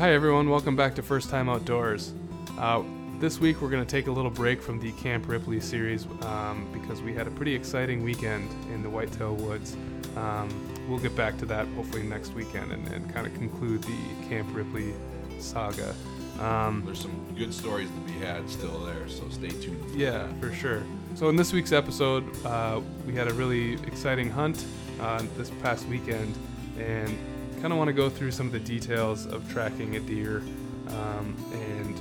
Hi, 0.00 0.14
everyone. 0.14 0.48
Welcome 0.48 0.76
back 0.76 0.94
to 0.94 1.02
First 1.02 1.28
Time 1.28 1.50
Outdoors. 1.50 2.14
Uh, 2.58 2.82
this 3.18 3.38
week, 3.38 3.60
we're 3.60 3.68
going 3.68 3.84
to 3.84 3.90
take 3.90 4.06
a 4.06 4.10
little 4.10 4.30
break 4.30 4.62
from 4.62 4.80
the 4.80 4.92
Camp 4.92 5.28
Ripley 5.28 5.60
series 5.60 6.06
um, 6.22 6.66
because 6.72 7.02
we 7.02 7.12
had 7.12 7.26
a 7.26 7.30
pretty 7.30 7.54
exciting 7.54 8.02
weekend 8.02 8.48
in 8.72 8.82
the 8.82 8.88
Whitetail 8.88 9.34
Woods. 9.34 9.76
Um, 10.16 10.48
we'll 10.88 11.00
get 11.00 11.14
back 11.14 11.36
to 11.40 11.44
that 11.44 11.68
hopefully 11.76 12.02
next 12.02 12.32
weekend 12.32 12.72
and, 12.72 12.88
and 12.88 13.12
kind 13.12 13.26
of 13.26 13.34
conclude 13.34 13.82
the 13.82 14.26
Camp 14.26 14.48
Ripley 14.54 14.94
saga. 15.38 15.94
Um, 16.38 16.82
There's 16.86 17.02
some 17.02 17.34
good 17.36 17.52
stories 17.52 17.90
to 17.90 18.00
be 18.10 18.18
had 18.24 18.48
still 18.48 18.78
there, 18.86 19.06
so 19.06 19.28
stay 19.28 19.50
tuned. 19.50 19.84
For 19.90 19.98
Yeah, 19.98 20.28
that. 20.28 20.40
for 20.40 20.50
sure. 20.54 20.82
So 21.14 21.28
in 21.28 21.36
this 21.36 21.52
week's 21.52 21.72
episode, 21.72 22.24
uh, 22.46 22.80
we 23.06 23.14
had 23.14 23.28
a 23.28 23.34
really 23.34 23.74
exciting 23.86 24.30
hunt 24.30 24.64
uh, 24.98 25.22
this 25.36 25.50
past 25.62 25.86
weekend, 25.88 26.34
and 26.78 27.18
kind 27.60 27.72
of 27.72 27.78
want 27.78 27.88
to 27.88 27.92
go 27.92 28.08
through 28.08 28.30
some 28.30 28.46
of 28.46 28.52
the 28.52 28.60
details 28.60 29.26
of 29.26 29.46
tracking 29.52 29.96
a 29.96 30.00
deer 30.00 30.42
um, 30.88 31.36
and 31.52 32.00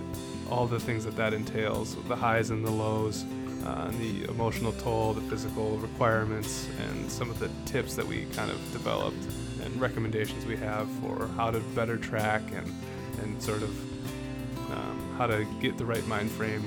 all 0.50 0.66
the 0.66 0.80
things 0.80 1.04
that 1.04 1.16
that 1.18 1.34
entails, 1.34 1.96
the 2.08 2.16
highs 2.16 2.50
and 2.50 2.66
the 2.66 2.72
lows, 2.72 3.26
uh, 3.66 3.92
the 4.00 4.24
emotional 4.30 4.72
toll, 4.74 5.14
the 5.14 5.22
physical 5.22 5.78
requirements, 5.78 6.68
and 6.80 7.12
some 7.12 7.30
of 7.30 7.40
the 7.40 7.50
tips 7.66 7.96
that 7.96 8.08
we 8.08 8.26
kind 8.34 8.50
of 8.50 8.58
developed 8.72 9.22
and 9.62 9.82
recommendations 9.82 10.46
we 10.46 10.56
have 10.56 10.90
for 11.02 11.28
how 11.36 11.52
to 11.52 11.60
better 11.76 11.98
track 11.98 12.42
and 12.54 12.74
and 13.22 13.42
sort 13.44 13.62
of 13.62 14.72
um, 14.72 15.16
how 15.18 15.28
to 15.28 15.46
get 15.60 15.78
the 15.78 15.86
right 15.86 16.08
mind 16.08 16.32
frame 16.32 16.64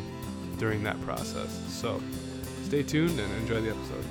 during 0.58 0.82
that 0.82 1.00
process. 1.02 1.62
So 1.68 2.00
stay 2.64 2.82
tuned 2.82 3.18
and 3.18 3.32
enjoy 3.40 3.62
the 3.62 3.70
episode. 3.70 4.04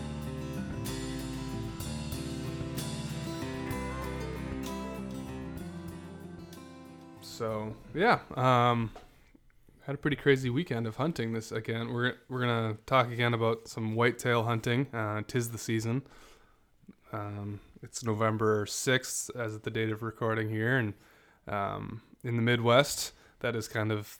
So 7.41 7.75
yeah, 7.95 8.19
um, 8.35 8.91
had 9.87 9.95
a 9.95 9.97
pretty 9.97 10.15
crazy 10.15 10.51
weekend 10.51 10.85
of 10.85 10.97
hunting. 10.97 11.33
This 11.33 11.51
again, 11.51 11.91
we're 11.91 12.13
we're 12.29 12.41
gonna 12.41 12.77
talk 12.85 13.11
again 13.11 13.33
about 13.33 13.67
some 13.67 13.95
whitetail 13.95 14.43
hunting. 14.43 14.85
Uh, 14.93 15.23
tis 15.27 15.49
the 15.49 15.57
season. 15.57 16.03
Um, 17.11 17.59
it's 17.81 18.03
November 18.03 18.67
sixth 18.67 19.31
as 19.35 19.55
of 19.55 19.63
the 19.63 19.71
date 19.71 19.89
of 19.89 20.03
recording 20.03 20.51
here, 20.51 20.77
and 20.77 20.93
um, 21.47 22.03
in 22.23 22.35
the 22.35 22.43
Midwest, 22.43 23.13
that 23.39 23.55
is 23.55 23.67
kind 23.67 23.91
of 23.91 24.19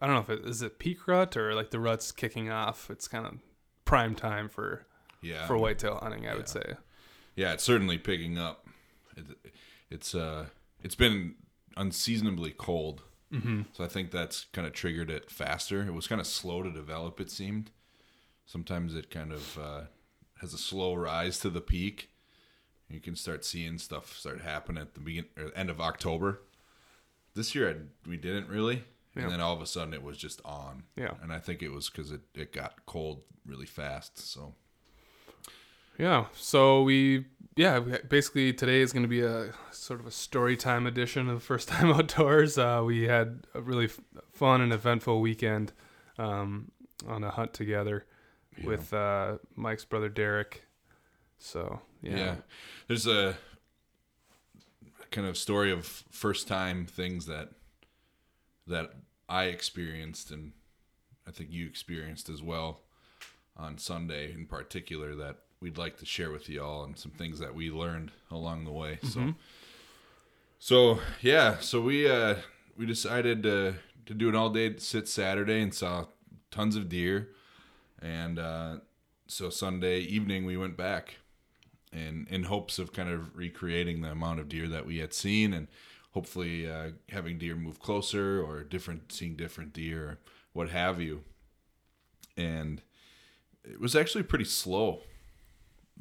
I 0.00 0.06
don't 0.06 0.14
know 0.14 0.20
if 0.22 0.30
it 0.30 0.46
is 0.48 0.62
it 0.62 0.78
peak 0.78 1.08
rut 1.08 1.36
or 1.36 1.54
like 1.56 1.72
the 1.72 1.80
rut's 1.80 2.12
kicking 2.12 2.50
off. 2.52 2.88
It's 2.88 3.08
kind 3.08 3.26
of 3.26 3.38
prime 3.84 4.14
time 4.14 4.48
for 4.48 4.86
Yeah. 5.22 5.44
for 5.48 5.58
whitetail 5.58 5.98
hunting. 6.00 6.28
I 6.28 6.36
would 6.36 6.48
say. 6.48 6.74
Yeah, 7.34 7.52
it's 7.52 7.64
certainly 7.64 7.98
picking 7.98 8.38
up. 8.38 8.68
It, 9.16 9.24
it's 9.90 10.14
uh, 10.14 10.46
it's 10.84 10.94
been 10.94 11.34
unseasonably 11.76 12.50
cold, 12.52 13.02
Mm-hmm. 13.32 13.62
so 13.72 13.84
I 13.84 13.86
think 13.86 14.10
that's 14.10 14.46
kind 14.52 14.66
of 14.66 14.72
triggered 14.72 15.08
it 15.08 15.30
faster. 15.30 15.82
It 15.82 15.94
was 15.94 16.08
kind 16.08 16.20
of 16.20 16.26
slow 16.26 16.64
to 16.64 16.70
develop. 16.72 17.20
It 17.20 17.30
seemed. 17.30 17.70
Sometimes 18.44 18.96
it 18.96 19.08
kind 19.08 19.32
of 19.32 19.56
uh, 19.56 19.80
has 20.40 20.52
a 20.52 20.58
slow 20.58 20.94
rise 20.94 21.38
to 21.40 21.50
the 21.50 21.60
peak. 21.60 22.10
You 22.88 22.98
can 22.98 23.14
start 23.14 23.44
seeing 23.44 23.78
stuff 23.78 24.18
start 24.18 24.40
happening 24.40 24.82
at 24.82 24.94
the 24.94 25.00
begin 25.00 25.26
or 25.36 25.52
end 25.54 25.70
of 25.70 25.80
October. 25.80 26.42
This 27.36 27.54
year 27.54 27.70
I, 27.70 28.08
we 28.08 28.16
didn't 28.16 28.48
really, 28.48 28.82
Yeah. 29.14 29.22
and 29.22 29.30
then 29.32 29.40
all 29.40 29.54
of 29.54 29.62
a 29.62 29.66
sudden 29.66 29.94
it 29.94 30.02
was 30.02 30.16
just 30.18 30.40
on. 30.44 30.82
Yeah. 30.96 31.14
and 31.22 31.32
I 31.32 31.38
think 31.38 31.62
it 31.62 31.70
was 31.70 31.88
because 31.88 32.10
it, 32.10 32.22
it 32.34 32.52
got 32.52 32.84
cold 32.86 33.22
really 33.46 33.66
fast. 33.66 34.18
So 34.18 34.56
Yeah. 36.00 36.26
So 36.34 36.82
we, 36.82 37.26
yeah, 37.56 37.78
basically 37.78 38.52
today 38.54 38.80
is 38.80 38.92
going 38.92 39.02
to 39.02 39.08
be 39.08 39.20
a 39.20 39.52
sort 39.70 40.00
of 40.00 40.06
a 40.06 40.10
story 40.10 40.56
time 40.56 40.86
edition 40.86 41.28
of 41.28 41.42
First 41.42 41.68
Time 41.68 41.92
Outdoors. 41.92 42.56
Uh, 42.56 42.82
we 42.84 43.02
had 43.02 43.40
a 43.54 43.60
really 43.60 43.84
f- 43.84 44.00
fun 44.32 44.62
and 44.62 44.72
eventful 44.72 45.20
weekend 45.20 45.72
um, 46.18 46.70
on 47.06 47.22
a 47.22 47.30
hunt 47.30 47.52
together 47.52 48.06
Yeah. 48.58 48.66
with 48.66 48.94
uh, 48.94 49.38
Mike's 49.56 49.84
brother 49.84 50.08
Derek. 50.08 50.64
So 51.38 51.80
yeah. 52.02 52.16
Yeah. 52.16 52.34
There's 52.88 53.06
a 53.06 53.36
kind 55.10 55.26
of 55.26 55.36
story 55.36 55.70
of 55.72 55.84
first 56.10 56.46
time 56.48 56.86
things 56.86 57.26
that 57.26 57.50
that 58.66 58.92
I 59.28 59.44
experienced 59.44 60.30
and 60.30 60.52
I 61.26 61.30
think 61.32 61.50
you 61.50 61.66
experienced 61.66 62.28
as 62.30 62.42
well 62.42 62.80
on 63.56 63.76
Sunday 63.78 64.32
in 64.32 64.46
particular 64.46 65.14
that 65.16 65.38
we'd 65.60 65.78
like 65.78 65.98
to 65.98 66.06
share 66.06 66.30
with 66.30 66.48
you 66.48 66.62
all 66.62 66.84
and 66.84 66.98
some 66.98 67.12
things 67.12 67.38
that 67.38 67.54
we 67.54 67.70
learned 67.70 68.10
along 68.30 68.64
the 68.64 68.72
way. 68.72 68.98
So. 69.02 69.34
So 70.62 71.00
yeah, 71.22 71.58
so 71.60 71.80
we 71.80 72.08
uh 72.08 72.36
we 72.76 72.84
decided 72.84 73.42
to 73.44 73.76
to 74.04 74.14
do 74.14 74.28
an 74.28 74.34
all 74.34 74.50
day 74.50 74.76
sit 74.76 75.08
Saturday 75.08 75.62
and 75.62 75.74
saw 75.74 76.06
tons 76.50 76.76
of 76.76 76.88
deer. 76.88 77.30
And 78.02 78.38
uh 78.38 78.76
so 79.26 79.48
Sunday 79.48 80.00
evening 80.00 80.44
we 80.44 80.58
went 80.58 80.76
back 80.76 81.16
and 81.92 82.28
in 82.28 82.44
hopes 82.44 82.78
of 82.78 82.92
kind 82.92 83.08
of 83.08 83.36
recreating 83.36 84.02
the 84.02 84.10
amount 84.10 84.40
of 84.40 84.48
deer 84.48 84.68
that 84.68 84.84
we 84.86 84.98
had 84.98 85.14
seen 85.14 85.52
and 85.54 85.66
hopefully 86.12 86.70
uh, 86.70 86.90
having 87.08 87.38
deer 87.38 87.54
move 87.54 87.80
closer 87.80 88.42
or 88.42 88.62
different 88.62 89.12
seeing 89.12 89.36
different 89.36 89.72
deer 89.72 90.02
or 90.02 90.18
what 90.52 90.68
have 90.68 91.00
you. 91.00 91.22
And 92.36 92.82
it 93.64 93.80
was 93.80 93.96
actually 93.96 94.24
pretty 94.24 94.44
slow 94.44 95.02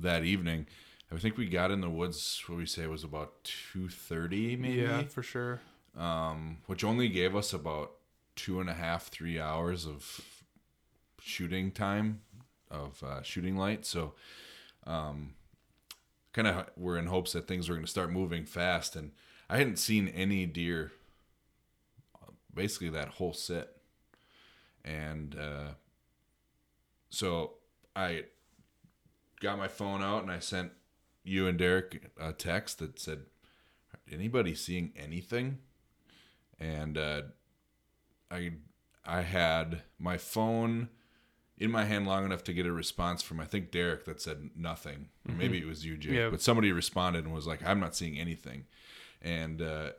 that 0.02 0.24
evening 0.24 0.66
i 1.12 1.18
think 1.18 1.38
we 1.38 1.46
got 1.48 1.72
in 1.72 1.82
the 1.82 1.90
woods 1.90 2.42
what 2.48 2.58
we 2.58 2.66
say 2.66 2.88
was 2.88 3.04
about 3.04 3.44
2.30 3.44 4.58
maybe 4.60 4.76
Yeah, 4.82 5.04
for 5.04 5.24
sure. 5.24 5.62
um, 5.98 6.58
which 6.68 6.84
only 6.84 7.08
gave 7.10 7.36
us 7.36 7.54
about 7.54 7.92
two 8.36 8.62
and 8.62 8.70
a 8.70 8.74
half, 8.74 9.08
three 9.10 9.38
hours 9.40 9.86
of 9.86 10.22
shooting 11.22 11.72
time 11.72 12.22
of 12.72 13.04
uh, 13.04 13.22
shooting 13.22 13.58
light. 13.58 13.86
So, 13.86 14.14
um, 14.88 15.34
kind 16.32 16.48
of 16.48 16.68
we're 16.78 16.98
in 16.98 17.08
hopes 17.08 17.34
that 17.34 17.50
things 17.50 17.68
were 17.68 17.76
going 17.76 17.84
to 17.86 17.92
start 17.92 18.12
moving 18.14 18.46
fast. 18.46 18.96
And 18.96 19.12
I 19.50 19.58
hadn't 19.58 19.78
seen 19.78 20.08
any 20.08 20.46
deer 20.46 20.94
basically 22.54 22.90
that 22.92 23.10
whole 23.10 23.34
sit. 23.34 23.76
And 24.86 25.36
uh, 25.38 25.72
so 27.10 27.56
I 27.96 28.24
got 29.40 29.58
my 29.58 29.68
phone 29.68 30.02
out 30.02 30.22
and 30.22 30.32
I 30.32 30.40
sent 30.40 30.72
you 31.24 31.48
and 31.48 31.58
Derek 31.58 32.12
a 32.20 32.34
text 32.34 32.80
that 32.80 33.00
said, 33.00 33.26
anybody 34.12 34.56
seeing 34.56 34.92
anything? 34.96 35.60
And 36.60 36.98
uh, 36.98 37.22
I 38.30 38.54
I 39.06 39.22
had 39.22 39.84
my 39.98 40.18
phone 40.18 40.90
in 41.58 41.72
my 41.72 41.86
hand 41.86 42.08
long 42.08 42.26
enough 42.26 42.44
to 42.46 42.54
get 42.54 42.66
a 42.66 42.72
response 42.72 43.22
from 43.22 43.40
I 43.40 43.46
think 43.46 43.72
Derek 43.72 44.06
that 44.06 44.22
said 44.22 44.50
nothing. 44.56 45.10
Or 45.28 45.34
maybe 45.36 45.58
it 45.58 45.66
was 45.66 45.86
you, 45.86 45.98
Jake. 45.98 46.14
Yeah. 46.14 46.30
But 46.30 46.42
somebody 46.42 46.72
responded 46.72 47.26
and 47.26 47.34
was 47.34 47.48
like, 47.48 47.66
"I'm 47.66 47.80
not 47.80 47.96
seeing 47.96 48.20
anything." 48.20 48.66
And 49.22 49.62
uh, 49.62 49.92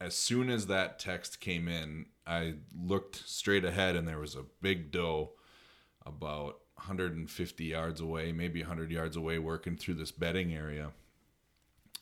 as 0.00 0.14
soon 0.14 0.50
as 0.50 0.66
that 0.66 0.98
text 0.98 1.40
came 1.40 1.68
in, 1.68 2.06
I 2.26 2.54
looked 2.76 3.28
straight 3.28 3.64
ahead 3.64 3.96
and 3.96 4.06
there 4.06 4.18
was 4.18 4.34
a 4.36 4.44
big 4.60 4.90
doe 4.90 5.30
about 6.04 6.58
150 6.78 7.64
yards 7.64 8.00
away, 8.00 8.32
maybe 8.32 8.60
100 8.60 8.90
yards 8.90 9.16
away, 9.16 9.38
working 9.38 9.76
through 9.76 9.94
this 9.94 10.12
bedding 10.12 10.54
area. 10.54 10.92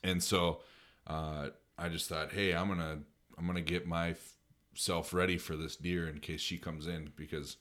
And 0.02 0.22
so 0.22 0.60
uh, 1.06 1.48
I 1.78 1.88
just 1.88 2.08
thought, 2.08 2.32
hey, 2.32 2.54
I'm 2.54 2.68
gonna 2.68 2.98
I'm 3.38 3.46
gonna 3.46 3.60
get 3.60 3.86
myself 3.86 5.12
ready 5.12 5.38
for 5.38 5.56
this 5.56 5.76
deer 5.76 6.08
in 6.08 6.20
case 6.20 6.40
she 6.40 6.58
comes 6.58 6.86
in 6.86 7.12
because 7.16 7.56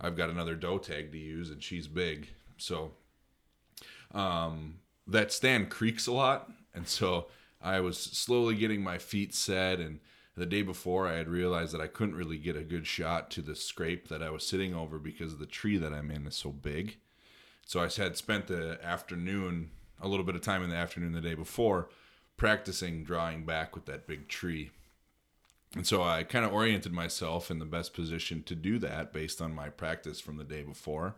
I've 0.00 0.16
got 0.16 0.30
another 0.30 0.54
doe 0.54 0.78
tag 0.78 1.12
to 1.12 1.18
use 1.18 1.50
and 1.50 1.62
she's 1.62 1.86
big. 1.86 2.28
So 2.56 2.92
um, 4.12 4.78
that 5.06 5.32
stand 5.32 5.70
creaks 5.70 6.06
a 6.06 6.12
lot, 6.12 6.50
and 6.74 6.88
so 6.88 7.26
I 7.60 7.80
was 7.80 7.98
slowly 7.98 8.54
getting 8.54 8.82
my 8.82 8.98
feet 8.98 9.34
set. 9.34 9.78
And 9.78 10.00
the 10.36 10.46
day 10.46 10.62
before, 10.62 11.08
I 11.08 11.14
had 11.14 11.28
realized 11.28 11.72
that 11.72 11.80
I 11.80 11.86
couldn't 11.86 12.14
really 12.14 12.36
get 12.36 12.56
a 12.56 12.62
good 12.62 12.86
shot 12.86 13.30
to 13.32 13.42
the 13.42 13.56
scrape 13.56 14.08
that 14.08 14.22
I 14.22 14.30
was 14.30 14.46
sitting 14.46 14.74
over 14.74 14.98
because 14.98 15.38
the 15.38 15.46
tree 15.46 15.78
that 15.78 15.94
I'm 15.94 16.10
in 16.10 16.26
is 16.26 16.36
so 16.36 16.50
big. 16.50 16.98
So 17.64 17.80
I 17.80 17.88
had 17.88 18.16
spent 18.16 18.46
the 18.46 18.78
afternoon, 18.84 19.70
a 20.00 20.08
little 20.08 20.26
bit 20.26 20.36
of 20.36 20.42
time 20.42 20.62
in 20.62 20.68
the 20.68 20.76
afternoon 20.76 21.12
the 21.12 21.22
day 21.22 21.34
before, 21.34 21.88
practicing 22.36 23.02
drawing 23.02 23.44
back 23.44 23.74
with 23.74 23.86
that 23.86 24.06
big 24.06 24.28
tree. 24.28 24.70
And 25.74 25.86
so 25.86 26.02
I 26.02 26.22
kind 26.22 26.44
of 26.44 26.52
oriented 26.52 26.92
myself 26.92 27.50
in 27.50 27.58
the 27.58 27.64
best 27.64 27.94
position 27.94 28.42
to 28.44 28.54
do 28.54 28.78
that 28.78 29.12
based 29.12 29.40
on 29.40 29.54
my 29.54 29.70
practice 29.70 30.20
from 30.20 30.36
the 30.36 30.44
day 30.44 30.62
before, 30.62 31.16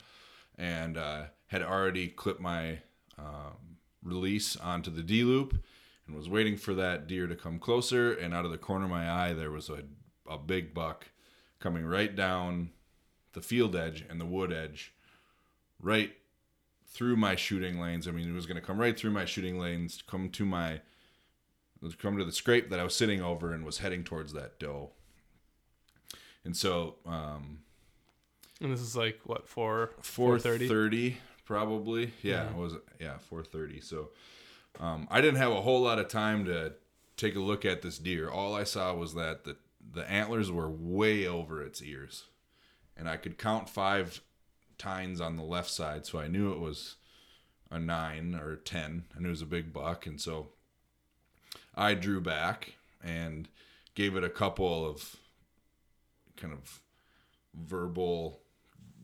and 0.56 0.96
uh, 0.96 1.24
had 1.48 1.62
already 1.62 2.08
clipped 2.08 2.40
my 2.40 2.78
um, 3.18 3.78
release 4.02 4.56
onto 4.56 4.90
the 4.90 5.02
D 5.02 5.24
loop 5.24 5.62
and 6.08 6.16
was 6.16 6.28
waiting 6.28 6.56
for 6.56 6.75
that 6.75 7.06
deer 7.06 7.26
to 7.28 7.37
come 7.37 7.58
closer. 7.60 8.12
And 8.12 8.34
out 8.34 8.44
of 8.44 8.50
the 8.50 8.58
corner 8.58 8.87
of 8.87 8.90
my 8.90 9.08
eye, 9.10 9.32
there 9.34 9.50
was 9.52 9.69
a, 9.69 9.82
a 10.28 10.38
big 10.38 10.75
buck 10.75 11.06
coming 11.60 11.84
right 11.87 12.14
down 12.16 12.70
the 13.34 13.40
field 13.43 13.76
edge 13.76 14.05
and 14.08 14.20
the 14.20 14.25
wood 14.25 14.52
edge, 14.52 14.93
right 15.81 16.12
through 16.87 17.14
my 17.16 17.37
shooting 17.37 17.78
lanes. 17.78 18.08
I 18.08 18.10
mean, 18.10 18.28
it 18.28 18.34
was 18.34 18.46
going 18.46 18.58
to 18.60 18.66
come 18.66 18.78
right 18.81 18.99
through 18.99 19.10
my 19.10 19.26
shooting 19.26 19.58
lanes, 19.58 20.02
come 20.06 20.31
to 20.31 20.44
my 20.44 20.81
come 22.00 22.19
to 22.19 22.25
the 22.25 22.32
scrape 22.32 22.70
that 22.70 22.81
I 22.81 22.84
was 22.84 22.96
sitting 22.96 23.22
over 23.22 23.52
and 23.52 23.64
was 23.64 23.78
heading 23.78 24.02
towards 24.02 24.32
that 24.32 24.58
doe. 24.58 24.90
And 26.44 26.56
so, 26.56 26.96
um, 27.06 27.61
And 28.61 28.72
this 28.72 28.81
is 28.81 28.96
like 28.96 29.20
what 29.25 29.46
four 29.46 29.90
four 30.00 30.38
thirty. 30.40 30.66
thirty 30.66 31.19
probably. 31.44 32.12
Yeah, 32.22 32.44
Yeah. 32.44 32.50
it 32.50 32.56
was 32.56 32.75
yeah 32.99 33.19
four 33.19 33.44
thirty. 33.44 33.81
So, 33.81 34.08
um, 34.80 35.08
I 35.10 35.20
didn't 35.20 35.40
have 35.40 35.52
a 35.52 35.62
whole 35.62 35.82
lot 35.82 35.98
of 35.98 36.08
time 36.08 36.44
to 36.46 36.74
take 37.16 37.34
a 37.34 37.40
look 37.40 37.64
at 37.64 37.82
this 37.82 37.98
deer. 37.98 38.30
All 38.30 38.54
I 38.54 38.64
saw 38.64 38.94
was 38.94 39.14
that 39.14 39.44
the 39.44 39.56
the 39.90 40.08
antlers 40.10 40.50
were 40.50 40.68
way 40.68 41.26
over 41.26 41.62
its 41.62 41.82
ears, 41.82 42.24
and 42.96 43.08
I 43.08 43.16
could 43.16 43.38
count 43.38 43.68
five 43.68 44.20
tines 44.76 45.20
on 45.20 45.36
the 45.36 45.42
left 45.42 45.70
side, 45.70 46.06
so 46.06 46.18
I 46.18 46.28
knew 46.28 46.52
it 46.52 46.60
was 46.60 46.96
a 47.70 47.78
nine 47.78 48.34
or 48.34 48.52
a 48.52 48.56
ten. 48.56 49.04
and 49.14 49.26
it 49.26 49.30
was 49.30 49.42
a 49.42 49.46
big 49.46 49.72
buck, 49.72 50.06
and 50.06 50.20
so 50.20 50.48
I 51.74 51.94
drew 51.94 52.20
back 52.20 52.74
and 53.02 53.48
gave 53.94 54.16
it 54.16 54.24
a 54.24 54.30
couple 54.30 54.86
of 54.86 55.16
kind 56.36 56.52
of 56.52 56.80
verbal 57.54 58.40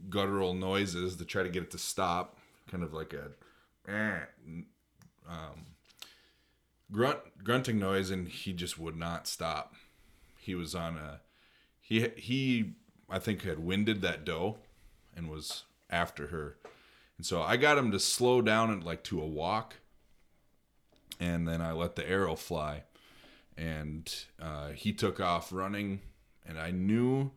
guttural 0.09 0.55
noises 0.55 1.17
to 1.17 1.25
try 1.25 1.43
to 1.43 1.49
get 1.49 1.65
it 1.65 1.71
to 1.73 1.79
stop, 1.79 2.39
kind 2.71 2.83
of 2.83 2.93
like 2.93 3.13
a 3.13 3.31
eh, 3.91 4.21
um, 5.29 5.67
grunt 6.91 7.19
grunting 7.43 7.79
noise, 7.79 8.11
and 8.11 8.29
he 8.29 8.53
just 8.53 8.79
would 8.79 8.97
not 8.97 9.27
stop. 9.27 9.75
He 10.39 10.55
was 10.55 10.75
on 10.75 10.97
a 10.97 11.21
he 11.81 12.09
he 12.17 12.75
I 13.09 13.19
think 13.19 13.43
had 13.43 13.59
winded 13.59 14.03
that 14.03 14.25
doe 14.25 14.57
and 15.17 15.31
was 15.31 15.65
after 15.91 16.29
her, 16.29 16.57
and 17.17 17.27
so 17.27 17.43
I 17.43 17.57
got 17.57 17.79
him 17.79 17.91
to 17.93 18.01
slow 18.01 18.43
down 18.43 18.71
and 18.71 18.83
like 18.83 19.03
to 19.05 19.21
a 19.21 19.27
walk, 19.27 19.77
and 21.21 21.47
then 21.47 21.61
I 21.61 21.73
let 21.73 21.97
the 21.97 22.09
arrow 22.09 22.37
fly, 22.37 22.85
and 23.57 24.13
uh, 24.41 24.71
he 24.71 24.93
took 24.93 25.21
off 25.21 25.53
running, 25.53 26.01
and 26.47 26.59
I 26.59 26.71
knew 26.71 27.31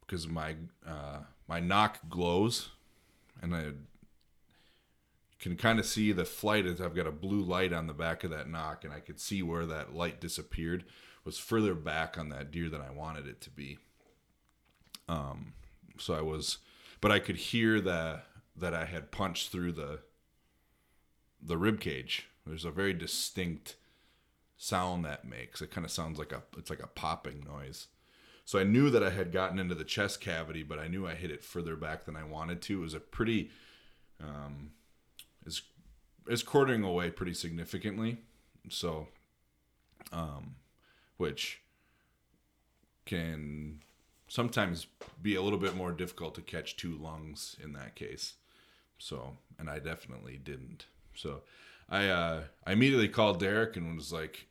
because 0.00 0.26
my 0.26 0.56
uh, 0.86 1.20
my 1.46 1.60
nock 1.60 1.98
glows, 2.08 2.70
and 3.42 3.54
I 3.54 3.72
can 5.38 5.56
kind 5.56 5.78
of 5.78 5.86
see 5.86 6.12
the 6.12 6.24
flight 6.24 6.66
as 6.66 6.80
I've 6.80 6.96
got 6.96 7.06
a 7.06 7.12
blue 7.12 7.42
light 7.42 7.72
on 7.72 7.86
the 7.86 7.94
back 7.94 8.24
of 8.24 8.30
that 8.30 8.48
nock, 8.48 8.84
and 8.84 8.92
I 8.92 9.00
could 9.00 9.20
see 9.20 9.42
where 9.42 9.66
that 9.66 9.94
light 9.94 10.20
disappeared 10.20 10.84
was 11.24 11.38
further 11.38 11.74
back 11.74 12.18
on 12.18 12.28
that 12.30 12.50
deer 12.50 12.68
than 12.68 12.80
I 12.80 12.90
wanted 12.90 13.26
it 13.26 13.40
to 13.42 13.50
be. 13.50 13.78
Um, 15.08 15.52
so 15.98 16.14
I 16.14 16.22
was, 16.22 16.58
but 17.00 17.12
I 17.12 17.18
could 17.18 17.36
hear 17.36 17.80
that 17.80 18.24
that 18.56 18.74
I 18.74 18.86
had 18.86 19.12
punched 19.12 19.50
through 19.52 19.72
the 19.72 20.00
the 21.40 21.56
rib 21.56 21.80
cage. 21.80 22.28
There's 22.46 22.64
a 22.64 22.70
very 22.70 22.92
distinct 22.92 23.76
sound 24.56 25.04
that 25.04 25.24
makes. 25.24 25.62
It 25.62 25.70
kind 25.70 25.84
of 25.84 25.90
sounds 25.90 26.18
like 26.18 26.32
a 26.32 26.42
it's 26.56 26.70
like 26.70 26.82
a 26.82 26.88
popping 26.88 27.44
noise. 27.46 27.88
So 28.44 28.58
I 28.58 28.64
knew 28.64 28.88
that 28.90 29.04
I 29.04 29.10
had 29.10 29.30
gotten 29.30 29.58
into 29.58 29.74
the 29.74 29.84
chest 29.84 30.20
cavity, 30.20 30.62
but 30.62 30.78
I 30.78 30.88
knew 30.88 31.06
I 31.06 31.14
hit 31.14 31.30
it 31.30 31.44
further 31.44 31.76
back 31.76 32.06
than 32.06 32.16
I 32.16 32.24
wanted 32.24 32.62
to. 32.62 32.78
It 32.78 32.82
was 32.82 32.94
a 32.94 33.00
pretty 33.00 33.50
um 34.20 34.70
is 35.48 35.62
is 36.28 36.42
quartering 36.42 36.84
away 36.84 37.10
pretty 37.10 37.34
significantly. 37.34 38.18
So 38.68 39.08
um 40.12 40.54
which 41.16 41.60
can 43.04 43.80
sometimes 44.28 44.86
be 45.20 45.34
a 45.34 45.42
little 45.42 45.58
bit 45.58 45.74
more 45.74 45.92
difficult 45.92 46.34
to 46.36 46.42
catch 46.42 46.76
two 46.76 46.96
lungs 46.96 47.56
in 47.62 47.72
that 47.72 47.94
case. 47.94 48.34
So, 48.98 49.38
and 49.58 49.68
I 49.68 49.78
definitely 49.78 50.36
didn't. 50.36 50.86
So, 51.14 51.42
I 51.88 52.08
uh, 52.08 52.42
I 52.66 52.72
immediately 52.72 53.08
called 53.08 53.40
Derek 53.40 53.76
and 53.76 53.96
was 53.96 54.12
like, 54.12 54.46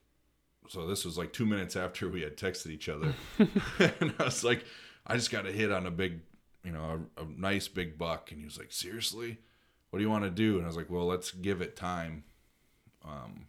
so 0.69 0.87
this 0.87 1.05
was 1.05 1.17
like 1.17 1.31
two 1.31 1.45
minutes 1.45 1.75
after 1.75 2.09
we 2.09 2.21
had 2.21 2.35
texted 2.35 2.71
each 2.71 2.89
other, 2.89 3.13
and 3.37 4.13
I 4.19 4.25
was 4.25 4.43
like, 4.43 4.65
I 5.05 5.15
just 5.15 5.31
got 5.31 5.45
a 5.45 5.51
hit 5.51 5.71
on 5.71 5.85
a 5.85 5.91
big, 5.91 6.21
you 6.63 6.71
know, 6.71 7.05
a, 7.17 7.21
a 7.21 7.25
nice 7.25 7.67
big 7.67 7.97
buck, 7.97 8.31
and 8.31 8.39
he 8.39 8.45
was 8.45 8.57
like, 8.57 8.71
seriously, 8.71 9.37
what 9.97 10.01
do 10.01 10.03
you 10.03 10.11
want 10.11 10.25
to 10.25 10.29
do? 10.29 10.57
And 10.57 10.63
I 10.63 10.67
was 10.67 10.77
like, 10.77 10.91
well, 10.91 11.07
let's 11.07 11.31
give 11.31 11.59
it 11.59 11.75
time. 11.75 12.23
Um, 13.03 13.47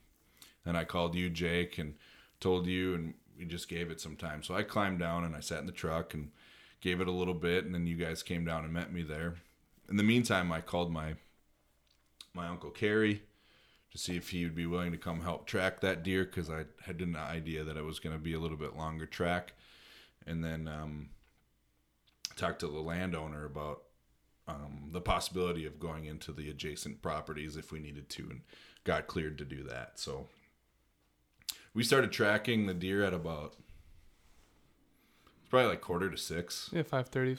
then 0.64 0.76
I 0.76 0.84
called 0.84 1.14
you, 1.14 1.28
Jake, 1.28 1.76
and 1.76 1.92
told 2.40 2.66
you, 2.66 2.94
and 2.94 3.12
we 3.38 3.44
just 3.44 3.68
gave 3.68 3.90
it 3.90 4.00
some 4.00 4.16
time. 4.16 4.42
So 4.42 4.54
I 4.54 4.62
climbed 4.62 4.98
down 4.98 5.24
and 5.24 5.36
I 5.36 5.40
sat 5.40 5.58
in 5.58 5.66
the 5.66 5.72
truck 5.72 6.14
and 6.14 6.30
gave 6.80 7.02
it 7.02 7.06
a 7.06 7.12
little 7.12 7.34
bit, 7.34 7.66
and 7.66 7.74
then 7.74 7.86
you 7.86 7.96
guys 7.96 8.22
came 8.22 8.46
down 8.46 8.64
and 8.64 8.72
met 8.72 8.90
me 8.90 9.02
there. 9.02 9.34
In 9.90 9.98
the 9.98 10.02
meantime, 10.02 10.50
I 10.50 10.62
called 10.62 10.90
my 10.90 11.16
my 12.32 12.48
uncle 12.48 12.70
Kerry 12.70 13.24
to 13.92 13.98
see 13.98 14.16
if 14.16 14.30
he 14.30 14.44
would 14.44 14.54
be 14.54 14.64
willing 14.64 14.92
to 14.92 14.96
come 14.96 15.20
help 15.20 15.46
track 15.46 15.82
that 15.82 16.02
deer 16.02 16.24
because 16.24 16.48
I 16.48 16.64
had 16.80 17.02
an 17.02 17.14
idea 17.14 17.62
that 17.62 17.76
it 17.76 17.84
was 17.84 17.98
going 17.98 18.16
to 18.16 18.22
be 18.22 18.32
a 18.32 18.40
little 18.40 18.56
bit 18.56 18.74
longer 18.74 19.04
track, 19.04 19.52
and 20.26 20.42
then 20.42 20.66
um, 20.66 21.10
talked 22.36 22.60
to 22.60 22.68
the 22.68 22.80
landowner 22.80 23.44
about 23.44 23.82
um, 24.48 24.88
the 24.92 25.00
possibility 25.00 25.66
of 25.66 25.78
going 25.78 26.06
into 26.06 26.32
the 26.32 26.48
adjacent 26.50 27.02
properties 27.02 27.56
if 27.56 27.70
we 27.70 27.78
needed 27.78 28.08
to, 28.10 28.22
and 28.30 28.40
got 28.84 29.06
cleared 29.06 29.38
to 29.38 29.44
do 29.44 29.62
that. 29.64 29.98
So 29.98 30.26
we 31.74 31.84
started 31.84 32.10
tracking 32.10 32.66
the 32.66 32.74
deer 32.74 33.04
at 33.04 33.14
about 33.14 33.54
it's 35.48 35.50
probably 35.50 35.70
like 35.70 35.80
quarter 35.80 36.10
to 36.10 36.16
six. 36.18 36.68
Yeah, 36.72 36.82
530, 36.82 37.34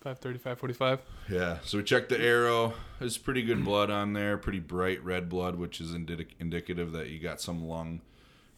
530, 0.00 0.38
545. 0.38 1.00
Yeah. 1.28 1.58
So 1.62 1.76
we 1.76 1.84
checked 1.84 2.08
the 2.08 2.18
arrow. 2.18 2.72
There's 2.98 3.18
pretty 3.18 3.42
good 3.42 3.62
blood 3.64 3.90
on 3.90 4.14
there, 4.14 4.38
pretty 4.38 4.60
bright 4.60 5.04
red 5.04 5.28
blood, 5.28 5.56
which 5.56 5.78
is 5.78 5.94
indi- 5.94 6.28
indicative 6.40 6.92
that 6.92 7.08
you 7.08 7.18
got 7.18 7.42
some 7.42 7.66
lung, 7.68 8.00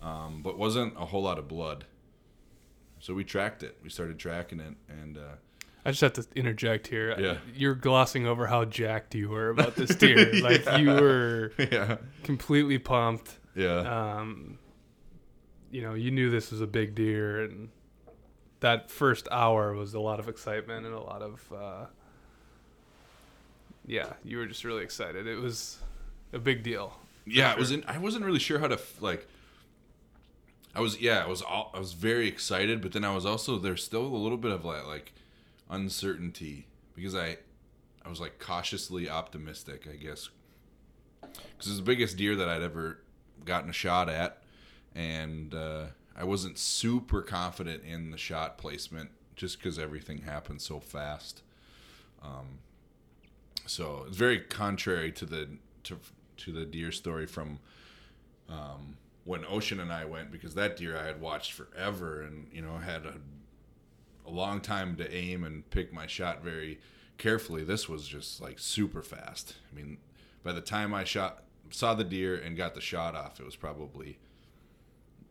um, 0.00 0.40
but 0.42 0.56
wasn't 0.56 0.94
a 0.96 1.06
whole 1.06 1.22
lot 1.22 1.36
of 1.36 1.48
blood. 1.48 1.86
So 3.00 3.12
we 3.12 3.24
tracked 3.24 3.64
it. 3.64 3.76
We 3.82 3.90
started 3.90 4.20
tracking 4.20 4.60
it, 4.60 4.74
and 4.88 5.18
uh, 5.18 5.36
I 5.86 5.90
just 5.90 6.00
have 6.00 6.12
to 6.14 6.26
interject 6.34 6.88
here. 6.88 7.14
Yeah. 7.18 7.36
You're 7.54 7.74
glossing 7.74 8.26
over 8.26 8.46
how 8.46 8.64
jacked 8.64 9.14
you 9.14 9.28
were 9.28 9.50
about 9.50 9.76
this 9.76 9.94
deer. 9.96 10.32
Like 10.42 10.64
you 10.78 10.90
were 10.90 11.52
yeah, 11.58 11.96
completely 12.24 12.78
pumped. 12.78 13.38
yeah, 13.54 14.18
Um, 14.18 14.58
you 15.70 15.82
know, 15.82 15.94
you 15.94 16.10
knew 16.10 16.28
this 16.30 16.50
was 16.50 16.60
a 16.60 16.66
big 16.66 16.94
deer, 16.94 17.42
and 17.42 17.68
that 18.60 18.90
first 18.90 19.28
hour 19.30 19.74
was 19.74 19.94
a 19.94 20.00
lot 20.00 20.18
of 20.20 20.28
excitement 20.28 20.86
and 20.86 20.94
a 20.94 21.00
lot 21.00 21.22
of, 21.22 21.52
uh, 21.52 21.86
yeah, 23.86 24.14
you 24.24 24.38
were 24.38 24.46
just 24.46 24.64
really 24.64 24.82
excited. 24.82 25.26
It 25.26 25.36
was 25.36 25.78
a 26.32 26.38
big 26.38 26.62
deal. 26.62 26.98
yeah. 27.26 27.52
It 27.52 27.58
was. 27.58 27.70
In, 27.70 27.84
I 27.86 27.98
wasn't 27.98 28.24
really 28.24 28.38
sure 28.40 28.58
how 28.58 28.68
to 28.68 28.78
like. 29.00 29.28
I 30.74 30.80
was 30.80 31.00
yeah. 31.00 31.22
I 31.24 31.28
was 31.28 31.42
all, 31.42 31.70
I 31.74 31.78
was 31.78 31.92
very 31.92 32.26
excited, 32.28 32.82
but 32.82 32.92
then 32.92 33.04
I 33.04 33.14
was 33.14 33.24
also 33.24 33.58
there's 33.58 33.84
still 33.84 34.04
a 34.04 34.16
little 34.16 34.38
bit 34.38 34.50
of 34.52 34.64
like 34.64 34.86
like 34.86 35.12
uncertainty 35.68 36.66
because 36.94 37.14
I 37.14 37.38
I 38.04 38.08
was 38.08 38.20
like 38.20 38.38
cautiously 38.38 39.08
optimistic, 39.08 39.88
I 39.92 39.96
guess, 39.96 40.28
because 41.20 41.66
it's 41.66 41.76
the 41.76 41.82
biggest 41.82 42.16
deer 42.16 42.36
that 42.36 42.48
I'd 42.48 42.62
ever 42.62 43.00
gotten 43.44 43.70
a 43.70 43.72
shot 43.74 44.08
at, 44.08 44.42
and 44.94 45.54
uh, 45.54 45.86
I 46.16 46.24
wasn't 46.24 46.56
super 46.58 47.20
confident 47.20 47.82
in 47.84 48.10
the 48.10 48.18
shot 48.18 48.58
placement 48.58 49.10
just 49.34 49.58
because 49.58 49.78
everything 49.78 50.18
happened 50.18 50.62
so 50.62 50.80
fast. 50.80 51.42
Um, 52.22 52.60
so 53.66 54.04
it's 54.06 54.16
very 54.16 54.40
contrary 54.40 55.12
to 55.12 55.26
the 55.26 55.48
to 55.84 55.98
to 56.38 56.52
the 56.52 56.64
deer 56.64 56.92
story 56.92 57.26
from 57.26 57.58
um, 58.48 58.96
when 59.24 59.44
Ocean 59.48 59.80
and 59.80 59.92
I 59.92 60.04
went 60.04 60.30
because 60.30 60.54
that 60.54 60.76
deer 60.76 60.96
I 60.96 61.04
had 61.04 61.20
watched 61.20 61.52
forever 61.52 62.22
and 62.22 62.46
you 62.52 62.62
know 62.62 62.76
had 62.76 63.04
a 63.04 63.14
a 64.26 64.30
long 64.30 64.60
time 64.60 64.96
to 64.96 65.14
aim 65.14 65.44
and 65.44 65.68
pick 65.70 65.92
my 65.92 66.06
shot 66.06 66.42
very 66.42 66.80
carefully. 67.18 67.64
This 67.64 67.88
was 67.88 68.06
just 68.06 68.40
like 68.40 68.58
super 68.58 69.02
fast. 69.02 69.54
I 69.70 69.76
mean, 69.76 69.98
by 70.42 70.52
the 70.52 70.60
time 70.60 70.94
I 70.94 71.04
shot 71.04 71.42
saw 71.70 71.94
the 71.94 72.04
deer 72.04 72.36
and 72.36 72.56
got 72.56 72.74
the 72.74 72.80
shot 72.80 73.14
off, 73.14 73.40
it 73.40 73.46
was 73.46 73.56
probably 73.56 74.18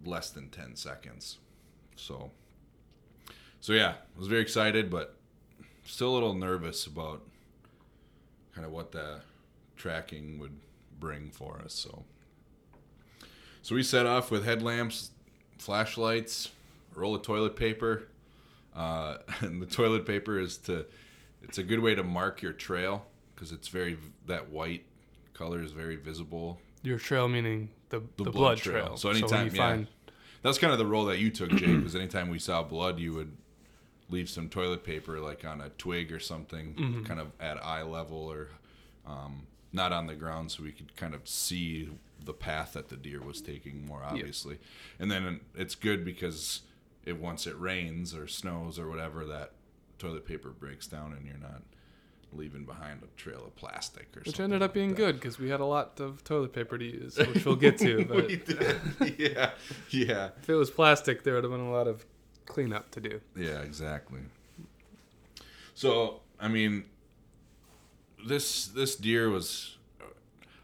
less 0.04 0.30
than 0.30 0.50
10 0.50 0.75
seconds. 0.75 1.38
So 1.96 2.32
so 3.62 3.74
yeah, 3.74 3.96
I 4.16 4.20
was 4.20 4.28
very 4.28 4.42
excited 4.42 4.90
but 4.90 5.16
still 5.86 6.12
a 6.12 6.14
little 6.16 6.34
nervous 6.34 6.86
about 6.86 7.22
kind 8.54 8.66
of 8.66 8.72
what 8.72 8.92
the 8.92 9.22
tracking 9.75 10.40
would 10.40 10.58
bring 11.00 11.30
for 11.30 11.62
us. 11.64 11.74
So 11.74 12.04
so 13.62 13.74
we 13.75 13.84
set 13.84 14.06
off 14.06 14.30
with 14.30 14.46
headlamps, 14.46 15.12
flashlights, 15.58 16.52
roll 16.94 17.16
of 17.16 17.24
toilet 17.24 17.56
paper. 17.56 18.08
Uh, 18.75 19.17
and 19.41 19.62
the 19.62 19.65
toilet 19.65 20.05
paper 20.05 20.39
is 20.39 20.58
to 20.58 20.86
it's 21.41 21.58
a 21.58 21.63
good 21.63 21.79
way 21.79 21.96
to 21.96 22.03
mark 22.03 22.41
your 22.41 22.53
trail 22.53 23.05
because 23.34 23.51
it's 23.51 23.67
very 23.67 23.98
that 24.25 24.50
white 24.50 24.84
color 25.34 25.62
is 25.62 25.72
very 25.72 25.96
visible 25.96 26.60
Your 26.84 26.98
trail 26.98 27.27
meaning 27.27 27.70
the, 27.89 28.00
the, 28.17 28.24
blood 28.24 28.34
blood, 28.34 28.58
trail. 28.58 28.86
trail. 28.86 28.98
So 28.98 29.10
anytime- 29.10 29.48
you 29.48 29.51
yeah. 29.53 29.58
find 29.58 29.88
that's 30.41 30.58
kind 30.60 30.72
of 30.72 30.79
the 30.79 30.86
role 30.86 31.05
that 31.05 31.20
you 31.20 31.29
took 31.32 31.50
jake 31.51 31.77
because 31.77 31.96
anytime 31.96 32.29
we 32.29 32.39
saw 32.39 32.63
blood 32.63 33.00
you 33.00 33.13
would 33.13 33.36
leave 34.10 34.29
some 34.29 34.50
toilet 34.50 34.84
paper 34.84 35.20
like 35.20 35.44
on 35.46 35.62
a 35.62 35.70
twig 35.70 36.12
or 36.12 36.20
something 36.20 37.03
kind 37.08 37.20
of 37.20 37.32
at 37.39 37.63
eye 37.63 37.82
level 37.82 38.17
or 38.17 38.50
um, 39.08 39.48
not 39.74 39.91
on 39.91 40.08
the 40.08 40.15
ground, 40.15 40.51
so 40.51 40.63
we 40.63 40.72
could 40.72 40.96
kind 40.96 41.13
of 41.13 41.27
see 41.27 41.89
the 42.24 42.34
path 42.34 42.74
that 42.74 42.89
the 42.89 42.96
deer 42.96 43.22
was 43.22 43.41
taking 43.41 43.86
more 43.86 44.01
obviously. 44.03 44.58
And 45.00 45.12
then 45.12 45.41
it's 45.53 45.75
good 45.75 46.05
because 46.05 46.62
it 47.06 47.20
once 47.20 47.46
it 47.48 47.58
rains 47.60 48.14
or 48.16 48.28
snows 48.28 48.78
or 48.80 48.90
whatever, 48.90 49.26
that 49.26 49.52
toilet 50.00 50.26
paper 50.26 50.50
breaks 50.50 50.88
down 50.88 51.14
and 51.14 51.26
you're 51.26 51.38
not 51.38 51.62
leaving 52.34 52.66
behind 52.66 53.02
a 53.02 53.08
trail 53.20 53.44
of 53.46 53.56
plastic 53.56 54.08
or 54.18 54.22
Which 54.26 54.40
ended 54.42 54.62
up 54.62 54.70
like 54.72 54.74
being 54.74 54.90
that. 54.90 54.96
good 54.98 55.16
because 55.16 55.40
we 55.40 55.50
had 55.50 55.62
a 55.62 55.66
lot 55.66 56.00
of 56.02 56.24
toilet 56.24 56.52
paper 56.52 56.78
to 56.78 56.84
use, 56.86 57.18
which 57.34 57.46
we'll 57.46 57.56
get 57.56 57.78
to. 57.80 58.04
But 58.10 58.28
we 58.28 58.36
did. 58.38 58.80
yeah, 59.18 59.52
yeah, 59.90 60.30
if 60.42 60.50
it 60.50 60.56
was 60.56 60.70
plastic, 60.70 61.24
there 61.24 61.36
would 61.36 61.44
have 61.44 61.52
been 61.52 61.62
a 61.62 61.72
lot 61.72 61.88
of 61.88 62.06
cleanup 62.46 62.92
to 62.92 63.00
do. 63.02 63.22
yeah, 63.36 63.62
exactly. 63.62 64.20
So, 65.74 66.22
I 66.40 66.48
mean, 66.48 66.86
this 68.26 68.68
this 68.68 68.96
deer 68.96 69.30
was. 69.30 69.78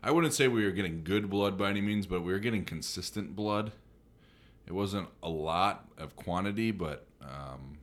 I 0.03 0.09
wouldn't 0.09 0.33
say 0.33 0.47
we 0.47 0.63
were 0.65 0.71
getting 0.71 1.03
good 1.03 1.29
blood 1.29 1.57
by 1.59 1.69
any 1.69 1.81
means, 1.81 2.07
but 2.07 2.21
we 2.23 2.31
were 2.33 2.39
getting 2.39 2.65
consistent 2.65 3.35
blood. 3.35 3.71
It 4.71 4.75
wasn't 4.75 5.09
a 5.21 5.27
lot 5.27 5.89
of 5.97 6.15
quantity, 6.15 6.71
but 6.71 7.05
um, 7.21 7.79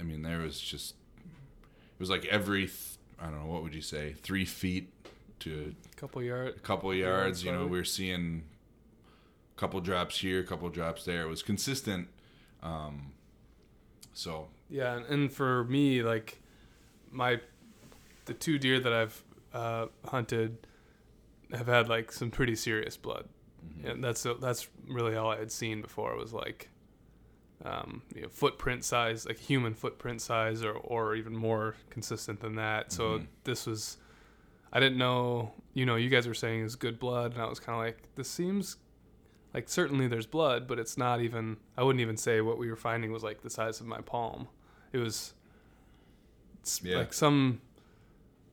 I 0.00 0.02
mean, 0.02 0.22
there 0.22 0.38
was 0.38 0.58
just 0.58 0.94
it 1.22 2.00
was 2.00 2.08
like 2.08 2.24
every 2.24 2.62
th- 2.62 2.96
I 3.20 3.26
don't 3.26 3.44
know 3.44 3.52
what 3.52 3.62
would 3.62 3.74
you 3.74 3.82
say 3.82 4.14
three 4.14 4.46
feet 4.46 4.88
to 5.40 5.74
A 5.92 5.96
couple 5.96 6.22
yards, 6.22 6.56
a 6.56 6.60
couple 6.60 6.94
yards. 6.94 7.44
You 7.44 7.52
know, 7.52 7.66
we 7.66 7.76
were 7.76 7.84
seeing 7.84 8.44
a 9.54 9.60
couple 9.60 9.78
drops 9.82 10.18
here, 10.20 10.40
a 10.40 10.42
couple 10.42 10.70
drops 10.70 11.04
there. 11.04 11.24
It 11.24 11.28
was 11.28 11.42
consistent. 11.42 12.08
Um, 12.62 13.12
so 14.14 14.48
Yeah, 14.70 14.96
and, 14.96 15.04
and 15.04 15.30
for 15.30 15.64
me, 15.64 16.02
like 16.02 16.40
my 17.10 17.40
the 18.24 18.32
two 18.32 18.58
deer 18.58 18.80
that 18.80 18.92
I've 18.94 19.22
uh, 19.52 19.88
hunted 20.06 20.66
have 21.52 21.66
had 21.66 21.90
like 21.90 22.10
some 22.10 22.30
pretty 22.30 22.54
serious 22.54 22.96
blood, 22.96 23.28
and 23.84 24.02
that's 24.02 24.26
that's 24.40 24.68
really 24.88 25.16
all 25.16 25.30
I 25.30 25.38
had 25.38 25.50
seen 25.52 25.80
before 25.82 26.12
It 26.12 26.18
was 26.18 26.32
like 26.32 26.68
um, 27.64 28.02
you 28.14 28.22
know, 28.22 28.28
footprint 28.28 28.84
size, 28.84 29.26
like 29.26 29.38
human 29.38 29.72
footprint 29.74 30.20
size, 30.20 30.62
or 30.62 30.72
or 30.74 31.14
even 31.14 31.34
more 31.34 31.74
consistent 31.90 32.40
than 32.40 32.56
that. 32.56 32.92
So 32.92 33.18
Mhm. 33.20 33.26
this 33.44 33.66
was, 33.66 33.96
I 34.72 34.78
didn't 34.78 34.98
know. 34.98 35.52
You 35.72 35.86
know, 35.86 35.96
you 35.96 36.10
guys 36.10 36.28
were 36.28 36.34
saying 36.34 36.60
is 36.64 36.76
good 36.76 36.98
blood, 36.98 37.32
and 37.32 37.40
I 37.42 37.46
was 37.48 37.58
kind 37.58 37.78
of 37.78 37.84
like, 37.84 38.14
this 38.14 38.28
seems 38.28 38.76
like 39.54 39.70
certainly 39.70 40.06
there's 40.06 40.26
blood, 40.26 40.68
but 40.68 40.78
it's 40.78 40.98
not 40.98 41.22
even. 41.22 41.56
I 41.78 41.82
wouldn't 41.82 42.02
even 42.02 42.18
say 42.18 42.42
what 42.42 42.58
we 42.58 42.68
were 42.68 42.76
finding 42.76 43.10
was 43.10 43.22
like 43.24 43.40
the 43.40 43.50
size 43.50 43.80
of 43.80 43.86
my 43.86 44.02
palm. 44.02 44.48
It 44.92 44.98
was 44.98 45.32
Yeah. 46.82 46.98
like 46.98 47.14
some. 47.14 47.62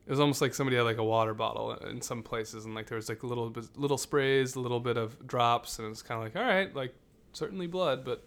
It 0.06 0.10
was 0.10 0.20
almost 0.20 0.42
like 0.42 0.54
somebody 0.54 0.76
had 0.76 0.84
like 0.84 0.98
a 0.98 1.04
water 1.04 1.34
bottle 1.34 1.74
in 1.74 2.02
some 2.02 2.24
places, 2.24 2.66
and 2.66 2.76
like 2.76 2.88
there 2.88 2.98
was 2.98 3.10
like 3.10 3.24
little 3.24 3.54
little 3.76 3.98
sprays, 3.98 4.56
a 4.56 4.60
little 4.60 4.80
bit 4.80 4.98
of 4.98 5.26
drops, 5.26 5.80
and 5.80 5.86
it 5.86 5.90
was 5.90 6.02
kind 6.02 6.18
of 6.18 6.26
like, 6.26 6.36
all 6.36 6.48
right, 6.48 6.76
like 6.76 6.94
certainly 7.32 7.68
blood, 7.68 8.04
but 8.04 8.24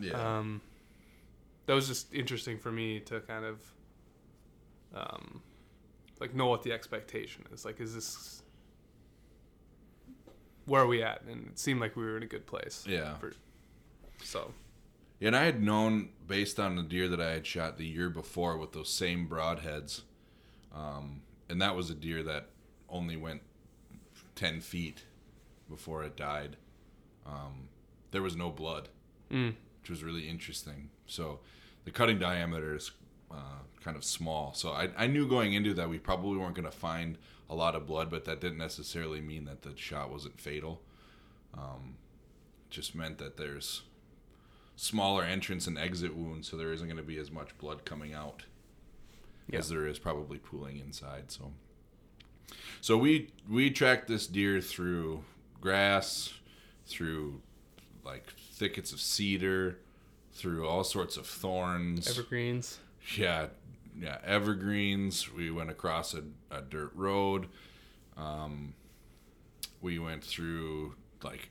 yeah, 0.00 0.38
um, 0.38 0.62
that 1.66 1.74
was 1.74 1.86
just 1.86 2.12
interesting 2.14 2.58
for 2.58 2.72
me 2.72 3.00
to 3.00 3.20
kind 3.20 3.44
of 3.44 3.60
um, 4.94 5.42
like 6.18 6.34
know 6.34 6.46
what 6.46 6.62
the 6.62 6.72
expectation 6.72 7.44
is. 7.52 7.64
Like, 7.64 7.80
is 7.80 7.94
this 7.94 8.42
where 10.66 10.82
are 10.82 10.86
we 10.86 11.02
at? 11.02 11.22
And 11.22 11.48
it 11.48 11.58
seemed 11.58 11.80
like 11.80 11.96
we 11.96 12.04
were 12.04 12.16
in 12.16 12.22
a 12.22 12.26
good 12.26 12.46
place. 12.46 12.84
yeah. 12.86 13.16
For, 13.16 13.32
so 14.22 14.52
And 15.20 15.36
I 15.36 15.44
had 15.44 15.62
known 15.62 16.10
based 16.26 16.60
on 16.60 16.76
the 16.76 16.82
deer 16.82 17.08
that 17.08 17.20
I 17.20 17.30
had 17.30 17.46
shot 17.46 17.76
the 17.76 17.86
year 17.86 18.08
before 18.08 18.56
with 18.56 18.72
those 18.72 18.88
same 18.88 19.28
broadheads, 19.28 20.02
um, 20.74 21.22
and 21.48 21.60
that 21.60 21.76
was 21.76 21.90
a 21.90 21.94
deer 21.94 22.22
that 22.22 22.46
only 22.88 23.16
went 23.16 23.42
ten 24.34 24.60
feet 24.60 25.04
before 25.68 26.04
it 26.04 26.16
died. 26.16 26.56
Um, 27.26 27.68
there 28.10 28.22
was 28.22 28.36
no 28.36 28.50
blood, 28.50 28.88
mm, 29.30 29.54
which 29.80 29.90
was 29.90 30.02
really 30.02 30.28
interesting. 30.28 30.90
So 31.06 31.40
the 31.84 31.90
cutting 31.90 32.18
diameter 32.18 32.74
is 32.74 32.90
uh, 33.30 33.62
kind 33.82 33.96
of 33.96 34.04
small. 34.04 34.52
So 34.54 34.70
I, 34.70 34.90
I 34.96 35.06
knew 35.06 35.26
going 35.26 35.54
into 35.54 35.74
that 35.74 35.88
we 35.88 35.98
probably 35.98 36.38
weren't 36.38 36.54
going 36.54 36.70
to 36.70 36.76
find 36.76 37.18
a 37.48 37.54
lot 37.54 37.74
of 37.74 37.86
blood, 37.86 38.10
but 38.10 38.24
that 38.24 38.40
didn't 38.40 38.58
necessarily 38.58 39.20
mean 39.20 39.44
that 39.44 39.62
the 39.62 39.76
shot 39.76 40.10
wasn't 40.10 40.40
fatal. 40.40 40.80
Um, 41.54 41.96
just 42.70 42.94
meant 42.94 43.18
that 43.18 43.36
there's 43.36 43.82
smaller 44.76 45.22
entrance 45.22 45.66
and 45.66 45.78
exit 45.78 46.16
wounds, 46.16 46.48
so 46.48 46.56
there 46.56 46.72
isn't 46.72 46.86
going 46.86 46.96
to 46.96 47.02
be 47.02 47.18
as 47.18 47.30
much 47.30 47.56
blood 47.58 47.84
coming 47.84 48.14
out 48.14 48.44
as 49.52 49.68
there 49.68 49.86
is 49.86 49.98
probably 49.98 50.38
pooling 50.38 50.78
inside. 50.78 51.30
So, 51.30 51.52
so 52.80 52.96
we 52.96 53.30
we 53.48 53.70
tracked 53.70 54.08
this 54.08 54.26
deer 54.26 54.60
through 54.60 55.24
grass, 55.60 56.32
through 56.86 57.40
like 58.04 58.26
thickets 58.54 58.92
of 58.92 59.00
cedar, 59.00 59.78
through 60.32 60.66
all 60.66 60.84
sorts 60.84 61.16
of 61.16 61.26
thorns. 61.26 62.08
evergreens. 62.08 62.78
yeah, 63.16 63.46
yeah, 63.98 64.18
evergreens. 64.24 65.32
We 65.32 65.50
went 65.50 65.70
across 65.70 66.14
a, 66.14 66.22
a 66.50 66.62
dirt 66.62 66.92
road. 66.94 67.46
Um, 68.16 68.74
we 69.80 69.98
went 69.98 70.22
through 70.24 70.94
like 71.22 71.50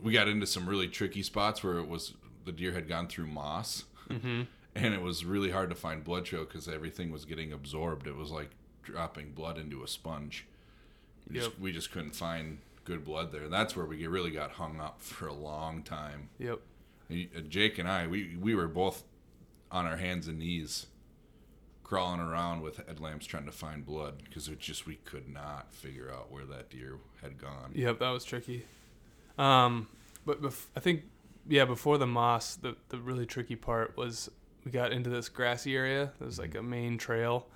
we 0.00 0.12
got 0.12 0.28
into 0.28 0.46
some 0.46 0.68
really 0.68 0.88
tricky 0.88 1.22
spots 1.22 1.62
where 1.64 1.78
it 1.78 1.88
was 1.88 2.14
the 2.44 2.52
deer 2.52 2.72
had 2.72 2.88
gone 2.88 3.08
through 3.08 3.26
moss, 3.26 3.84
Mm-hmm. 4.08 4.42
And 4.76 4.94
it 4.94 5.00
was 5.00 5.24
really 5.24 5.50
hard 5.50 5.70
to 5.70 5.76
find 5.76 6.04
blood 6.04 6.24
trail 6.24 6.44
because 6.44 6.68
everything 6.68 7.10
was 7.10 7.24
getting 7.24 7.52
absorbed. 7.52 8.06
It 8.06 8.16
was 8.16 8.30
like 8.30 8.50
dropping 8.82 9.32
blood 9.32 9.58
into 9.58 9.82
a 9.82 9.88
sponge. 9.88 10.46
We, 11.28 11.38
just, 11.38 11.58
we 11.58 11.72
just 11.72 11.90
couldn't 11.90 12.14
find 12.14 12.58
good 12.84 13.04
blood 13.04 13.32
there. 13.32 13.44
And 13.44 13.52
that's 13.52 13.74
where 13.74 13.86
we 13.86 14.06
really 14.06 14.30
got 14.30 14.52
hung 14.52 14.80
up 14.80 15.00
for 15.00 15.26
a 15.26 15.32
long 15.34 15.82
time. 15.82 16.28
Yep. 16.38 16.60
Uh, 17.10 17.40
Jake 17.48 17.78
and 17.78 17.88
I, 17.88 18.06
we 18.06 18.36
we 18.40 18.54
were 18.54 18.68
both 18.68 19.04
on 19.70 19.86
our 19.86 19.96
hands 19.96 20.28
and 20.28 20.38
knees, 20.38 20.86
crawling 21.84 22.20
around 22.20 22.62
with 22.62 22.78
headlamps 22.86 23.26
trying 23.26 23.46
to 23.46 23.52
find 23.52 23.86
blood 23.86 24.22
because 24.24 24.48
it 24.48 24.58
just 24.58 24.86
we 24.86 24.96
could 25.04 25.28
not 25.28 25.72
figure 25.72 26.10
out 26.12 26.32
where 26.32 26.44
that 26.44 26.70
deer 26.70 26.98
had 27.22 27.38
gone. 27.38 27.72
Yep, 27.74 28.00
that 28.00 28.10
was 28.10 28.24
tricky. 28.24 28.66
Um, 29.38 29.88
but 30.24 30.42
bef- 30.42 30.66
I 30.74 30.80
think 30.80 31.04
yeah, 31.48 31.64
before 31.64 31.96
the 31.98 32.06
moss, 32.06 32.56
the 32.56 32.76
the 32.88 32.98
really 32.98 33.26
tricky 33.26 33.56
part 33.56 33.96
was 33.96 34.28
we 34.66 34.72
got 34.72 34.92
into 34.92 35.08
this 35.08 35.28
grassy 35.28 35.76
area. 35.76 36.12
There 36.18 36.26
was 36.26 36.40
like 36.40 36.56
a 36.56 36.62
main 36.62 36.98
trail, 36.98 37.46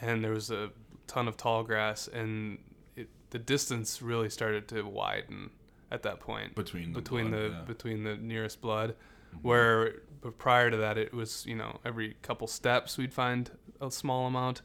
and 0.00 0.22
there 0.22 0.30
was 0.30 0.52
a 0.52 0.70
ton 1.08 1.26
of 1.26 1.36
tall 1.36 1.64
grass, 1.64 2.06
and 2.06 2.58
it, 2.94 3.08
the 3.30 3.40
distance 3.40 4.00
really 4.00 4.30
started 4.30 4.68
to 4.68 4.84
widen 4.84 5.50
at 5.90 6.04
that 6.04 6.20
point 6.20 6.54
Between 6.54 6.92
the 6.92 7.00
between 7.00 7.30
blood, 7.30 7.40
the 7.40 7.48
yeah. 7.48 7.62
between 7.62 8.04
the 8.04 8.16
nearest 8.16 8.60
blood. 8.60 8.90
Mm-hmm. 8.90 9.48
Where 9.48 9.94
but 10.20 10.38
prior 10.38 10.70
to 10.70 10.76
that, 10.76 10.96
it 10.96 11.12
was 11.12 11.44
you 11.44 11.56
know 11.56 11.80
every 11.84 12.16
couple 12.22 12.46
steps 12.46 12.96
we'd 12.96 13.12
find 13.12 13.50
a 13.80 13.90
small 13.90 14.28
amount. 14.28 14.62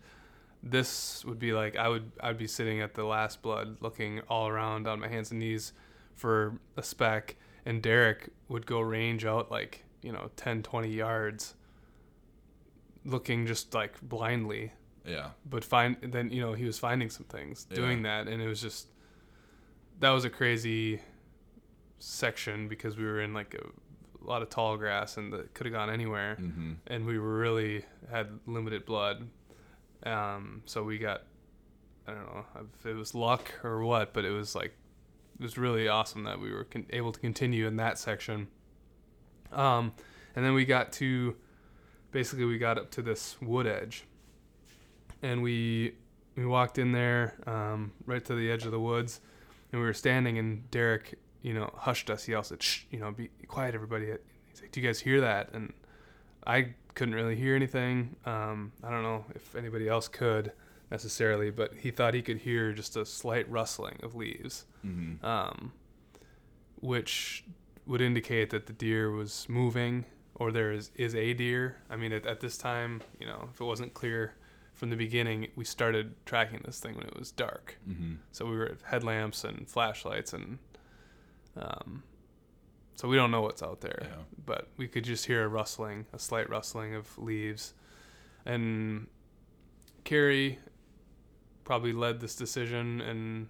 This 0.62 1.26
would 1.26 1.40
be 1.40 1.54
like 1.54 1.76
I 1.76 1.90
would 1.90 2.12
I'd 2.22 2.38
be 2.38 2.46
sitting 2.48 2.82
at 2.82 2.94
the 2.94 3.04
last 3.04 3.42
blood, 3.42 3.78
looking 3.82 4.22
all 4.30 4.48
around 4.48 4.88
on 4.88 5.00
my 5.00 5.08
hands 5.08 5.32
and 5.32 5.40
knees 5.40 5.74
for 6.16 6.60
a 6.78 6.84
speck, 6.84 7.36
and 7.66 7.82
Derek 7.82 8.30
would 8.48 8.68
go 8.68 8.80
range 8.80 9.26
out 9.26 9.50
like 9.50 9.86
you 10.04 10.12
know 10.12 10.30
10, 10.36 10.62
20 10.62 10.88
yards, 10.90 11.56
looking 13.06 13.46
just 13.48 13.74
like 13.74 14.00
blindly. 14.02 14.72
Yeah, 15.06 15.30
but 15.50 15.64
find 15.64 15.98
then 16.02 16.30
you 16.32 16.42
know 16.42 16.54
he 16.54 16.66
was 16.66 16.78
finding 16.78 17.10
some 17.10 17.26
things 17.26 17.64
doing 17.66 18.04
that 18.04 18.28
and 18.28 18.42
it 18.42 18.48
was 18.48 18.62
just 18.62 18.88
that 20.00 20.12
was 20.12 20.24
a 20.26 20.30
crazy 20.30 21.02
section 22.00 22.68
because 22.68 22.96
we 22.98 23.04
were 23.06 23.22
in 23.22 23.34
like 23.34 23.56
a, 23.56 24.26
lot 24.26 24.42
of 24.42 24.50
tall 24.50 24.78
grass 24.78 25.18
and 25.18 25.32
that 25.34 25.54
could 25.54 25.66
have 25.66 25.74
gone 25.74 25.90
anywhere. 25.90 26.36
Hmm 26.36 26.74
and 26.88 27.06
we 27.06 27.18
really 27.18 27.86
had 28.12 28.28
limited 28.46 28.86
blood. 28.86 29.28
Um 30.06 30.62
so 30.66 30.84
we 30.84 30.98
got 30.98 31.24
i 32.08 32.12
don't 32.12 32.26
know 32.26 32.46
if 32.80 32.86
it 32.86 32.96
was 32.96 33.14
luck 33.16 33.52
or 33.64 33.84
what 33.84 34.14
but 34.14 34.26
it 34.26 34.32
was 34.32 34.56
like 34.56 34.74
it 35.40 35.44
was 35.44 35.58
really 35.58 35.88
awesome 35.88 36.24
that 36.24 36.40
we 36.40 36.52
were 36.52 36.64
con- 36.66 36.86
able 36.92 37.12
to 37.14 37.20
continue 37.20 37.66
in 37.68 37.78
that 37.78 37.98
section. 37.98 38.48
Um 39.52 39.94
and 40.36 40.46
then 40.46 40.54
we 40.54 40.66
got 40.66 40.92
to 40.94 41.36
basically 42.12 42.46
we 42.46 42.58
got 42.58 42.78
up 42.78 42.92
to 42.92 43.02
this 43.02 43.38
wood 43.42 43.68
edge 43.68 44.06
and 45.22 45.42
we 45.42 45.96
we 46.36 46.46
walked 46.46 46.78
in 46.78 46.92
there 46.92 47.36
um, 47.46 47.92
right 48.06 48.24
to 48.26 48.36
the 48.36 48.50
edge 48.52 48.66
of 48.66 48.72
the 48.72 48.80
woods 48.80 49.22
and 49.72 49.82
we 49.82 49.86
were 49.88 49.94
standing 49.94 50.38
and 50.38 50.70
derek 50.72 51.16
you 51.42 51.54
know 51.54 51.72
hushed 51.78 52.10
us. 52.10 52.24
He 52.26 52.36
said 52.44 52.62
Shh, 52.62 52.84
you 52.92 53.00
know 53.00 53.12
be 53.12 53.30
quiet 53.48 53.76
everybody. 53.76 54.08
He's 54.08 54.62
like 54.62 54.72
do 54.72 54.82
you 54.82 54.88
guys 54.88 55.00
hear 55.00 55.22
that? 55.22 55.50
And 55.54 55.74
i 56.48 56.74
couldn't 56.96 57.16
really 57.16 57.36
hear 57.36 57.56
anything. 57.56 58.16
Um, 58.26 58.72
i 58.84 58.90
don't 58.90 59.04
know 59.04 59.26
if 59.36 59.56
anybody 59.56 59.88
else 59.88 60.08
could 60.08 60.52
necessarily 60.92 61.52
but 61.52 61.74
he 61.76 61.92
thought 61.92 62.14
he 62.16 62.22
could 62.22 62.38
hear 62.38 62.74
just 62.74 62.98
a 62.98 63.06
slight 63.06 63.50
rustling 63.50 64.00
of 64.02 64.16
leaves 64.16 64.66
hmm 64.82 65.14
um, 65.24 65.72
which 66.82 67.44
would 67.86 68.02
indicate 68.02 68.50
that 68.52 68.66
the 68.68 68.74
deer 68.74 69.12
was 69.12 69.46
moving 69.50 70.06
or 70.40 70.52
there 70.52 70.72
is, 70.72 70.90
is 70.96 71.14
a 71.16 71.34
deer. 71.34 71.76
I 71.90 71.96
mean, 71.98 72.12
at, 72.14 72.26
at 72.26 72.40
this 72.40 72.58
time, 72.58 73.02
you 73.20 73.28
know, 73.28 73.50
if 73.54 73.60
it 73.62 73.64
wasn't 73.66 73.94
clear 73.94 74.34
from 74.74 74.90
the 74.90 74.96
beginning, 74.96 75.50
we 75.56 75.66
started 75.66 76.16
tracking 76.26 76.62
this 76.66 76.80
thing 76.80 76.96
when 76.96 77.06
it 77.06 77.18
was 77.20 77.32
dark. 77.32 77.78
Mm-hmm. 77.88 78.14
So 78.32 78.46
we 78.46 78.56
were 78.58 78.66
at 78.68 78.78
headlamps 78.84 79.44
and 79.44 79.68
flashlights, 79.70 80.32
and 80.34 80.58
um, 81.58 82.04
so 82.96 83.08
we 83.08 83.16
don't 83.18 83.32
know 83.32 83.42
what's 83.42 83.62
out 83.62 83.82
there. 83.82 84.00
Yeah. 84.04 84.16
But 84.46 84.70
we 84.78 84.88
could 84.88 85.04
just 85.04 85.26
hear 85.26 85.44
a 85.44 85.48
rustling, 85.48 86.06
a 86.14 86.20
slight 86.20 86.50
rustling 86.50 86.96
of 86.96 87.18
leaves, 87.18 87.74
and 88.46 89.08
Kerry 90.06 90.60
probably 91.66 91.92
led 91.94 92.20
this 92.22 92.36
decision, 92.36 93.02
and 93.02 93.48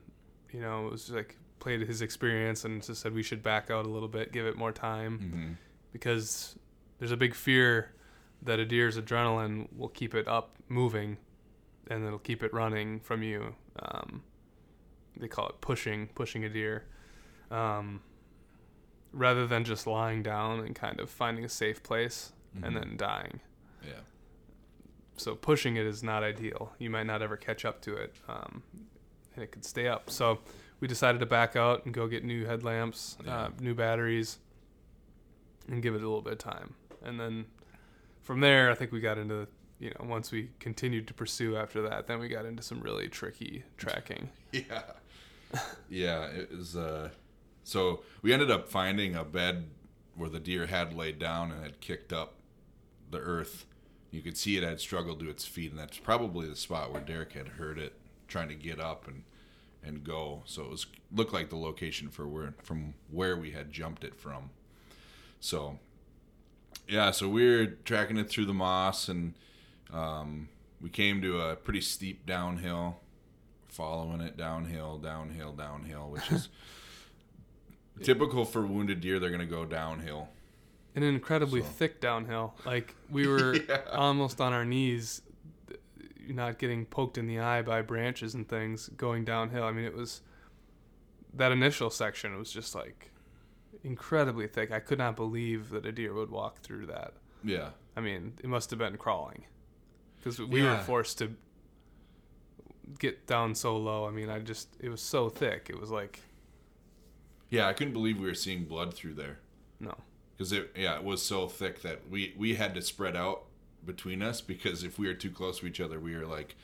you 0.52 0.62
know 0.62 0.88
it 0.88 0.92
was 0.92 1.10
like 1.12 1.36
played 1.60 1.82
his 1.82 2.02
experience 2.02 2.66
and 2.66 2.82
just 2.84 3.02
said 3.02 3.14
we 3.14 3.22
should 3.22 3.44
back 3.44 3.70
out 3.70 3.86
a 3.86 3.90
little 3.90 4.08
bit, 4.08 4.32
give 4.32 4.46
it 4.46 4.56
more 4.58 4.72
time 4.72 5.20
Mm-hmm. 5.20 5.52
because 5.92 6.56
there's 7.00 7.12
a 7.12 7.18
big 7.18 7.34
fear 7.34 7.94
that 8.42 8.60
a 8.60 8.66
deer's 8.66 8.98
adrenaline 8.98 9.68
will 9.76 9.90
keep 9.90 10.14
it 10.14 10.28
up 10.28 10.56
moving 10.68 11.18
and 11.88 12.06
it'll 12.06 12.20
keep 12.20 12.44
it 12.44 12.54
running 12.54 13.00
from 13.00 13.24
you 13.24 13.56
um, 13.80 14.22
they 15.18 15.28
call 15.28 15.48
it 15.50 15.60
pushing 15.62 16.08
pushing 16.16 16.44
a 16.46 16.50
deer 16.50 16.86
um, 17.52 18.02
rather 19.12 19.48
than 19.48 19.64
just 19.64 19.88
lying 19.88 20.22
down 20.22 20.60
and 20.60 20.76
kind 20.76 21.00
of 21.00 21.10
finding 21.10 21.44
a 21.44 21.50
safe 21.50 21.82
place 21.84 22.32
and 22.56 22.76
Mhm. 22.76 22.80
then 22.80 22.98
dying 22.98 23.40
Yeah. 23.86 24.02
so 25.18 25.36
pushing 25.36 25.76
it 25.78 25.86
is 25.86 26.04
not 26.04 26.24
ideal 26.24 26.74
you 26.80 26.90
might 26.90 27.06
not 27.08 27.22
ever 27.22 27.36
catch 27.38 27.66
up 27.66 27.82
to 27.82 27.96
it 27.96 28.16
um, 28.28 28.64
and 29.36 29.44
it 29.44 29.52
could 29.52 29.66
stay 29.66 29.88
up 29.88 30.10
so 30.10 30.40
we 30.80 30.88
decided 30.88 31.20
to 31.20 31.26
back 31.26 31.56
out 31.56 31.84
and 31.86 31.94
go 31.94 32.08
get 32.08 32.24
new 32.24 32.46
headlamps 32.46 33.18
Yeah. 33.26 33.36
uh, 33.38 33.50
new 33.60 33.74
batteries 33.74 34.40
and 35.68 35.82
give 35.84 35.94
it 35.94 35.98
a 35.98 36.08
little 36.08 36.22
bit 36.22 36.34
of 36.34 36.40
time 36.40 36.76
and 37.04 37.20
then 37.20 37.46
from 38.22 38.40
there 38.40 38.70
i 38.72 38.76
think 38.76 38.92
we 38.92 39.00
got 39.00 39.18
into 39.18 39.48
you 39.80 39.90
know 39.90 40.06
once 40.08 40.32
we 40.32 40.50
continued 40.60 41.08
to 41.08 41.14
pursue 41.14 41.56
after 41.56 41.82
that 41.82 42.08
then 42.08 42.20
we 42.20 42.28
got 42.28 42.46
into 42.46 42.62
some 42.62 42.80
really 42.82 43.08
tricky 43.08 43.64
tracking 43.78 44.30
Yeah. 44.52 44.82
Yeah, 45.90 46.26
it 46.26 46.56
was 46.56 46.76
uh 46.76 47.10
so 47.64 48.04
we 48.22 48.34
ended 48.34 48.52
up 48.52 48.68
finding 48.70 49.16
a 49.16 49.24
bed 49.24 49.66
where 50.16 50.30
the 50.30 50.40
deer 50.40 50.66
had 50.68 50.94
laid 50.94 51.18
down 51.20 51.52
and 51.52 51.64
had 51.64 51.80
kicked 51.82 52.12
up 52.12 52.36
the 53.10 53.20
earth. 53.20 53.66
You 54.12 54.22
could 54.22 54.38
see 54.38 54.58
it 54.58 54.64
had 54.64 54.80
struggled 54.80 55.20
to 55.22 55.30
its 55.30 55.46
feet 55.46 55.72
and 55.72 55.80
that's 55.80 55.98
probably 55.98 56.48
the 56.48 56.56
spot 56.56 56.92
where 56.92 57.02
Derek 57.02 57.34
had 57.34 57.48
heard 57.48 57.78
it 57.80 57.94
trying 58.28 58.50
to 58.50 58.56
get 58.56 58.80
up 58.80 59.08
and 59.08 59.24
and 59.84 60.04
go. 60.04 60.44
So 60.46 60.64
it 60.64 60.70
was 60.70 60.86
looked 61.12 61.34
like 61.34 61.50
the 61.50 61.58
location 61.58 62.10
for 62.10 62.28
where 62.28 62.54
from 62.64 62.94
where 63.10 63.38
we 63.38 63.52
had 63.52 63.72
jumped 63.72 64.04
it 64.04 64.16
from. 64.16 64.50
So 65.40 65.80
yeah, 66.90 67.12
so 67.12 67.30
we 67.30 67.48
were 67.48 67.66
tracking 67.86 68.18
it 68.18 68.30
through 68.30 68.46
the 68.46 68.54
moss 68.54 69.08
and 69.10 69.34
um, 69.94 70.50
we 70.82 70.90
came 70.90 71.22
to 71.22 71.40
a 71.42 71.56
pretty 71.56 71.82
steep 71.82 72.26
downhill 72.26 73.00
following 73.68 74.22
it 74.22 74.36
downhill, 74.36 74.98
downhill, 74.98 75.52
downhill, 75.54 76.10
which 76.10 76.32
is 76.32 76.50
typical 78.04 78.46
for 78.46 78.66
wounded 78.66 79.02
deer. 79.02 79.20
They're 79.20 79.30
going 79.30 79.40
to 79.42 79.46
go 79.46 79.66
downhill. 79.66 80.30
an 80.96 81.04
incredibly 81.04 81.62
So- 81.62 81.68
thick 81.68 82.02
downhill 82.02 82.56
like 82.66 82.96
we 83.10 83.28
were 83.32 83.56
Yeah. 83.56 83.82
almost 83.92 84.42
on 84.42 84.54
our 84.54 84.66
knees 84.66 85.22
not 86.28 86.60
getting 86.60 86.86
poked 86.86 87.18
in 87.18 87.26
the 87.28 87.40
eye 87.40 87.62
by 87.64 87.82
branches 87.82 88.36
and 88.36 88.48
things 88.48 88.88
going 88.90 89.26
downhill 89.26 89.64
i 89.64 89.72
mean 89.72 89.84
it 89.86 89.96
was 89.96 90.22
that 91.34 91.52
initial 91.52 91.90
section 91.90 92.38
was 92.38 92.52
just 92.52 92.76
like 92.76 93.10
incredibly 93.84 94.48
thick. 94.48 94.72
I 94.72 94.80
could 94.80 94.98
not 94.98 95.16
believe 95.16 95.70
that 95.70 95.86
a 95.86 95.92
deer 95.92 96.14
would 96.14 96.30
walk 96.30 96.60
through 96.62 96.88
that. 96.88 97.14
Yeah, 97.44 97.70
i 97.96 98.02
mean 98.02 98.34
it 98.44 98.48
must 98.48 98.70
have 98.70 98.80
been 98.80 98.98
crawling. 98.98 99.46
Because 100.18 100.40
we 100.40 100.62
were 100.64 100.78
forced 100.80 101.18
to 101.20 101.36
get 103.00 103.26
down 103.28 103.56
so 103.56 103.78
low. 103.78 104.06
I 104.06 104.12
mean 104.12 104.30
i 104.30 104.40
just 104.40 104.68
it 104.80 104.90
was 104.90 105.02
so 105.02 105.30
thick. 105.30 105.68
It 105.70 105.80
was 105.80 105.90
like 105.92 106.20
yeah. 107.50 107.68
I 107.68 107.74
couldn't 107.74 107.94
believe 107.94 108.20
we 108.20 108.28
were 108.28 108.36
seeing 108.36 108.66
blood 108.66 108.94
through 108.94 109.16
there. 109.16 109.40
No. 109.80 109.96
Because 110.38 110.52
it 110.52 110.72
yeah 110.76 110.96
it 110.98 111.04
was 111.04 111.22
so 111.22 111.48
thick 111.48 111.82
that 111.82 112.10
we 112.10 112.34
we 112.38 112.56
had 112.56 112.74
to 112.76 112.82
spread 112.82 113.16
out 113.16 113.44
between 113.86 114.22
us 114.22 114.42
because 114.42 114.84
if 114.84 115.00
we 115.00 115.08
were 115.08 115.14
too 115.14 115.32
close 115.32 115.60
to 115.60 115.66
each 115.68 115.80
other, 115.82 116.00
we 116.00 116.16
were 116.16 116.26
like 116.26 116.56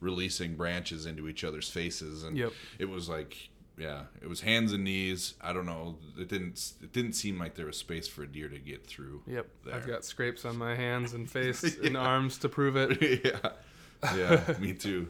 releasing 0.00 0.54
branches 0.56 1.04
into 1.06 1.28
each 1.28 1.44
other's 1.44 1.68
faces, 1.68 2.22
and 2.24 2.36
Yep. 2.36 2.52
it 2.78 2.88
was 2.88 3.08
like 3.08 3.49
yeah, 3.78 4.02
it 4.22 4.28
was 4.28 4.40
hands 4.42 4.72
and 4.72 4.84
knees. 4.84 5.34
I 5.40 5.52
don't 5.52 5.66
know. 5.66 5.96
It 6.18 6.28
didn't 6.28 6.72
it 6.82 6.92
didn't 6.92 7.14
seem 7.14 7.38
like 7.38 7.54
there 7.54 7.66
was 7.66 7.76
space 7.78 8.06
for 8.08 8.22
a 8.22 8.26
deer 8.26 8.48
to 8.48 8.58
get 8.58 8.86
through. 8.86 9.22
yep 9.26 9.46
i've 9.72 9.86
got 9.86 10.04
scrapes 10.04 10.44
on 10.44 10.56
my 10.56 10.74
hands 10.74 11.14
and 11.14 11.30
face 11.38 11.62
and 11.78 11.96
arms 11.96 12.38
to 12.38 12.48
prove 12.48 12.76
it 12.76 13.22
yeah, 13.24 14.16
yeah, 14.16 14.54
me 14.58 14.72
too. 14.74 15.08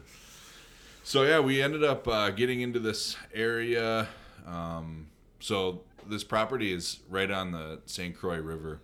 So 1.03 1.23
yeah, 1.23 1.39
we 1.39 1.61
ended 1.61 1.83
up 1.83 2.07
uh, 2.07 2.29
getting 2.29 2.61
into 2.61 2.79
this 2.79 3.17
area. 3.33 4.07
Um, 4.45 5.07
so 5.39 5.81
this 6.07 6.23
property 6.23 6.71
is 6.73 6.99
right 7.09 7.29
on 7.31 7.51
the 7.51 7.81
St. 7.85 8.15
Croix 8.15 8.37
River, 8.39 8.79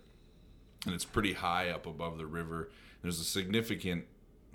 and 0.84 0.94
it's 0.94 1.04
pretty 1.04 1.34
high 1.34 1.70
up 1.70 1.86
above 1.86 2.18
the 2.18 2.26
river. 2.26 2.70
There's 3.02 3.20
a 3.20 3.24
significant 3.24 4.04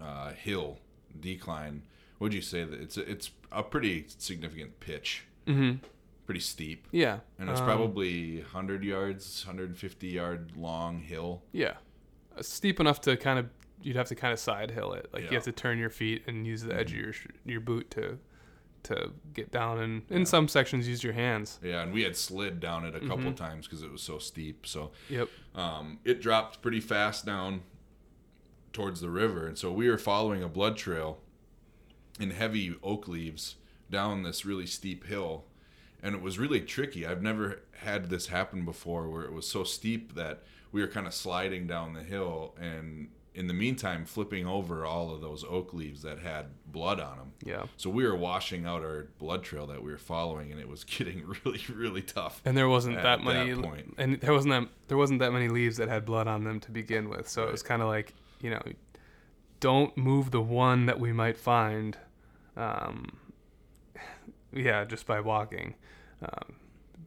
uh, 0.01 0.31
hill 0.31 0.79
decline. 1.19 1.83
Would 2.23 2.33
you 2.33 2.41
say 2.41 2.63
that 2.63 2.79
it's 2.79 2.95
a, 2.97 3.01
it's 3.09 3.31
a 3.51 3.61
pretty 3.63 4.05
significant 4.17 4.79
pitch, 4.79 5.25
mm-hmm 5.45 5.85
pretty 6.25 6.39
steep, 6.39 6.87
yeah 6.91 7.19
and 7.37 7.49
it's 7.49 7.59
Um, 7.59 7.65
probably 7.65 8.37
100 8.39 8.81
yards, 8.85 9.43
150 9.45 10.07
yard 10.07 10.53
long 10.55 11.01
hill. 11.01 11.43
Yeah, 11.51 11.73
Uh, 12.37 12.41
steep 12.41 12.79
enough 12.79 13.01
to 13.01 13.17
kind 13.17 13.37
of 13.39 13.49
you'd 13.81 13.97
have 13.97 14.07
to 14.07 14.15
kind 14.15 14.31
of 14.31 14.39
side 14.39 14.71
hill 14.71 14.93
it. 14.93 15.09
Like 15.11 15.23
Yeah. 15.23 15.29
you 15.31 15.35
have 15.35 15.43
to 15.43 15.51
turn 15.51 15.77
your 15.77 15.89
feet 15.89 16.23
and 16.25 16.47
use 16.47 16.63
the 16.63 16.73
edge 16.73 16.93
of 16.93 16.97
your 16.97 17.13
your 17.45 17.59
boot 17.59 17.91
to 17.91 18.17
to 18.83 19.11
get 19.33 19.51
down, 19.51 19.79
and 19.79 20.03
in 20.09 20.19
Yeah. 20.19 20.23
some 20.23 20.47
sections 20.47 20.87
use 20.87 21.03
your 21.03 21.11
hands. 21.13 21.59
Yeah, 21.61 21.81
and 21.83 21.91
we 21.93 22.03
had 22.03 22.15
slid 22.15 22.61
down 22.61 22.85
it 22.85 22.95
a 22.95 22.99
couple 23.01 23.31
Mhm. 23.31 23.35
times 23.35 23.67
because 23.67 23.83
it 23.83 23.91
was 23.91 24.01
so 24.01 24.17
steep. 24.17 24.65
So 24.65 24.91
Yep. 25.09 25.27
um, 25.55 25.99
it 26.05 26.21
dropped 26.21 26.61
pretty 26.61 26.79
fast 26.79 27.25
down 27.25 27.63
towards 28.71 29.01
the 29.01 29.09
river, 29.09 29.45
and 29.47 29.57
so 29.57 29.71
we 29.73 29.89
were 29.89 29.97
following 29.97 30.41
a 30.41 30.47
blood 30.49 30.77
trail 30.77 31.19
in 32.19 32.31
heavy 32.31 32.75
oak 32.83 33.07
leaves 33.07 33.55
down 33.89 34.23
this 34.23 34.45
really 34.45 34.65
steep 34.65 35.05
hill, 35.05 35.45
and 36.01 36.15
it 36.15 36.21
was 36.21 36.39
really 36.39 36.61
tricky. 36.61 37.05
I've 37.05 37.21
never 37.21 37.61
had 37.79 38.09
this 38.09 38.27
happen 38.27 38.65
before, 38.65 39.07
where 39.09 39.23
it 39.23 39.31
was 39.33 39.47
so 39.47 39.63
steep 39.63 40.15
that 40.15 40.43
we 40.71 40.81
were 40.81 40.87
kind 40.87 41.07
of 41.07 41.13
sliding 41.13 41.67
down 41.67 41.93
the 41.93 42.03
hill, 42.03 42.55
and 42.59 43.09
in 43.35 43.47
the 43.47 43.53
meantime, 43.53 44.05
flipping 44.05 44.45
over 44.45 44.85
all 44.85 45.11
of 45.11 45.19
those 45.21 45.43
oak 45.43 45.73
leaves 45.73 46.03
that 46.03 46.19
had 46.19 46.45
blood 46.71 46.99
on 46.99 47.17
them. 47.17 47.31
Yeah. 47.43 47.63
So 47.77 47.89
we 47.89 48.05
were 48.05 48.15
washing 48.15 48.65
out 48.67 48.81
our 48.83 49.07
blood 49.17 49.43
trail 49.43 49.65
that 49.67 49.81
we 49.83 49.91
were 49.91 49.97
following, 49.97 50.51
and 50.51 50.61
it 50.61 50.67
was 50.69 50.83
getting 50.97 51.25
really, 51.43 51.61
really 51.73 52.03
tough. 52.03 52.41
And 52.45 52.55
there 52.55 52.69
wasn't 52.69 52.97
At 52.97 53.03
that 53.03 53.23
many, 53.23 53.53
that 53.53 53.63
point. 53.63 53.95
and 53.97 54.19
there 54.21 54.33
wasn't 54.33 54.53
that 54.53 54.69
there 54.87 54.97
wasn't 54.97 55.19
that 55.19 55.33
many 55.33 55.47
leaves 55.49 55.77
that 55.77 55.89
had 55.89 56.05
blood 56.05 56.27
on 56.27 56.43
them 56.43 56.59
to 56.61 56.71
begin 56.71 57.09
with. 57.09 57.27
So 57.27 57.43
it 57.43 57.51
was 57.51 57.63
kind 57.63 57.81
of 57.81 57.87
like 57.87 58.13
you 58.41 58.49
know, 58.51 58.61
don't 59.63 59.95
move 59.97 60.31
the 60.31 60.41
one 60.41 60.85
that 60.87 60.99
we 60.99 61.13
might 61.13 61.37
find. 61.37 61.97
Um, 62.57 63.17
yeah, 64.53 64.83
just 64.85 65.07
by 65.07 65.19
walking. 65.19 65.75
Um, 66.21 66.55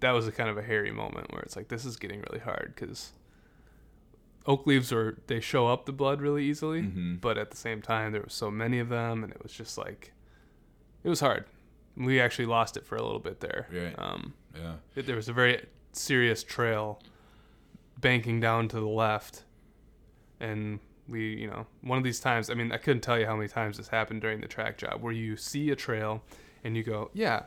that 0.00 0.12
was 0.12 0.26
a 0.26 0.32
kind 0.32 0.48
of 0.50 0.56
a 0.58 0.62
hairy 0.62 0.90
moment 0.90 1.32
where 1.32 1.42
it's 1.42 1.54
like 1.56 1.68
this 1.68 1.84
is 1.84 1.96
getting 1.96 2.20
really 2.22 2.40
hard 2.42 2.72
because 2.74 3.12
oak 4.46 4.66
leaves 4.66 4.92
are 4.92 5.18
they 5.26 5.40
show 5.40 5.66
up 5.66 5.86
the 5.86 5.92
blood 5.92 6.20
really 6.20 6.44
easily, 6.44 6.82
Mhm. 6.82 7.20
but 7.20 7.36
at 7.38 7.50
the 7.50 7.56
same 7.56 7.82
time 7.82 8.12
there 8.12 8.20
were 8.22 8.28
so 8.28 8.50
many 8.50 8.78
of 8.78 8.88
them, 8.88 9.22
and 9.22 9.32
it 9.32 9.42
was 9.42 9.52
just 9.52 9.76
like 9.78 10.12
it 11.04 11.08
was 11.08 11.20
hard. 11.20 11.44
We 11.96 12.20
actually 12.20 12.46
lost 12.46 12.76
it 12.76 12.84
for 12.84 12.96
a 12.96 13.02
little 13.02 13.20
bit 13.20 13.40
there. 13.40 13.68
Right. 13.72 13.94
Um, 13.98 14.34
Yeah. 14.54 14.76
it, 14.94 15.06
there 15.06 15.16
was 15.16 15.28
a 15.28 15.32
very 15.32 15.64
serious 15.92 16.42
trail 16.42 17.00
banking 18.00 18.40
down 18.40 18.68
to 18.68 18.76
the 18.80 18.86
left 18.88 19.44
and 20.40 20.80
we 21.08 21.36
you 21.36 21.46
know 21.46 21.66
one 21.82 21.98
of 21.98 22.04
these 22.04 22.20
times 22.20 22.50
i 22.50 22.54
mean 22.54 22.72
i 22.72 22.76
couldn't 22.76 23.02
tell 23.02 23.18
you 23.18 23.26
how 23.26 23.36
many 23.36 23.48
times 23.48 23.76
this 23.76 23.88
happened 23.88 24.20
during 24.20 24.40
the 24.40 24.48
track 24.48 24.76
job 24.76 25.00
where 25.02 25.12
you 25.12 25.36
see 25.36 25.70
a 25.70 25.76
trail 25.76 26.22
and 26.64 26.76
you 26.76 26.82
go 26.82 27.10
yeah 27.14 27.42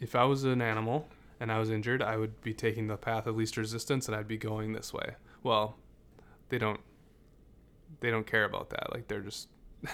if 0.00 0.14
i 0.14 0.24
was 0.24 0.44
an 0.44 0.62
animal 0.62 1.08
and 1.40 1.52
i 1.52 1.58
was 1.58 1.70
injured 1.70 2.02
i 2.02 2.16
would 2.16 2.40
be 2.42 2.54
taking 2.54 2.86
the 2.86 2.96
path 2.96 3.26
of 3.26 3.36
least 3.36 3.56
resistance 3.56 4.06
and 4.06 4.16
i'd 4.16 4.28
be 4.28 4.38
going 4.38 4.72
this 4.72 4.92
way 4.92 5.14
well 5.42 5.76
they 6.48 6.58
don't 6.58 6.80
they 8.00 8.10
don't 8.10 8.26
care 8.26 8.44
about 8.44 8.70
that 8.70 8.92
like 8.92 9.06
they're 9.08 9.20
just 9.20 9.48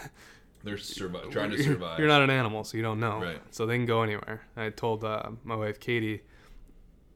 They're 0.65 0.77
survi- 0.77 1.31
trying 1.31 1.51
to 1.51 1.63
survive. 1.63 1.99
You're 1.99 2.09
not 2.09 2.23
an 2.23 2.31
animal, 2.31 2.65
so 2.65 2.79
you 2.79 2.83
don't 2.83 2.99
know. 2.99 3.21
Right. 3.21 3.41
So 3.51 3.67
they 3.67 3.77
can 3.77 3.85
go 3.85 4.03
anywhere. 4.03 4.41
I 4.57 4.71
told 4.71 5.05
uh, 5.05 5.31
my 5.45 5.55
wife 5.55 5.79
Katie, 5.79 6.23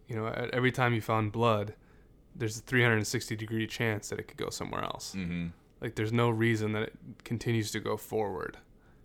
you 0.07 0.17
know, 0.17 0.27
every 0.53 0.71
time 0.71 0.93
you 0.93 1.01
found 1.01 1.33
blood, 1.33 1.73
there's 2.37 2.59
a 2.59 2.61
360 2.61 3.37
degree 3.37 3.67
chance 3.67 4.11
that 4.11 4.19
it 4.19 4.29
could 4.29 4.37
go 4.37 4.51
somewhere 4.51 4.85
else. 4.85 5.15
Mm-hmm. 5.17 5.47
Like 5.81 5.95
there's 5.95 6.13
no 6.13 6.29
reason 6.31 6.73
that 6.73 6.83
it 6.83 6.93
continues 7.25 7.71
to 7.73 7.81
go 7.81 7.97
forward. 7.97 8.59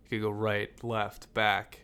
It 0.05 0.09
could 0.09 0.21
go 0.21 0.31
right, 0.31 0.71
left, 0.83 1.33
back, 1.33 1.81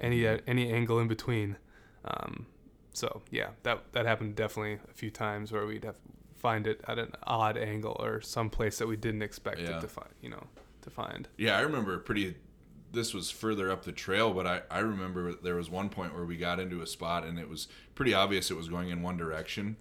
any 0.00 0.26
uh, 0.26 0.38
any 0.46 0.72
angle 0.72 0.98
in 1.00 1.08
between. 1.08 1.56
Um, 2.04 2.46
so 2.92 3.22
yeah, 3.30 3.48
that 3.62 3.92
that 3.92 4.06
happened 4.06 4.34
definitely 4.36 4.78
a 4.90 4.94
few 4.94 5.10
times 5.10 5.52
where 5.52 5.66
we'd 5.66 5.84
have 5.84 5.96
find 6.36 6.66
it 6.68 6.80
at 6.86 6.98
an 6.98 7.12
odd 7.24 7.56
angle 7.56 7.96
or 7.98 8.20
some 8.20 8.48
place 8.48 8.78
that 8.78 8.86
we 8.86 8.96
didn't 8.96 9.22
expect 9.22 9.58
Yeah. 9.60 9.78
it 9.78 9.80
to 9.80 9.88
find, 9.88 10.10
you 10.22 10.28
know, 10.30 10.46
to 10.82 10.90
find. 10.90 11.28
Yeah, 11.36 11.56
I 11.56 11.60
remember 11.62 11.98
pretty. 11.98 12.36
This 12.92 13.12
was 13.12 13.30
further 13.30 13.70
up 13.70 13.84
the 13.84 13.92
trail, 13.92 14.32
but 14.32 14.46
I, 14.46 14.62
I 14.70 14.78
remember 14.78 15.34
there 15.34 15.56
was 15.56 15.68
one 15.68 15.90
point 15.90 16.14
where 16.14 16.24
we 16.24 16.36
got 16.38 16.58
into 16.58 16.80
a 16.80 16.86
spot 16.86 17.24
and 17.24 17.38
it 17.38 17.46
was 17.48 17.68
pretty 17.94 18.14
obvious 18.14 18.50
it 18.50 18.56
was 18.56 18.68
going 18.70 18.88
in 18.88 19.02
one 19.02 19.16
direction. 19.18 19.76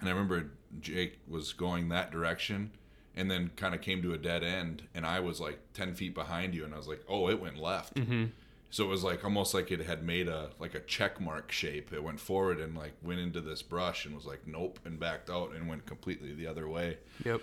And 0.00 0.08
I 0.08 0.12
remember 0.12 0.50
Jake 0.80 1.20
was 1.26 1.52
going 1.54 1.88
that 1.88 2.10
direction 2.10 2.72
and 3.16 3.30
then 3.30 3.50
kind 3.56 3.74
of 3.74 3.80
came 3.80 4.02
to 4.02 4.12
a 4.12 4.18
dead 4.18 4.42
end. 4.42 4.82
And 4.94 5.06
I 5.06 5.20
was 5.20 5.40
like 5.40 5.58
10 5.74 5.94
feet 5.94 6.14
behind 6.14 6.54
you 6.54 6.64
and 6.64 6.74
I 6.74 6.76
was 6.76 6.88
like, 6.88 7.02
oh, 7.08 7.28
it 7.28 7.40
went 7.40 7.58
left. 7.58 7.94
Mm-hmm. 7.94 8.26
So 8.70 8.84
it 8.84 8.88
was 8.88 9.04
like 9.04 9.22
almost 9.24 9.54
like 9.54 9.70
it 9.70 9.82
had 9.82 10.02
made 10.02 10.26
a 10.26 10.50
like 10.58 10.74
a 10.74 10.80
check 10.80 11.20
mark 11.20 11.52
shape. 11.52 11.92
It 11.92 12.02
went 12.02 12.18
forward 12.18 12.58
and 12.58 12.76
like 12.76 12.94
went 13.02 13.20
into 13.20 13.40
this 13.40 13.62
brush 13.62 14.04
and 14.04 14.16
was 14.16 14.26
like 14.26 14.48
nope 14.48 14.80
and 14.84 14.98
backed 14.98 15.30
out 15.30 15.54
and 15.54 15.68
went 15.68 15.86
completely 15.86 16.34
the 16.34 16.48
other 16.48 16.68
way. 16.68 16.98
Yep. 17.24 17.40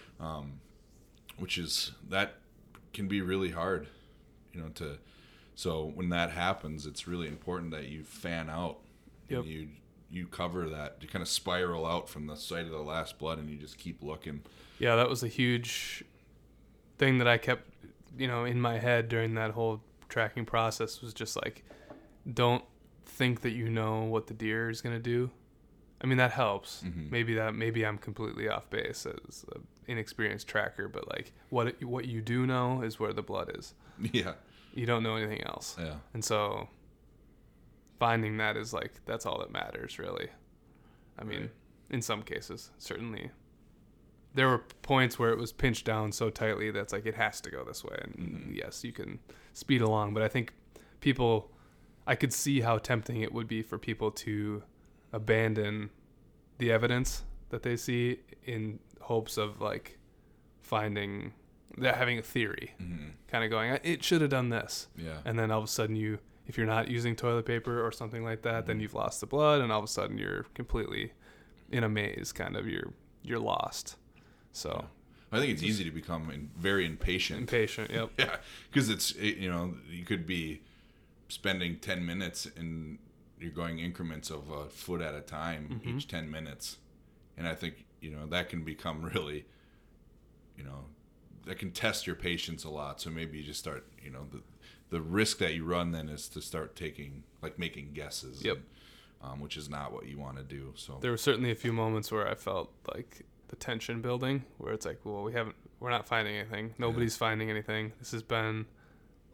Which 1.38 1.58
is 1.58 1.94
that 2.10 2.36
can 2.94 3.08
be 3.08 3.22
really 3.22 3.52
hard, 3.52 3.88
you 4.52 4.60
know, 4.60 4.68
to 4.76 4.98
so 5.56 5.92
when 5.96 6.10
that 6.10 6.32
happens, 6.32 6.86
it's 6.86 7.08
really 7.08 7.28
important 7.28 7.72
that 7.72 7.86
you 7.86 8.04
fan 8.04 8.50
out. 8.50 8.80
Yep. 9.30 9.40
And 9.40 9.48
you 9.48 9.68
you 10.10 10.28
cover 10.28 10.68
that. 10.70 10.98
You 11.00 11.08
kind 11.08 11.24
of 11.24 11.30
spiral 11.30 11.86
out 11.86 12.10
from 12.10 12.28
the 12.28 12.36
site 12.36 12.66
of 12.66 12.72
the 12.72 12.80
last 12.80 13.18
blood 13.18 13.40
and 13.40 13.50
you 13.50 13.56
just 13.56 13.78
keep 13.78 14.04
looking. 14.04 14.42
Yeah, 14.82 14.96
that 14.96 15.10
was 15.10 15.22
a 15.24 15.28
huge 15.28 16.04
thing 16.98 17.20
that 17.20 17.28
I 17.28 17.38
kept, 17.38 17.67
you 18.17 18.28
know, 18.28 18.46
in 18.46 18.60
my 18.60 18.80
head 18.80 19.10
during 19.10 19.36
that 19.36 19.52
whole 19.52 19.82
tracking 20.10 20.44
process 20.46 21.02
was 21.02 21.13
just 21.13 21.36
like, 21.36 21.63
don't 22.32 22.63
think 23.06 23.41
that 23.41 23.52
you 23.52 23.70
know 23.70 24.04
what 24.04 24.26
the 24.28 24.34
deer 24.34 24.70
is 24.70 24.82
gonna 24.82 25.00
do. 25.00 25.30
I 26.04 26.08
mean, 26.08 26.17
that 26.17 26.32
helps. 26.32 26.82
Mm-hmm. 26.84 27.12
Maybe 27.12 27.36
that 27.36 27.54
maybe 27.54 27.86
I'm 27.86 28.00
completely 28.00 28.50
off 28.50 28.70
base 28.72 29.06
as 29.06 29.46
an 29.54 29.67
inexperienced 29.88 30.48
tracker, 30.48 30.88
but 30.88 31.08
like 31.10 31.32
what 31.50 31.67
it, 31.67 31.84
what 31.86 32.06
you 32.06 32.22
do 32.22 32.48
know 32.48 32.82
is 32.82 33.00
where 33.00 33.13
the 33.13 33.22
blood 33.24 33.52
is. 33.58 33.74
Yeah. 34.12 34.34
You 34.74 34.86
don't 34.88 35.04
know 35.04 35.15
anything 35.15 35.44
else, 35.44 35.76
Yeah. 35.80 35.96
and 36.13 36.24
so 36.26 36.70
finding 38.00 38.38
that 38.38 38.58
is 38.58 38.74
like 38.74 38.94
that's 39.06 39.26
all 39.28 39.38
that 39.39 39.52
matters, 39.52 40.00
really. 40.00 40.30
I 41.20 41.24
mean, 41.24 41.41
Right. 41.41 41.50
in 41.91 42.02
some 42.02 42.24
cases, 42.24 42.72
certainly 42.80 43.30
there 44.34 44.48
were 44.48 44.60
points 44.82 45.20
where 45.20 45.32
it 45.32 45.38
was 45.38 45.52
pinched 45.52 45.86
down 45.86 46.12
so 46.12 46.30
tightly 46.30 46.72
that's 46.72 46.94
like 46.94 47.06
it 47.06 47.15
has 47.15 47.41
to 47.41 47.50
go 47.52 47.63
this 47.63 47.84
way 47.84 47.98
and 48.02 48.15
Mm-hmm. 48.15 48.54
yes 48.54 48.84
you 48.84 48.91
can 48.94 49.20
speed 49.54 49.82
along 49.82 50.13
but 50.13 50.24
i 50.24 50.28
think 50.28 50.54
people 51.02 51.52
i 52.08 52.15
could 52.15 52.32
see 52.34 52.62
how 52.62 52.78
tempting 52.78 53.22
it 53.22 53.34
would 53.34 53.48
be 53.48 53.62
for 53.62 53.78
people 53.78 54.10
to 54.12 54.63
abandon 55.12 55.89
the 56.60 56.72
evidence 56.72 57.24
that 57.50 57.63
they 57.63 57.76
see 57.76 58.20
in 58.46 58.80
hopes 59.02 59.38
of 59.38 59.60
like 59.60 59.98
finding 60.62 61.34
they're 61.78 61.94
having 61.94 62.17
a 62.20 62.22
theory 62.22 62.72
kind 63.28 63.44
of 63.44 63.50
going 63.50 63.78
it 63.84 64.04
should 64.04 64.22
have 64.22 64.30
done 64.30 64.50
this 64.50 64.88
Mm-hmm. 64.98 65.08
Yeah. 65.08 65.17
and 65.26 65.38
then 65.39 65.52
all 65.52 65.60
of 65.60 65.65
a 65.65 65.67
sudden 65.67 65.96
you 65.96 66.20
if 66.48 66.58
you're 66.58 66.67
not 66.67 66.89
using 66.89 67.15
toilet 67.15 67.46
paper 67.46 67.86
or 67.86 67.91
something 67.91 68.24
like 68.24 68.41
that 68.44 68.60
Mm-hmm. 68.62 68.67
then 68.67 68.80
you've 68.80 68.94
lost 68.94 69.20
the 69.22 69.28
blood 69.28 69.62
and 69.62 69.72
all 69.72 69.80
of 69.80 69.86
a 69.86 69.88
sudden 69.88 70.17
you're 70.17 70.44
completely 70.54 71.13
in 71.72 71.84
a 71.84 71.89
maze 71.89 72.32
kind 72.32 72.56
of 72.56 72.67
you're 72.67 72.94
you're 73.24 73.39
lost 73.39 73.98
so 74.52 74.86
I 75.32 75.40
think 75.40 75.52
it's 75.52 75.64
easy 75.64 75.84
to 75.86 75.92
become 75.92 76.30
in, 76.32 76.50
very 76.58 76.86
impatient. 76.86 77.42
impatient 77.42 77.90
yep 77.92 78.10
Yeah, 78.18 78.36
because 78.70 78.90
it's 78.90 79.12
it, 79.12 79.38
you 79.38 79.50
know 79.50 79.76
you 79.90 80.04
could 80.04 80.26
be 80.26 80.62
spending 81.30 81.78
ten 81.78 82.06
minutes 82.06 82.48
and 82.58 82.98
you're 83.40 83.52
going 83.52 83.80
increments 83.80 84.30
of 84.30 84.50
a 84.52 84.66
foot 84.70 85.02
at 85.02 85.16
a 85.16 85.22
time 85.22 85.82
each 85.84 86.08
ten 86.08 86.30
minutes, 86.30 86.78
and 87.38 87.48
I 87.48 87.56
think 87.56 87.86
you 88.02 88.12
know 88.12 88.26
that 88.28 88.50
can 88.50 88.64
become 88.64 89.02
really, 89.16 89.46
you 90.58 90.64
know, 90.64 90.86
that 91.46 91.58
can 91.58 91.72
test 91.72 92.06
your 92.06 92.16
patience 92.16 92.64
a 92.64 92.70
lot. 92.70 93.02
So 93.02 93.10
maybe 93.10 93.38
you 93.38 93.44
just 93.44 93.60
start 93.60 93.88
you 94.04 94.12
know 94.12 94.28
the 94.32 94.42
the 94.90 95.02
risk 95.02 95.38
that 95.40 95.54
you 95.54 95.64
run 95.64 95.92
then 95.92 96.10
is 96.10 96.28
to 96.30 96.42
start 96.42 96.76
taking 96.76 97.24
like 97.42 97.58
making 97.58 97.94
guesses. 97.94 98.44
Yep. 98.44 98.58
and, 98.58 98.66
um, 99.24 99.40
which 99.40 99.56
is 99.56 99.70
not 99.70 99.94
what 99.94 100.08
you 100.08 100.18
want 100.18 100.38
to 100.38 100.44
do. 100.44 100.74
So 100.76 100.98
there 101.00 101.12
were 101.12 101.18
certainly 101.18 101.52
a 101.52 101.56
few 101.56 101.72
moments 101.72 102.12
where 102.12 102.28
i 102.28 102.34
felt 102.34 102.72
like 102.94 103.24
the 103.52 103.56
tension 103.58 104.02
building 104.02 104.44
where 104.58 104.74
it's 104.74 104.86
like 104.86 105.00
well 105.04 105.22
we 105.22 105.34
haven't 105.34 105.56
we're 105.82 105.90
not 105.90 106.08
finding 106.08 106.36
anything. 106.36 106.74
Nobody's 106.78 107.18
finding 107.18 107.50
anything. 107.50 107.92
This 108.00 108.12
has 108.12 108.22
been 108.24 108.66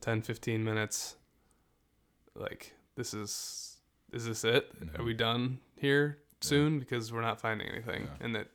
10 0.02 0.22
15 0.22 0.64
minutes. 0.64 1.16
Like 2.36 2.74
this 2.96 3.14
is 3.14 3.78
is 4.12 4.26
this 4.26 4.44
it? 4.44 4.72
Are 4.98 5.04
we 5.04 5.14
done 5.14 5.60
here 5.76 6.18
soon? 6.42 6.80
Because 6.80 7.12
we're 7.12 7.22
not 7.22 7.40
finding 7.40 7.68
anything. 7.68 8.04
Yeah. 8.04 8.26
and 8.26 8.36
that 8.36 8.48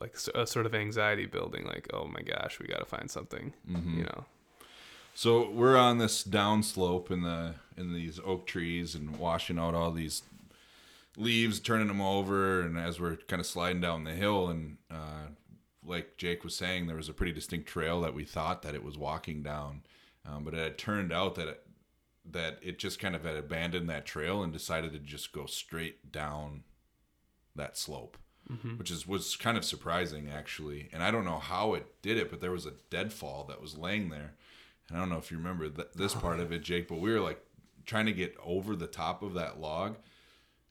like 0.00 0.16
a 0.34 0.46
sort 0.46 0.64
of 0.64 0.74
anxiety 0.74 1.26
building 1.26 1.66
like 1.66 1.86
oh 1.92 2.06
my 2.06 2.22
gosh 2.22 2.58
we 2.58 2.66
got 2.66 2.78
to 2.78 2.86
find 2.86 3.10
something 3.10 3.52
mm-hmm. 3.70 3.98
you 3.98 4.04
know? 4.04 4.24
So 5.14 5.50
we're 5.50 5.76
on 5.76 5.98
this 5.98 6.24
downslope 6.24 7.10
in 7.10 7.22
the 7.22 7.56
in 7.76 7.92
these 7.92 8.20
oak 8.24 8.46
trees 8.46 8.94
and 8.94 9.16
washing 9.18 9.58
out 9.58 9.74
all 9.74 9.90
these 9.90 10.22
leaves, 11.20 11.60
turning 11.60 11.88
them 11.88 12.00
over, 12.00 12.60
and 12.60 12.78
as 12.78 12.98
we're 12.98 13.16
kind 13.16 13.40
of 13.40 13.46
sliding 13.46 13.80
down 13.80 14.04
the 14.04 14.12
hill, 14.12 14.48
and 14.48 14.78
uh, 14.90 15.26
like 15.84 16.16
Jake 16.16 16.44
was 16.44 16.56
saying, 16.56 16.86
there 16.86 16.96
was 16.96 17.08
a 17.08 17.14
pretty 17.14 17.32
distinct 17.32 17.68
trail 17.68 18.00
that 18.00 18.14
we 18.14 18.24
thought 18.24 18.62
that 18.62 18.74
it 18.74 18.84
was 18.84 18.98
walking 18.98 19.42
down, 19.42 19.82
um, 20.26 20.44
but 20.44 20.54
it 20.54 20.58
had 20.58 20.78
turned 20.78 21.12
out 21.12 21.34
that 21.36 21.48
it, 21.48 21.62
that 22.30 22.58
it 22.62 22.78
just 22.78 22.98
kind 22.98 23.14
of 23.14 23.24
had 23.24 23.36
abandoned 23.36 23.88
that 23.88 24.06
trail 24.06 24.42
and 24.42 24.52
decided 24.52 24.92
to 24.92 24.98
just 24.98 25.32
go 25.32 25.46
straight 25.46 26.12
down 26.12 26.64
that 27.56 27.76
slope. 27.76 28.16
Which 28.78 28.90
is 28.90 29.06
was 29.06 29.36
kind 29.36 29.56
of 29.56 29.64
surprising 29.64 30.28
actually, 30.28 30.88
and 30.92 31.04
I 31.04 31.12
don't 31.12 31.24
know 31.24 31.38
how 31.38 31.74
it 31.74 32.02
did 32.02 32.16
it, 32.16 32.30
but 32.30 32.40
there 32.40 32.50
was 32.50 32.66
a 32.66 32.72
deadfall 32.90 33.44
that 33.48 33.60
was 33.60 33.78
laying 33.78 34.08
there, 34.08 34.34
and 34.88 34.96
I 34.96 35.00
don't 35.00 35.08
know 35.08 35.18
if 35.18 35.30
you 35.30 35.36
remember 35.36 35.68
th- 35.68 35.88
this 35.94 36.14
part 36.14 36.40
of 36.40 36.50
it, 36.50 36.62
Jake, 36.64 36.88
but 36.88 36.98
we 36.98 37.12
were 37.12 37.20
like 37.20 37.40
trying 37.86 38.06
to 38.06 38.12
get 38.12 38.34
over 38.44 38.74
the 38.74 38.88
top 38.88 39.22
of 39.22 39.34
that 39.34 39.60
log 39.60 39.96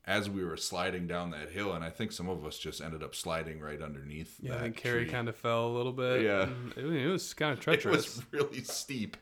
as 0.05 0.29
we 0.29 0.43
were 0.43 0.57
sliding 0.57 1.07
down 1.07 1.31
that 1.31 1.49
hill, 1.49 1.73
and 1.73 1.83
I 1.83 1.89
think 1.89 2.11
some 2.11 2.29
of 2.29 2.45
us 2.45 2.57
just 2.57 2.81
ended 2.81 3.03
up 3.03 3.13
sliding 3.13 3.59
right 3.59 3.81
underneath. 3.81 4.37
Yeah, 4.41 4.55
I 4.55 4.59
think 4.59 4.77
Kerry 4.77 5.05
kind 5.05 5.29
of 5.29 5.35
fell 5.35 5.67
a 5.67 5.73
little 5.75 5.91
bit. 5.91 6.23
Yeah, 6.23 6.49
it, 6.75 6.85
it, 6.85 7.07
was 7.07 7.33
kind 7.33 7.53
of 7.53 7.59
treacherous. 7.59 7.95
It 7.95 8.15
was 8.17 8.25
really 8.31 8.63
steep. 8.63 9.17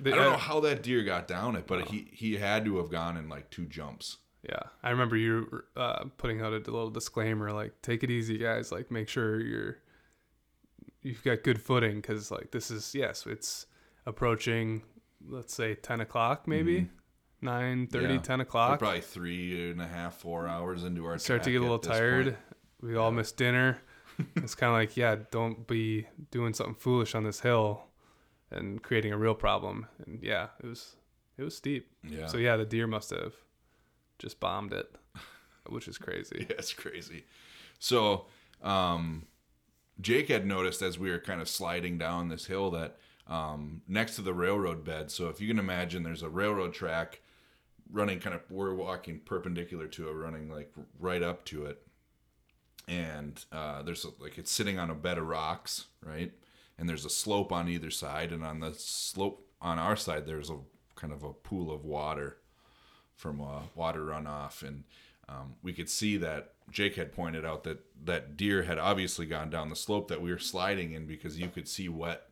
The, 0.00 0.12
I 0.12 0.16
don't 0.16 0.24
I, 0.24 0.28
know 0.30 0.34
uh, 0.34 0.38
how 0.38 0.60
that 0.60 0.82
deer 0.82 1.04
got 1.04 1.28
down 1.28 1.56
it, 1.56 1.66
but 1.66 1.80
no. 1.80 1.84
he 1.84 2.08
he 2.12 2.36
had 2.36 2.64
to 2.64 2.78
have 2.78 2.90
gone 2.90 3.16
in 3.16 3.28
like 3.28 3.50
two 3.50 3.66
jumps. 3.66 4.18
Yeah, 4.48 4.62
I 4.82 4.90
remember 4.90 5.16
you 5.16 5.62
uh, 5.76 6.04
putting 6.16 6.40
out 6.40 6.52
a 6.52 6.56
little 6.56 6.90
disclaimer 6.90 7.52
like, 7.52 7.80
"Take 7.82 8.02
it 8.02 8.10
easy, 8.10 8.38
guys. 8.38 8.72
Like, 8.72 8.90
make 8.90 9.08
sure 9.08 9.40
you're 9.40 9.78
you've 11.02 11.22
got 11.22 11.44
good 11.44 11.60
footing 11.60 11.96
because 11.96 12.30
like 12.30 12.50
this 12.50 12.70
is 12.70 12.94
yes, 12.94 13.26
it's 13.26 13.66
approaching. 14.06 14.82
Let's 15.24 15.54
say 15.54 15.76
ten 15.76 16.00
o'clock, 16.00 16.48
maybe." 16.48 16.80
Mm-hmm 16.80 16.96
nine 17.42 17.86
thirty, 17.86 18.14
yeah. 18.14 18.20
10 18.20 18.40
o'clock. 18.40 18.72
We're 18.72 18.78
probably 18.78 19.00
three 19.00 19.70
and 19.70 19.80
a 19.80 19.86
half 19.86 20.14
four 20.16 20.46
hours 20.46 20.84
into 20.84 21.04
our 21.06 21.18
start 21.18 21.42
to 21.44 21.50
get 21.50 21.58
a 21.58 21.62
little 21.62 21.78
tired. 21.78 22.36
We 22.80 22.96
all 22.96 23.10
missed 23.10 23.36
dinner. 23.36 23.78
It's 24.36 24.54
kind 24.54 24.70
of 24.70 24.74
like 24.74 24.96
yeah 24.96 25.16
don't 25.30 25.66
be 25.66 26.06
doing 26.30 26.54
something 26.54 26.74
foolish 26.74 27.14
on 27.14 27.24
this 27.24 27.40
hill 27.40 27.84
and 28.50 28.82
creating 28.82 29.12
a 29.12 29.16
real 29.18 29.34
problem. 29.34 29.86
And 30.04 30.20
yeah 30.22 30.48
it 30.62 30.66
was 30.66 30.96
it 31.38 31.42
was 31.42 31.56
steep. 31.56 31.90
Yeah. 32.04 32.26
So 32.26 32.36
yeah 32.38 32.56
the 32.56 32.66
deer 32.66 32.86
must 32.86 33.10
have 33.10 33.34
just 34.18 34.38
bombed 34.40 34.72
it 34.72 34.94
which 35.68 35.88
is 35.88 35.98
crazy. 35.98 36.46
Yeah 36.50 36.56
it's 36.58 36.72
crazy. 36.72 37.24
So 37.78 38.26
um 38.62 39.26
jake 40.00 40.28
had 40.28 40.46
noticed 40.46 40.82
as 40.82 40.98
we 40.98 41.10
were 41.10 41.18
kind 41.18 41.40
of 41.40 41.48
sliding 41.48 41.98
down 41.98 42.28
this 42.28 42.46
hill 42.46 42.70
that 42.72 42.98
um, 43.26 43.82
next 43.88 44.16
to 44.16 44.22
the 44.22 44.34
railroad 44.34 44.84
bed. 44.84 45.10
So 45.10 45.28
if 45.28 45.40
you 45.40 45.48
can 45.48 45.58
imagine, 45.58 46.02
there's 46.02 46.22
a 46.22 46.28
railroad 46.28 46.74
track 46.74 47.21
running 47.92 48.18
kind 48.18 48.34
of, 48.34 48.42
we're 48.50 48.74
walking 48.74 49.20
perpendicular 49.20 49.86
to 49.88 50.08
it, 50.08 50.12
running 50.12 50.50
like 50.50 50.72
right 50.98 51.22
up 51.22 51.44
to 51.46 51.66
it. 51.66 51.82
And 52.88 53.44
uh, 53.52 53.82
there's 53.82 54.04
a, 54.04 54.08
like 54.18 54.38
it's 54.38 54.50
sitting 54.50 54.78
on 54.78 54.90
a 54.90 54.94
bed 54.94 55.18
of 55.18 55.26
rocks, 55.28 55.86
right? 56.04 56.32
And 56.78 56.88
there's 56.88 57.04
a 57.04 57.10
slope 57.10 57.52
on 57.52 57.68
either 57.68 57.90
side. 57.90 58.32
And 58.32 58.42
on 58.42 58.60
the 58.60 58.74
slope 58.74 59.46
on 59.60 59.78
our 59.78 59.96
side, 59.96 60.26
there's 60.26 60.50
a 60.50 60.58
kind 60.96 61.12
of 61.12 61.22
a 61.22 61.32
pool 61.32 61.70
of 61.70 61.84
water 61.84 62.38
from 63.14 63.40
uh, 63.40 63.60
water 63.74 64.00
runoff, 64.00 64.62
and 64.66 64.84
um, 65.28 65.54
we 65.62 65.72
could 65.72 65.88
see 65.88 66.16
that 66.16 66.54
Jake 66.70 66.96
had 66.96 67.12
pointed 67.12 67.44
out 67.44 67.64
that 67.64 67.78
that 68.04 68.36
deer 68.36 68.64
had 68.64 68.78
obviously 68.78 69.26
gone 69.26 69.48
down 69.50 69.68
the 69.68 69.76
slope 69.76 70.08
that 70.08 70.20
we 70.20 70.30
were 70.30 70.38
sliding 70.38 70.92
in 70.92 71.06
because 71.06 71.38
you 71.38 71.48
could 71.48 71.68
see 71.68 71.88
wet 71.88 72.28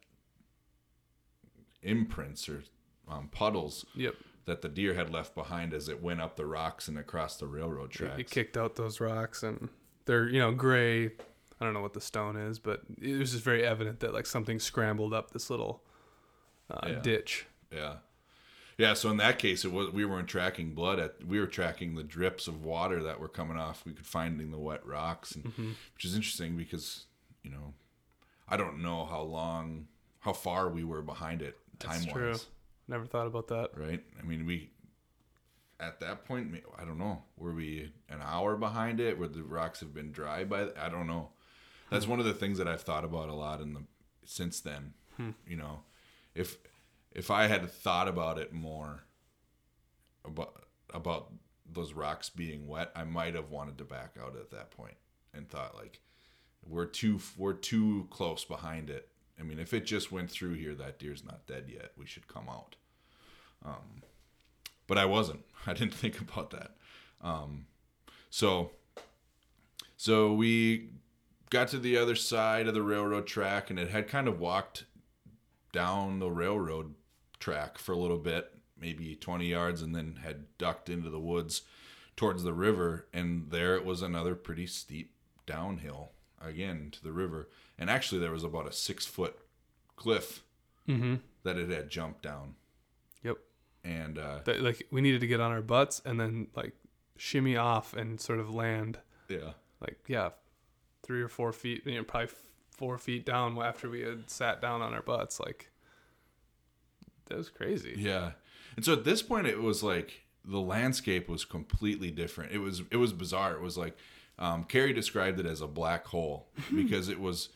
imprints 1.83 2.49
or 2.49 2.65
um, 3.09 3.29
puddles 3.33 3.87
Yep. 3.95 4.15
That 4.51 4.63
the 4.63 4.69
deer 4.69 4.95
had 4.95 5.11
left 5.11 5.35
behind 5.35 5.73
as 5.73 5.89
it 5.89 6.03
went 6.03 6.21
up 6.21 6.35
the 6.37 6.45
rocks 6.45 6.89
and 6.89 6.99
across 6.99 7.37
the 7.37 7.47
railroad 7.47 7.91
tracks. 7.91 8.19
It 8.19 8.31
kicked 8.31 8.57
out 8.57 8.75
those 8.77 9.01
rocks 9.01 9.43
and 9.45 9.69
they're, 10.07 10.29
you 10.29 10.41
know, 10.41 10.53
gray. 10.53 11.07
I 11.07 11.65
don't 11.65 11.73
know 11.73 11.81
what 11.83 11.93
the 11.95 12.01
stone 12.01 12.37
is, 12.37 12.59
but 12.59 12.83
it 13.01 13.17
was 13.19 13.31
just 13.33 13.45
very 13.45 13.65
evident 13.65 14.01
that 14.01 14.13
like 14.13 14.27
something 14.27 14.59
scrambled 14.59 15.15
up 15.15 15.31
this 15.31 15.51
little 15.51 15.83
uh, 16.71 16.81
Yeah. 16.89 16.99
ditch. 17.01 17.47
Yeah. 17.73 17.97
Yeah, 18.79 18.95
so 18.95 19.11
in 19.11 19.19
that 19.19 19.39
case, 19.39 19.65
it 19.67 19.73
was 19.73 19.91
we 19.93 20.05
weren't 20.07 20.27
tracking 20.27 20.73
blood. 20.75 20.99
At, 20.99 21.23
we 21.27 21.39
were 21.39 21.47
tracking 21.47 21.95
the 21.97 22.03
drips 22.03 22.49
of 22.49 22.65
water 22.65 23.03
that 23.03 23.21
were 23.21 23.29
coming 23.29 23.59
off. 23.59 23.85
We 23.85 23.93
could 23.93 24.07
finding 24.07 24.51
the 24.51 24.59
wet 24.59 24.85
rocks, 24.87 25.33
and, 25.33 25.45
which 25.95 26.05
is 26.07 26.15
interesting 26.17 26.57
because 26.57 27.05
you 27.43 27.51
know, 27.51 27.75
I 28.49 28.57
don't 28.57 28.81
know 28.83 29.05
how 29.05 29.21
long 29.21 29.87
how 30.21 30.33
far 30.33 30.71
we 30.71 30.83
were 30.83 31.03
behind 31.03 31.43
it 31.43 31.59
time 31.79 32.07
wise, 32.07 32.47
Never 32.91 33.07
thought 33.07 33.29
about 33.29 33.47
that. 33.49 33.71
right? 33.77 34.03
I 34.19 34.27
mean, 34.27 34.45
we 34.45 34.71
at 35.79 36.01
that 36.01 36.25
point, 36.27 36.53
I 36.77 36.85
don't 36.85 36.99
know, 36.99 37.23
were 37.37 37.55
we 37.55 37.93
an 38.09 38.21
hour 38.23 38.57
behind 38.57 39.01
it? 39.01 39.19
Where 39.19 39.29
the 39.29 39.43
rocks 39.45 39.81
have 39.81 39.95
been 39.95 40.13
dry 40.13 40.45
by? 40.45 40.69
I 40.79 40.89
don't 40.89 41.07
know. 41.07 41.31
That's 41.91 42.07
one 42.07 42.19
of 42.21 42.27
the 42.27 42.35
things 42.35 42.59
that 42.59 42.69
I've 42.69 42.83
thought 42.83 43.05
about 43.05 43.29
a 43.29 43.35
lot 43.35 43.61
in 43.61 43.75
the 43.75 43.85
since 44.25 44.61
then. 44.61 44.95
Hmm. 45.17 45.31
You 45.47 45.57
know, 45.57 45.81
if 46.35 46.59
if 47.13 47.31
I 47.31 47.47
had 47.47 47.71
thought 47.71 48.09
about 48.09 48.39
it 48.39 48.53
more 48.53 49.05
about 50.25 50.65
about 50.93 51.33
those 51.73 51.93
rocks 51.93 52.29
being 52.29 52.67
wet, 52.67 52.91
I 52.97 53.05
might 53.05 53.35
have 53.37 53.51
wanted 53.51 53.79
to 53.79 53.85
back 53.85 54.17
out 54.21 54.37
at 54.37 54.51
that 54.51 54.73
point 54.73 54.97
and 55.33 55.49
thought 55.49 55.77
like 55.77 56.01
we're 56.65 56.87
too 56.87 57.21
we're 57.37 57.53
too 57.55 58.09
close 58.11 58.45
behind 58.45 58.91
it. 58.91 59.09
I 59.39 59.43
mean, 59.43 59.59
if 59.59 59.73
it 59.73 59.87
just 59.87 60.13
went 60.13 60.31
through 60.31 60.55
here, 60.55 60.75
that 60.75 60.99
deer's 60.99 61.25
not 61.25 61.47
dead 61.47 61.65
yet. 61.69 61.93
We 61.97 62.07
should 62.07 62.29
come 62.29 62.49
out. 62.49 62.77
Um, 63.65 64.03
but 64.87 64.99
I 64.99 65.05
wasn't. 65.05 65.41
I 65.67 65.73
didn't 65.73 65.95
think 65.95 66.21
about 66.21 66.51
that. 66.51 66.73
Um, 67.23 67.67
so 68.31 68.71
so 69.97 70.33
we 70.33 70.91
got 71.51 71.69
to 71.69 71.79
the 71.79 71.97
other 71.99 72.15
side 72.15 72.67
of 72.67 72.75
the 72.75 72.83
railroad 72.83 73.27
track, 73.27 73.71
and 73.71 73.79
it 73.79 73.91
had 73.91 74.09
kind 74.09 74.29
of 74.29 74.41
walked 74.41 74.85
down 75.73 76.19
the 76.19 76.31
railroad 76.31 76.95
track 77.39 77.77
for 77.79 77.93
a 77.93 77.99
little 77.99 78.19
bit, 78.19 78.51
maybe 78.79 79.15
20 79.15 79.47
yards, 79.47 79.83
and 79.83 79.95
then 79.95 80.21
had 80.23 80.47
ducked 80.59 80.89
into 80.89 81.11
the 81.11 81.21
woods 81.21 81.63
towards 82.17 82.43
the 82.43 82.53
river. 82.53 83.07
And 83.13 83.51
there 83.51 83.77
it 83.77 83.85
was 83.85 84.01
another 84.03 84.35
pretty 84.35 84.67
steep 84.67 85.13
downhill 85.47 86.13
again 86.41 86.89
to 86.93 87.03
the 87.03 87.13
river. 87.13 87.49
And 87.79 87.91
actually, 87.91 88.21
there 88.21 88.33
was 88.33 88.45
about 88.45 88.69
a 88.69 88.73
six 88.73 89.07
foot 89.07 89.39
cliff 89.97 90.43
Mm-hmm. 90.89 91.17
that 91.45 91.57
it 91.57 91.69
had 91.71 91.89
jumped 91.89 92.23
down. 92.23 92.55
And 93.85 94.19
uh, 94.19 94.41
That, 94.45 94.61
like 94.61 94.87
we 94.91 95.01
needed 95.01 95.21
to 95.23 95.27
get 95.27 95.41
on 95.41 95.53
our 95.53 95.63
butts 95.63 96.03
and 96.05 96.21
then 96.21 96.49
like 96.55 96.75
shimmy 97.17 97.57
off 97.57 97.95
and 97.95 98.21
sort 98.21 98.39
of 98.39 98.55
land 98.55 98.99
yeah, 99.29 99.53
like 99.81 99.99
yeah, 100.07 100.31
three 101.03 101.23
or 101.23 101.29
four 101.29 101.53
feet, 101.53 101.83
you 101.87 101.95
know, 101.95 102.05
probably 102.05 102.31
four 102.71 102.99
feet 102.99 103.25
down 103.25 103.57
after 103.59 103.89
we 103.89 104.01
had 104.01 104.29
sat 104.31 104.61
down 104.61 104.83
on 104.83 104.93
our 104.93 105.03
butts. 105.03 105.39
Like 105.41 105.71
that 107.27 107.39
was 107.39 107.49
crazy. 107.49 107.95
Yeah. 107.97 108.33
And 108.77 108.85
so 108.85 108.93
at 108.93 109.05
this 109.05 109.23
point 109.23 109.47
it 109.47 109.61
was 109.61 109.83
like 109.83 110.25
the 110.45 110.61
landscape 110.61 111.29
was 111.29 111.45
completely 111.45 112.11
different. 112.11 112.53
It 112.53 112.59
was 112.59 112.83
it 112.91 112.97
was 112.97 113.13
bizarre. 113.13 113.55
It 113.55 113.61
was 113.61 113.79
like 113.79 113.97
um, 114.39 114.65
Kerry 114.65 114.93
described 114.93 115.39
it 115.39 115.47
as 115.47 115.61
a 115.61 115.67
black 115.67 116.07
hole 116.07 116.49
because 116.75 117.09
it 117.09 117.21
was 117.21 117.51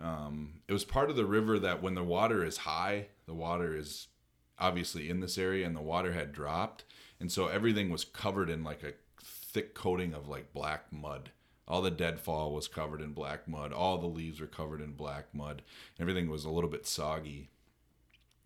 um, 0.00 0.60
it 0.68 0.72
was 0.72 0.84
part 0.84 1.10
of 1.10 1.16
the 1.16 1.26
river 1.26 1.58
that 1.58 1.82
when 1.82 1.94
the 1.94 2.04
water 2.04 2.44
is 2.44 2.58
high, 2.58 3.08
the 3.26 3.34
water 3.34 3.76
is 3.76 4.08
obviously 4.60 5.08
in 5.10 5.20
this 5.20 5.38
area 5.38 5.66
and 5.66 5.74
the 5.76 5.80
water 5.80 6.12
had 6.12 6.32
dropped. 6.32 6.84
And 7.18 7.30
so 7.32 7.48
everything 7.48 7.90
was 7.90 8.04
covered 8.04 8.48
in 8.50 8.62
like 8.64 8.82
a 8.82 8.94
thick 9.22 9.74
coating 9.74 10.14
of 10.14 10.28
like 10.28 10.52
black 10.52 10.92
mud. 10.92 11.30
All 11.66 11.82
the 11.82 11.90
deadfall 11.90 12.52
was 12.52 12.66
covered 12.68 13.00
in 13.00 13.12
black 13.12 13.46
mud. 13.46 13.72
All 13.72 13.98
the 13.98 14.06
leaves 14.06 14.40
were 14.40 14.46
covered 14.46 14.80
in 14.80 14.92
black 14.92 15.34
mud. 15.34 15.62
Everything 16.00 16.28
was 16.28 16.44
a 16.44 16.50
little 16.50 16.70
bit 16.70 16.86
soggy 16.86 17.48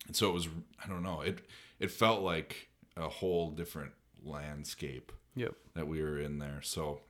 and 0.07 0.15
so 0.15 0.29
it 0.29 0.35
was 0.35 0.49
i 0.85 0.89
don't 0.89 1.03
know 1.03 1.23
it 1.23 1.39
it 1.81 1.91
felt 1.91 2.21
like 2.23 2.69
a 2.97 3.09
whole 3.09 3.51
different 3.51 3.93
landscape 4.23 5.13
Yep. 5.37 5.55
that 5.75 5.89
we 5.89 6.03
were 6.03 6.19
in 6.19 6.39
there 6.39 6.61
so 6.63 7.01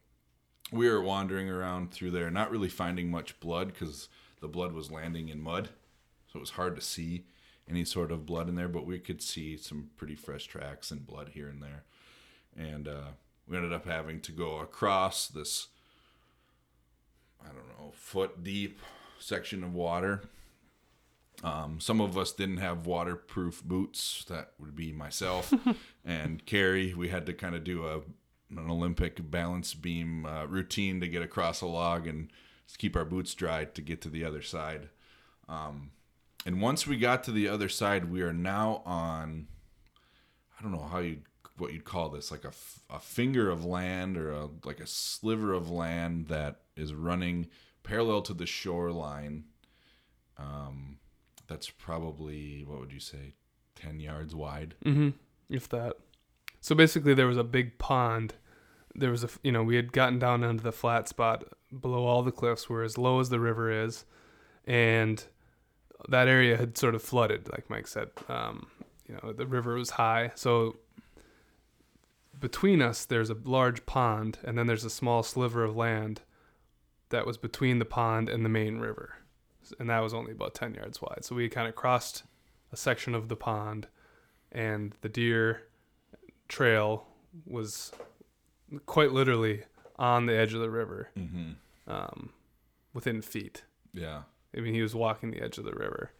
we 0.73 0.89
were 0.89 1.03
wandering 1.03 1.51
around 1.51 1.91
through 1.91 2.13
there 2.13 2.31
not 2.31 2.51
really 2.51 2.69
finding 2.69 3.11
much 3.11 3.39
blood 3.41 3.69
because 3.69 4.09
the 4.41 4.49
blood 4.49 4.73
was 4.73 4.91
landing 4.93 5.29
in 5.29 5.43
mud 5.43 5.71
so 6.33 6.39
it 6.39 6.41
was 6.41 6.51
hard 6.51 6.77
to 6.77 6.83
see 6.83 7.25
any 7.69 7.85
sort 7.85 8.11
of 8.13 8.27
blood 8.27 8.49
in 8.49 8.55
there 8.55 8.69
but 8.69 8.87
we 8.87 8.99
could 8.99 9.23
see 9.23 9.57
some 9.57 9.91
pretty 9.97 10.15
fresh 10.15 10.47
tracks 10.47 10.91
and 10.91 11.07
blood 11.07 11.31
here 11.35 11.49
and 11.49 11.63
there 11.63 11.85
and 12.57 12.89
uh, 12.89 13.11
we 13.47 13.57
ended 13.57 13.73
up 13.73 13.87
having 13.87 14.21
to 14.21 14.33
go 14.33 14.59
across 14.59 15.29
this 15.29 15.69
i 17.43 17.47
don't 17.47 17.69
know 17.79 17.93
foot 17.95 18.43
deep 18.43 18.81
section 19.19 19.65
of 19.65 19.75
water 19.75 20.23
um, 21.43 21.81
some 21.81 22.01
of 22.01 22.17
us 22.17 22.33
didn't 22.33 22.59
have 22.59 22.87
waterproof 22.87 23.63
boots. 23.65 24.25
That 24.29 24.53
would 24.59 24.77
be 24.77 24.93
myself 24.93 25.53
and 26.05 26.45
Kerry. 26.47 26.95
We 26.95 27.09
had 27.09 27.27
to 27.27 27.33
kind 27.33 27.55
of 27.55 27.65
do 27.65 27.87
a 27.87 28.01
an 28.51 28.71
Olympic 28.71 29.31
balance 29.31 29.75
beam 29.75 30.27
uh, 30.27 30.47
routine 30.47 31.01
to 31.01 31.09
get 31.09 31.23
across 31.23 31.61
a 31.61 31.67
log 31.67 32.07
and 32.07 32.31
keep 32.79 32.95
our 32.95 33.05
boots 33.05 33.35
dry 33.35 33.65
to 33.65 33.83
get 33.83 34.01
to 34.03 34.09
the 34.09 34.25
other 34.25 34.43
side. 34.43 34.91
Um, 35.49 35.91
and 36.45 36.61
once 36.61 36.87
we 36.87 36.97
got 36.97 37.25
to 37.25 37.33
the 37.33 37.49
other 37.49 37.69
side, 37.69 38.11
we 38.11 38.23
are 38.23 38.33
now 38.33 38.83
on. 38.85 39.47
I 40.59 40.63
don't 40.63 40.73
know 40.73 40.87
how 40.91 40.99
you 40.99 41.19
what 41.57 41.73
you'd 41.73 41.85
call 41.85 42.09
this, 42.09 42.31
like 42.31 42.45
a, 42.45 42.53
a 42.91 42.99
finger 42.99 43.49
of 43.49 43.65
land 43.65 44.17
or 44.17 44.33
a, 44.33 44.49
like 44.65 44.81
a 44.81 44.87
sliver 44.87 45.53
of 45.53 45.71
land 45.71 46.27
that 46.27 46.63
is 46.77 46.93
running 46.93 47.47
parallel 47.83 48.23
to 48.23 48.35
the 48.35 48.47
shoreline. 48.47 49.45
Um, 50.37 50.99
that's 51.47 51.71
probably 51.71 52.65
what 52.67 52.81
would 52.81 52.93
you 52.93 53.01
say, 53.01 53.35
ten 53.75 54.01
yards 54.01 54.35
wide. 54.35 54.75
Mm-hmm. 54.85 55.11
If 55.49 55.69
that. 55.69 55.95
So 56.61 56.75
basically, 56.75 57.15
there 57.15 57.27
was 57.27 57.37
a 57.37 57.45
big 57.45 57.79
pond. 57.79 58.35
There 58.95 59.11
was 59.11 59.25
a 59.25 59.29
you 59.43 59.53
know, 59.53 59.63
we 59.63 59.77
had 59.77 59.93
gotten 59.93 60.19
down 60.19 60.43
into 60.43 60.63
the 60.63 60.73
flat 60.73 61.09
spot 61.09 61.45
below 61.81 62.05
all 62.05 62.23
the 62.23 62.33
cliffs, 62.33 62.69
where 62.69 62.83
as 62.83 62.99
low 62.99 63.21
as 63.21 63.29
the 63.29 63.41
river 63.41 63.71
is, 63.71 64.05
and 64.65 65.25
that 66.09 66.29
area 66.29 66.57
had 66.57 66.77
sort 66.79 66.95
of 66.95 67.03
flooded, 67.03 67.49
like 67.51 67.69
Mike 67.71 67.87
said. 67.87 68.11
Um, 68.29 68.69
you 69.09 69.19
know, 69.23 69.33
the 69.33 69.47
river 69.47 69.75
was 69.75 69.91
high, 69.91 70.33
so 70.35 70.77
between 72.39 72.83
us 72.83 73.05
there's 73.05 73.31
a 73.31 73.37
large 73.45 73.87
pond, 73.87 74.39
and 74.45 74.59
then 74.59 74.67
there's 74.67 74.85
a 74.85 74.91
small 74.91 75.23
sliver 75.23 75.65
of 75.65 75.77
land 75.77 76.23
that 77.11 77.27
was 77.27 77.37
between 77.39 77.79
the 77.79 77.85
pond 77.85 78.29
and 78.29 78.45
the 78.45 78.49
main 78.49 78.79
river, 78.79 79.17
and 79.79 79.89
that 79.91 80.01
was 80.01 80.13
only 80.15 80.33
about 80.33 80.55
ten 80.55 80.75
yards 80.75 81.01
wide. 81.01 81.25
So 81.25 81.35
we 81.35 81.49
kind 81.49 81.69
of 81.69 81.75
crossed 81.75 82.25
a 82.73 82.77
section 82.77 83.15
of 83.15 83.29
the 83.29 83.37
pond 83.37 83.87
and 84.51 84.95
the 85.01 85.09
deer 85.09 85.63
trail 86.49 87.07
was 87.47 87.93
quite 88.87 89.13
literally 89.13 89.63
on 89.99 90.27
the 90.27 90.35
edge 90.37 90.55
of 90.55 90.61
the 90.61 90.71
river, 90.71 91.09
Mm-hmm. 91.17 91.53
um, 91.91 92.31
within 92.93 93.21
feet. 93.23 93.63
Yeah. 93.93 94.23
I 94.57 94.61
mean, 94.61 94.75
he 94.75 94.83
was 94.83 94.95
walking 94.95 95.31
the 95.31 95.43
edge 95.43 95.59
of 95.59 95.65
the 95.65 95.73
river. 95.73 96.11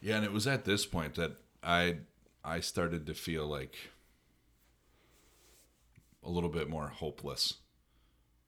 Yeah, 0.00 0.16
and 0.16 0.24
it 0.24 0.32
was 0.32 0.46
at 0.46 0.64
this 0.64 0.86
point 0.86 1.14
that 1.16 1.32
I 1.62 1.98
I 2.44 2.60
started 2.60 3.06
to 3.06 3.14
feel 3.14 3.46
like 3.46 3.76
a 6.24 6.30
little 6.30 6.50
bit 6.50 6.68
more 6.68 6.88
hopeless. 6.88 7.54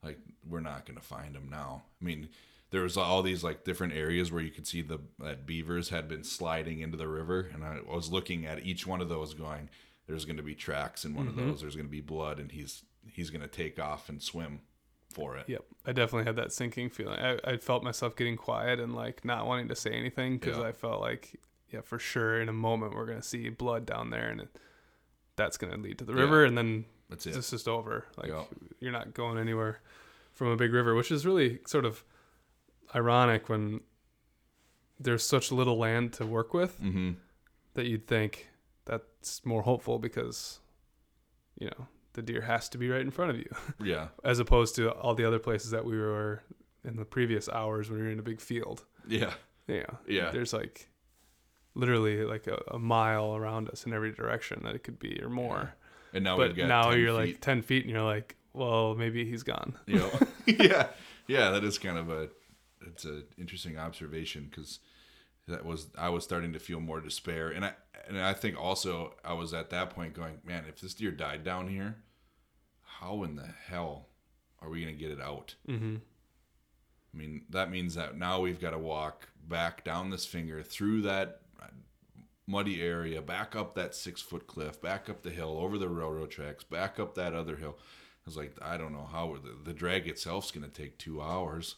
Like 0.03 0.19
we're 0.49 0.61
not 0.61 0.87
going 0.87 0.99
to 0.99 1.05
find 1.05 1.37
him 1.37 1.49
now. 1.51 1.83
I 2.01 2.05
mean, 2.05 2.29
there 2.71 2.83
was 2.83 2.97
all 2.97 3.23
these 3.23 3.45
like 3.45 3.65
different 3.65 3.93
areas 3.93 4.33
where 4.33 4.43
you 4.43 4.51
could 4.51 4.67
see 4.67 4.83
the 4.83 4.99
that 5.21 5.47
beavers 5.47 5.91
had 5.91 6.09
been 6.09 6.25
sliding 6.25 6.81
into 6.81 6.97
the 6.97 7.07
river 7.07 7.49
and 7.53 7.65
I 7.65 7.79
was 7.87 8.11
looking 8.11 8.47
at 8.47 8.65
each 8.65 8.87
one 8.87 9.01
of 9.01 9.09
those 9.09 9.35
going 9.35 9.69
there's 10.09 10.25
going 10.25 10.39
to 10.39 10.43
be 10.43 10.55
tracks 10.55 11.05
in 11.05 11.15
one 11.15 11.29
of 11.29 11.35
mm-hmm. 11.35 11.51
those. 11.51 11.61
There's 11.61 11.77
going 11.77 11.87
to 11.87 11.93
be 11.93 12.01
blood 12.01 12.41
and 12.41 12.51
he's 12.51 12.83
he's 13.07 13.31
going 13.31 13.43
to 13.43 13.49
take 13.49 13.79
off 13.79 14.09
and 14.09 14.21
swim 14.21 14.61
for 15.13 15.37
it. 15.37 15.49
Yep, 15.49 15.65
I 15.87 15.93
definitely 15.93 16.25
had 16.25 16.37
that 16.37 16.53
sinking 16.53 16.91
feeling. 16.91 17.19
I, 17.19 17.39
I 17.45 17.57
felt 17.57 17.83
myself 17.85 18.17
getting 18.17 18.37
quiet 18.37 18.81
and 18.81 18.95
like 18.95 19.25
not 19.25 19.47
wanting 19.47 19.69
to 19.69 19.77
say 19.77 19.91
anything 19.93 20.39
because 20.39 20.59
Yeah. 20.59 20.65
I 20.65 20.73
felt 20.73 21.01
like, 21.01 21.39
yeah, 21.71 21.81
for 21.83 21.99
sure, 21.99 22.41
in 22.41 22.49
a 22.49 22.53
moment 22.53 22.95
we're 22.95 23.07
gonna 23.07 23.23
see 23.23 23.49
blood 23.49 23.87
down 23.87 24.11
there, 24.11 24.29
and 24.29 24.41
it, 24.43 24.59
that's 25.37 25.57
gonna 25.57 25.77
lead 25.77 25.99
to 25.99 26.05
the 26.05 26.15
river, 26.15 26.45
and 26.45 26.57
then 26.57 26.85
That's 27.09 27.27
it. 27.27 27.37
it's 27.37 27.51
just 27.51 27.69
over. 27.69 28.07
Like 28.17 28.29
Yeah. 28.29 28.45
you're 28.81 28.93
not 28.93 29.15
going 29.15 29.39
anywhere 29.39 29.81
from 30.33 30.49
a 30.49 30.57
big 30.57 30.73
river, 30.73 30.95
which 30.95 31.11
is 31.11 31.25
really 31.27 31.61
sort 31.67 31.85
of 31.85 32.05
ironic 32.95 33.49
when 33.49 33.81
there's 34.99 35.23
such 35.25 35.51
little 35.51 35.77
land 35.79 36.13
to 36.15 36.25
work 36.27 36.55
with 36.55 36.81
Mhm. 36.81 37.17
that 37.75 37.87
you'd 37.87 38.07
think 38.07 38.49
that's 38.85 39.45
more 39.45 39.63
hopeful 39.63 39.99
because 39.99 40.61
you 41.59 41.67
know 41.67 41.87
the 42.15 42.23
deer 42.23 42.43
has 42.43 42.69
to 42.71 42.79
be 42.79 42.89
right 42.89 43.01
in 43.01 43.11
front 43.11 43.31
of 43.31 43.37
you 43.39 43.49
Yeah. 43.85 44.09
as 44.25 44.39
opposed 44.39 44.75
to 44.77 44.91
all 44.91 45.15
the 45.15 45.25
other 45.27 45.39
places 45.39 45.71
that 45.71 45.85
we 45.85 45.97
were 45.99 46.43
in 46.85 46.97
the 46.97 47.05
previous 47.05 47.49
hours 47.49 47.89
when 47.91 47.99
we 48.01 48.05
were 48.07 48.13
in 48.13 48.19
a 48.19 48.23
big 48.23 48.41
field 48.41 48.85
Yeah. 49.09 49.33
yeah 49.67 49.87
Yeah. 50.07 50.31
there's 50.31 50.53
like 50.53 50.89
literally 51.75 52.25
like 52.25 52.47
a, 52.47 52.63
a 52.73 52.79
mile 52.79 53.35
around 53.35 53.69
us 53.71 53.87
in 53.87 53.93
every 53.93 54.13
direction 54.13 54.61
that 54.65 54.75
it 54.75 54.85
could 54.85 54.99
be 54.99 55.19
or 55.23 55.29
more 55.31 55.75
And 56.13 56.25
now 56.25 56.37
but 56.37 56.49
we've 56.49 56.57
got 56.57 56.69
now 56.69 56.91
10 56.91 57.01
you're 57.01 57.09
feet. 57.23 57.33
like 57.35 57.41
10 57.41 57.63
feet 57.63 57.83
and 57.85 57.91
you're 57.91 58.03
like 58.03 58.37
well 58.53 58.95
maybe 58.95 59.25
he's 59.25 59.43
gone 59.43 59.75
you 59.87 59.97
know 59.97 60.11
yeah 60.47 60.89
yeah 61.27 61.51
that 61.51 61.65
is 61.65 61.79
kind 61.79 61.97
of 61.97 62.11
a 62.11 62.29
it's 62.87 63.05
an 63.05 63.25
interesting 63.39 63.79
observation 63.79 64.49
because 64.51 64.81
that 65.49 65.65
was 65.65 65.89
i 65.99 66.09
was 66.09 66.25
starting 66.25 66.53
to 66.53 66.59
feel 66.59 66.81
more 66.81 67.01
despair 67.01 67.49
and 67.49 67.65
i 67.65 67.73
and 68.09 68.21
i 68.21 68.33
think 68.33 68.59
also 68.59 69.15
i 69.25 69.33
was 69.33 69.53
at 69.53 69.71
that 69.71 69.91
point 69.91 70.15
going 70.15 70.39
man 70.45 70.65
if 70.69 70.81
this 70.81 70.95
deer 70.95 71.11
died 71.11 71.45
down 71.45 71.69
here 71.69 71.97
how 72.85 73.23
in 73.23 73.37
the 73.37 73.49
hell 73.67 74.09
are 74.61 74.69
we 74.69 74.81
gonna 74.81 74.93
get 74.93 75.11
it 75.11 75.21
out 75.21 75.55
mm-hmm. 75.69 75.97
I 77.15 77.19
mean, 77.19 77.43
that 77.51 77.71
means 77.71 77.95
that 77.95 78.17
now 78.17 78.41
we've 78.41 78.61
got 78.61 78.71
to 78.71 78.79
walk 78.79 79.29
back 79.47 79.85
down 79.85 80.11
this 80.11 80.25
finger 80.25 80.63
through 80.63 81.03
that 81.03 81.43
muddy 82.47 82.83
area, 82.83 83.21
back 83.23 83.55
up 83.55 83.75
that 83.75 83.95
six 83.95 84.21
foot 84.21 84.47
cliff, 84.47 84.81
back 84.81 85.09
up 85.09 85.23
the 85.23 85.31
hill, 85.31 85.59
over 85.59 85.79
the 85.79 85.89
railroad 85.89 86.31
tracks, 86.31 86.65
back 86.65 86.99
up 86.99 87.15
that 87.15 87.35
other 87.35 87.57
hill. 87.57 87.77
I 87.79 88.27
was 88.27 88.37
like, 88.37 88.57
I 88.63 88.77
don't 88.77 88.93
know 88.93 89.09
how 89.11 89.37
the, 89.43 89.57
the 89.65 89.75
drag 89.75 90.07
itself's 90.09 90.51
going 90.51 90.69
to 90.69 90.71
take 90.71 90.99
two 90.99 91.21
hours. 91.21 91.77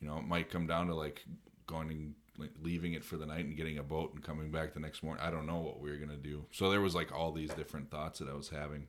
You 0.00 0.08
know, 0.08 0.18
it 0.18 0.26
might 0.26 0.50
come 0.50 0.66
down 0.66 0.86
to 0.88 0.94
like 0.94 1.24
going 1.66 1.90
and 1.90 2.14
leaving 2.60 2.94
it 2.94 3.04
for 3.04 3.16
the 3.16 3.26
night 3.26 3.44
and 3.44 3.56
getting 3.56 3.78
a 3.78 3.82
boat 3.82 4.12
and 4.14 4.22
coming 4.22 4.50
back 4.50 4.74
the 4.74 4.80
next 4.80 5.02
morning. 5.02 5.24
I 5.24 5.30
don't 5.30 5.46
know 5.46 5.60
what 5.60 5.80
we 5.80 5.90
were 5.90 5.96
to 5.96 6.16
do. 6.16 6.46
So 6.50 6.70
there 6.70 6.80
was 6.80 6.94
like 6.94 7.12
all 7.12 7.32
these 7.32 7.52
different 7.54 7.90
thoughts 7.90 8.18
that 8.18 8.28
I 8.28 8.34
was 8.34 8.48
having. 8.48 8.88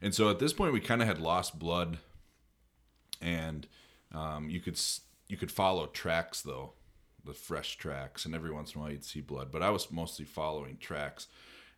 And 0.00 0.14
so 0.14 0.30
at 0.30 0.38
this 0.38 0.52
point, 0.52 0.72
we 0.72 0.80
kind 0.80 1.02
of 1.02 1.08
had 1.08 1.18
lost 1.18 1.58
blood, 1.58 1.98
and 3.20 3.66
um, 4.14 4.48
you 4.48 4.60
could 4.60 4.78
you 5.28 5.36
could 5.36 5.50
follow 5.50 5.86
tracks 5.86 6.40
though, 6.42 6.74
the 7.24 7.32
fresh 7.34 7.76
tracks, 7.76 8.24
and 8.24 8.34
every 8.34 8.52
once 8.52 8.74
in 8.74 8.78
a 8.78 8.82
while 8.82 8.92
you'd 8.92 9.04
see 9.04 9.20
blood. 9.20 9.50
But 9.50 9.62
I 9.62 9.70
was 9.70 9.90
mostly 9.90 10.24
following 10.24 10.76
tracks, 10.78 11.26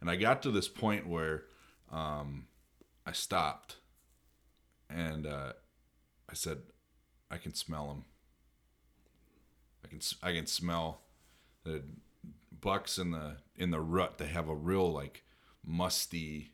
and 0.00 0.10
I 0.10 0.16
got 0.16 0.42
to 0.42 0.50
this 0.50 0.68
point 0.68 1.06
where 1.06 1.44
um, 1.90 2.46
I 3.06 3.12
stopped, 3.12 3.76
and 4.90 5.26
uh, 5.26 5.54
I 6.28 6.34
said, 6.34 6.58
"I 7.30 7.38
can 7.38 7.54
smell 7.54 7.88
them. 7.88 8.04
I 9.84 9.88
can 9.88 10.00
I 10.22 10.32
can 10.32 10.46
smell 10.46 11.02
the 11.64 11.82
bucks 12.60 12.98
in 12.98 13.10
the 13.10 13.36
in 13.56 13.70
the 13.70 13.80
rut. 13.80 14.18
They 14.18 14.26
have 14.26 14.48
a 14.48 14.54
real 14.54 14.90
like 14.90 15.24
musty." 15.64 16.52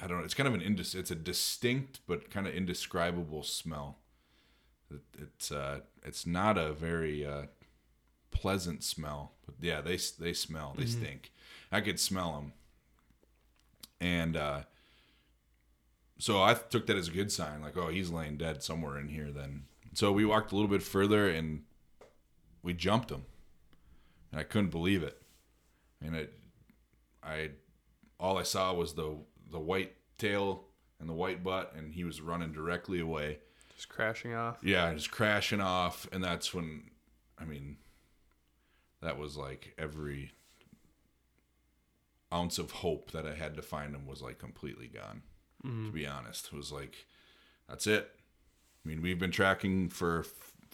I 0.00 0.06
don't 0.06 0.18
know. 0.18 0.24
It's 0.24 0.34
kind 0.34 0.48
of 0.48 0.54
an 0.54 0.62
indis- 0.62 0.94
It's 0.94 1.10
a 1.10 1.14
distinct 1.14 2.00
but 2.06 2.30
kind 2.30 2.46
of 2.46 2.54
indescribable 2.54 3.42
smell. 3.42 3.98
It, 4.90 5.02
it's 5.18 5.52
uh, 5.52 5.80
it's 6.02 6.26
not 6.26 6.56
a 6.56 6.72
very 6.72 7.26
uh, 7.26 7.42
pleasant 8.30 8.82
smell, 8.82 9.32
but 9.44 9.56
yeah, 9.60 9.80
they 9.80 9.98
they 10.18 10.32
smell. 10.32 10.74
They 10.76 10.84
mm-hmm. 10.84 11.02
stink. 11.02 11.32
I 11.70 11.80
could 11.80 12.00
smell 12.00 12.32
them, 12.32 12.52
and 14.00 14.36
uh, 14.36 14.62
so 16.18 16.42
I 16.42 16.54
took 16.54 16.86
that 16.86 16.96
as 16.96 17.08
a 17.08 17.12
good 17.12 17.32
sign. 17.32 17.62
Like, 17.62 17.76
oh, 17.76 17.88
he's 17.88 18.10
laying 18.10 18.36
dead 18.36 18.62
somewhere 18.62 18.98
in 18.98 19.08
here. 19.08 19.30
Then, 19.30 19.64
so 19.92 20.12
we 20.12 20.24
walked 20.24 20.52
a 20.52 20.54
little 20.54 20.70
bit 20.70 20.82
further 20.82 21.28
and 21.28 21.62
we 22.62 22.74
jumped 22.74 23.10
him, 23.10 23.24
and 24.30 24.40
I 24.40 24.44
couldn't 24.44 24.70
believe 24.70 25.02
it. 25.02 25.20
And 26.00 26.16
it, 26.16 26.32
I, 27.22 27.50
all 28.18 28.38
I 28.38 28.42
saw 28.42 28.72
was 28.72 28.94
the 28.94 29.16
the 29.50 29.60
white 29.60 29.94
tail 30.18 30.64
and 30.98 31.08
the 31.08 31.14
white 31.14 31.42
butt, 31.44 31.74
and 31.76 31.92
he 31.94 32.04
was 32.04 32.20
running 32.20 32.52
directly 32.52 33.00
away. 33.00 33.38
Just 33.74 33.88
crashing 33.88 34.34
off. 34.34 34.58
Yeah, 34.62 34.92
just 34.94 35.10
crashing 35.10 35.60
off, 35.60 36.08
and 36.12 36.22
that's 36.22 36.54
when, 36.54 36.90
I 37.38 37.44
mean, 37.44 37.76
that 39.02 39.18
was 39.18 39.36
like 39.36 39.74
every 39.76 40.32
ounce 42.32 42.58
of 42.58 42.70
hope 42.70 43.10
that 43.10 43.26
I 43.26 43.34
had 43.34 43.56
to 43.56 43.62
find 43.62 43.94
him 43.94 44.06
was 44.06 44.22
like 44.22 44.38
completely 44.38 44.86
gone. 44.86 45.22
Mm-hmm. 45.66 45.86
To 45.86 45.92
be 45.92 46.06
honest, 46.06 46.46
it 46.46 46.56
was 46.56 46.72
like, 46.72 47.06
that's 47.68 47.86
it. 47.86 48.10
I 48.84 48.88
mean, 48.88 49.02
we've 49.02 49.18
been 49.18 49.30
tracking 49.30 49.88
for 49.88 50.24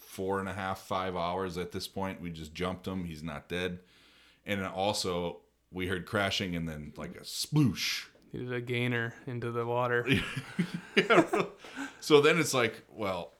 four 0.08 0.40
and 0.40 0.48
a 0.48 0.54
half, 0.54 0.80
five 0.80 1.16
hours 1.16 1.58
at 1.58 1.72
this 1.72 1.86
point. 1.86 2.20
We 2.20 2.30
just 2.30 2.54
jumped 2.54 2.86
him. 2.86 3.04
He's 3.04 3.22
not 3.22 3.48
dead. 3.48 3.80
And 4.46 4.64
also, 4.64 5.40
we 5.70 5.86
heard 5.86 6.06
crashing 6.06 6.56
and 6.56 6.68
then 6.68 6.92
like 6.96 7.16
a 7.16 7.20
sploosh 7.20 8.06
he 8.30 8.38
did 8.38 8.52
a 8.52 8.60
gainer 8.60 9.14
into 9.26 9.50
the 9.50 9.64
water. 9.64 10.06
yeah. 10.96 11.24
So 12.00 12.20
then 12.20 12.38
it's 12.38 12.52
like, 12.52 12.84
well, 12.92 13.32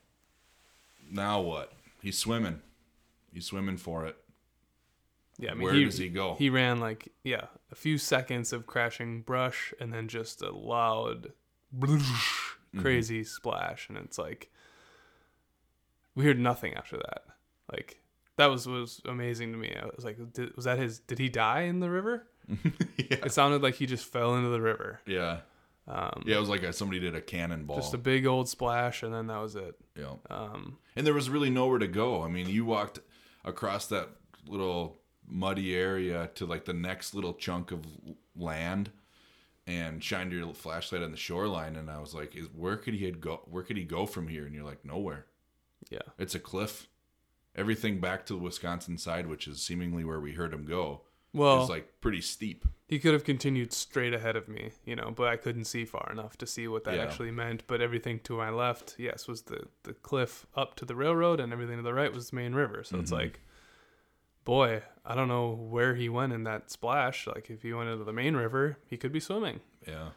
now 1.10 1.40
what? 1.40 1.72
He's 2.00 2.18
swimming. 2.18 2.60
He's 3.32 3.46
swimming 3.46 3.76
for 3.76 4.06
it. 4.06 4.16
Yeah, 5.38 5.52
I 5.52 5.54
mean, 5.54 5.62
where 5.62 5.74
he, 5.74 5.84
does 5.84 5.98
he 5.98 6.08
go? 6.08 6.34
He 6.34 6.50
ran 6.50 6.80
like 6.80 7.12
yeah, 7.22 7.46
a 7.70 7.74
few 7.74 7.96
seconds 7.98 8.52
of 8.52 8.66
crashing 8.66 9.22
brush, 9.22 9.72
and 9.78 9.92
then 9.92 10.08
just 10.08 10.42
a 10.42 10.50
loud, 10.50 11.32
crazy 12.76 13.20
mm-hmm. 13.20 13.26
splash, 13.26 13.88
and 13.88 13.98
it's 13.98 14.18
like 14.18 14.50
we 16.18 16.24
heard 16.24 16.38
nothing 16.38 16.74
after 16.74 16.96
that. 16.96 17.22
Like 17.70 18.00
that 18.36 18.46
was 18.46 18.66
was 18.66 19.00
amazing 19.06 19.52
to 19.52 19.58
me. 19.58 19.74
I 19.80 19.86
was 19.94 20.04
like, 20.04 20.18
did, 20.32 20.54
was 20.56 20.64
that 20.64 20.78
his? 20.78 20.98
Did 20.98 21.18
he 21.20 21.28
die 21.28 21.62
in 21.62 21.78
the 21.78 21.88
river? 21.88 22.26
yeah. 22.48 23.24
It 23.24 23.32
sounded 23.32 23.62
like 23.62 23.76
he 23.76 23.86
just 23.86 24.04
fell 24.04 24.34
into 24.34 24.48
the 24.48 24.60
river. 24.60 25.00
Yeah. 25.06 25.38
Um, 25.86 26.24
yeah, 26.26 26.36
it 26.36 26.40
was 26.40 26.48
like 26.48 26.64
a, 26.64 26.72
somebody 26.72 27.00
did 27.00 27.14
a 27.14 27.20
cannonball. 27.20 27.76
Just 27.76 27.94
a 27.94 27.98
big 27.98 28.26
old 28.26 28.48
splash, 28.48 29.02
and 29.02 29.14
then 29.14 29.28
that 29.28 29.38
was 29.40 29.54
it. 29.54 29.76
Yeah. 29.96 30.14
Um, 30.28 30.78
and 30.96 31.06
there 31.06 31.14
was 31.14 31.30
really 31.30 31.50
nowhere 31.50 31.78
to 31.78 31.86
go. 31.86 32.22
I 32.22 32.28
mean, 32.28 32.48
you 32.48 32.64
walked 32.64 32.98
across 33.44 33.86
that 33.86 34.08
little 34.46 34.98
muddy 35.26 35.74
area 35.74 36.30
to 36.34 36.46
like 36.46 36.64
the 36.64 36.74
next 36.74 37.14
little 37.14 37.34
chunk 37.34 37.70
of 37.70 37.84
land 38.36 38.90
and 39.68 40.02
shined 40.02 40.32
your 40.32 40.52
flashlight 40.52 41.02
on 41.02 41.10
the 41.10 41.16
shoreline 41.16 41.76
and 41.76 41.90
I 41.90 42.00
was 42.00 42.14
like 42.14 42.34
is 42.34 42.46
where 42.56 42.78
could 42.78 42.94
he 42.94 43.10
go 43.10 43.42
where 43.50 43.62
could 43.62 43.76
he 43.76 43.84
go 43.84 44.06
from 44.06 44.26
here 44.26 44.46
and 44.46 44.54
you're 44.54 44.64
like 44.64 44.84
nowhere. 44.84 45.26
Yeah. 45.90 45.98
It's 46.18 46.34
a 46.34 46.40
cliff. 46.40 46.88
Everything 47.54 48.00
back 48.00 48.26
to 48.26 48.34
the 48.34 48.40
Wisconsin 48.40 48.98
side 48.98 49.26
which 49.26 49.46
is 49.46 49.62
seemingly 49.62 50.04
where 50.04 50.20
we 50.20 50.32
heard 50.32 50.52
him 50.52 50.64
go 50.64 51.02
well, 51.32 51.62
is 51.62 51.68
like 51.68 52.00
pretty 52.00 52.20
steep. 52.20 52.64
He 52.86 52.98
could 52.98 53.12
have 53.12 53.24
continued 53.24 53.72
straight 53.72 54.14
ahead 54.14 54.36
of 54.36 54.48
me, 54.48 54.70
you 54.84 54.96
know, 54.96 55.12
but 55.14 55.28
I 55.28 55.36
couldn't 55.36 55.66
see 55.66 55.84
far 55.84 56.08
enough 56.10 56.38
to 56.38 56.46
see 56.46 56.68
what 56.68 56.84
that 56.84 56.96
yeah. 56.96 57.02
actually 57.02 57.30
meant. 57.30 57.64
But 57.66 57.80
everything 57.80 58.20
to 58.20 58.36
my 58.36 58.50
left, 58.50 58.96
yes, 58.98 59.28
was 59.28 59.42
the 59.42 59.68
the 59.82 59.92
cliff 59.92 60.46
up 60.54 60.74
to 60.76 60.84
the 60.84 60.96
railroad, 60.96 61.40
and 61.40 61.52
everything 61.52 61.76
to 61.76 61.82
the 61.82 61.94
right 61.94 62.12
was 62.12 62.30
the 62.30 62.36
main 62.36 62.54
river. 62.54 62.82
So 62.82 62.94
mm-hmm. 62.94 63.02
it's 63.02 63.12
like, 63.12 63.40
boy, 64.44 64.82
I 65.04 65.14
don't 65.14 65.28
know 65.28 65.50
where 65.50 65.94
he 65.94 66.08
went 66.08 66.32
in 66.32 66.44
that 66.44 66.70
splash. 66.70 67.26
Like 67.26 67.50
if 67.50 67.62
he 67.62 67.72
went 67.72 67.90
into 67.90 68.04
the 68.04 68.12
main 68.12 68.34
river, 68.34 68.78
he 68.86 68.96
could 68.96 69.12
be 69.12 69.20
swimming. 69.20 69.60
Yeah. 69.86 70.10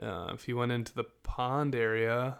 Uh, 0.00 0.30
if 0.32 0.44
he 0.44 0.54
went 0.54 0.72
into 0.72 0.94
the 0.94 1.04
pond 1.22 1.74
area, 1.74 2.38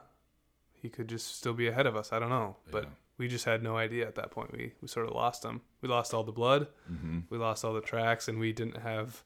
he 0.82 0.88
could 0.88 1.08
just 1.08 1.36
still 1.36 1.54
be 1.54 1.68
ahead 1.68 1.86
of 1.86 1.94
us. 1.94 2.12
I 2.12 2.18
don't 2.18 2.28
know, 2.28 2.56
but 2.72 2.88
we 3.16 3.28
just 3.28 3.44
had 3.44 3.62
no 3.62 3.76
idea 3.76 4.06
at 4.06 4.16
that 4.16 4.32
point. 4.32 4.52
We 4.52 4.72
we 4.82 4.88
sort 4.88 5.06
of 5.06 5.14
lost 5.14 5.44
him. 5.44 5.60
We 5.80 5.88
lost 5.88 6.12
all 6.12 6.24
the 6.24 6.32
blood. 6.32 6.66
Mm-hmm. 6.90 7.20
We 7.30 7.38
lost 7.38 7.64
all 7.64 7.72
the 7.72 7.80
tracks, 7.80 8.26
and 8.26 8.38
we 8.40 8.52
didn't 8.52 8.78
have. 8.78 9.22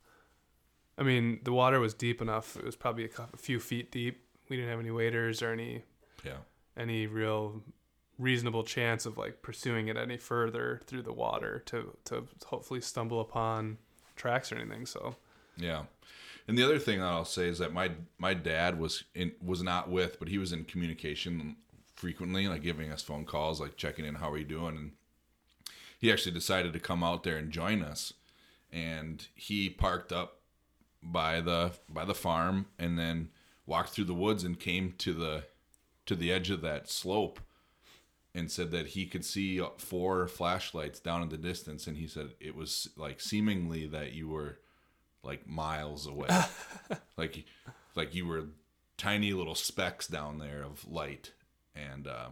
I 0.99 1.03
mean, 1.03 1.41
the 1.45 1.53
water 1.53 1.81
was 1.81 1.95
deep 1.95 2.21
enough. 2.21 2.57
It 2.57 2.65
was 2.65 2.77
probably 2.77 3.05
a, 3.05 3.23
a 3.33 3.37
few 3.39 3.59
feet 3.59 3.91
deep. 3.91 4.23
We 4.49 4.57
didn't 4.57 4.71
have 4.71 4.81
any 4.81 4.91
waders 4.91 5.43
or 5.43 5.51
any. 5.53 5.83
Yeah. 6.25 6.39
Any 6.77 7.07
real 7.07 7.63
reasonable 8.19 8.65
chance 8.65 9.07
of 9.07 9.17
like 9.17 9.41
pursuing 9.41 9.89
it 9.89 9.97
any 9.97 10.17
further 10.19 10.81
through 10.87 11.03
the 11.03 11.13
water 11.13 11.63
to 11.67 11.97
to 12.05 12.25
hopefully 12.47 12.83
stumble 12.83 13.21
upon 13.21 13.79
tracks 14.15 14.53
or 14.53 14.57
anything. 14.57 14.85
So. 14.85 15.17
Yeah. 15.57 15.85
And 16.49 16.57
the 16.57 16.65
other 16.65 16.79
thing 16.79 17.01
that 17.01 17.07
I'll 17.07 17.25
say 17.25 17.49
is 17.49 17.59
that 17.59 17.73
my 17.73 17.91
my 18.19 18.35
dad 18.35 18.79
was 18.79 19.05
in 19.15 19.33
was 19.45 19.63
not 19.63 19.91
with, 19.91 20.19
but 20.19 20.29
he 20.29 20.39
was 20.39 20.53
in 20.53 20.65
communication 20.65 21.57
frequently, 21.95 22.47
like 22.47 22.63
giving 22.63 22.93
us 22.93 23.03
phone 23.03 23.25
calls, 23.25 23.61
like 23.61 23.77
checking 23.77 24.05
in, 24.05 24.17
how 24.17 24.31
are 24.31 24.39
you 24.39 24.45
doing? 24.45 24.77
And 24.77 24.93
he 25.99 26.13
actually 26.13 26.33
decided 26.33 26.73
to 26.73 26.81
come 26.81 27.03
out 27.03 27.25
there 27.25 27.37
and 27.37 27.51
join 27.51 27.83
us. 27.83 28.13
And 28.71 29.27
he 29.35 29.71
parked 29.71 30.13
up 30.13 30.41
by 31.03 31.41
the 31.41 31.73
by 31.89 32.05
the 32.05 32.15
farm 32.15 32.67
and 32.79 32.99
then 32.99 33.31
walked 33.65 33.91
through 33.91 34.05
the 34.05 34.15
woods 34.15 34.45
and 34.45 34.61
came 34.61 34.95
to 34.99 35.13
the 35.13 35.45
to 36.05 36.15
the 36.15 36.33
edge 36.33 36.51
of 36.51 36.63
that 36.63 36.89
slope 36.89 37.41
and 38.35 38.51
said 38.51 38.71
that 38.71 38.89
he 38.89 39.07
could 39.07 39.25
see 39.25 39.61
four 39.79 40.29
flashlights 40.29 41.01
down 41.01 41.23
in 41.23 41.29
the 41.29 41.39
distance 41.39 41.87
and 41.87 41.97
he 41.97 42.07
said 42.07 42.31
it 42.39 42.55
was 42.55 42.91
like 42.97 43.21
seemingly 43.21 43.87
that 43.87 44.13
you 44.13 44.29
were 44.29 44.59
like 45.27 45.47
miles 45.47 46.07
away 46.07 46.29
like 47.17 47.45
like 47.95 48.15
you 48.15 48.27
were 48.27 48.45
tiny 48.97 49.33
little 49.33 49.55
specks 49.55 50.07
down 50.07 50.39
there 50.39 50.63
of 50.63 50.87
light 50.89 51.33
and 51.77 52.07
uh, 52.07 52.29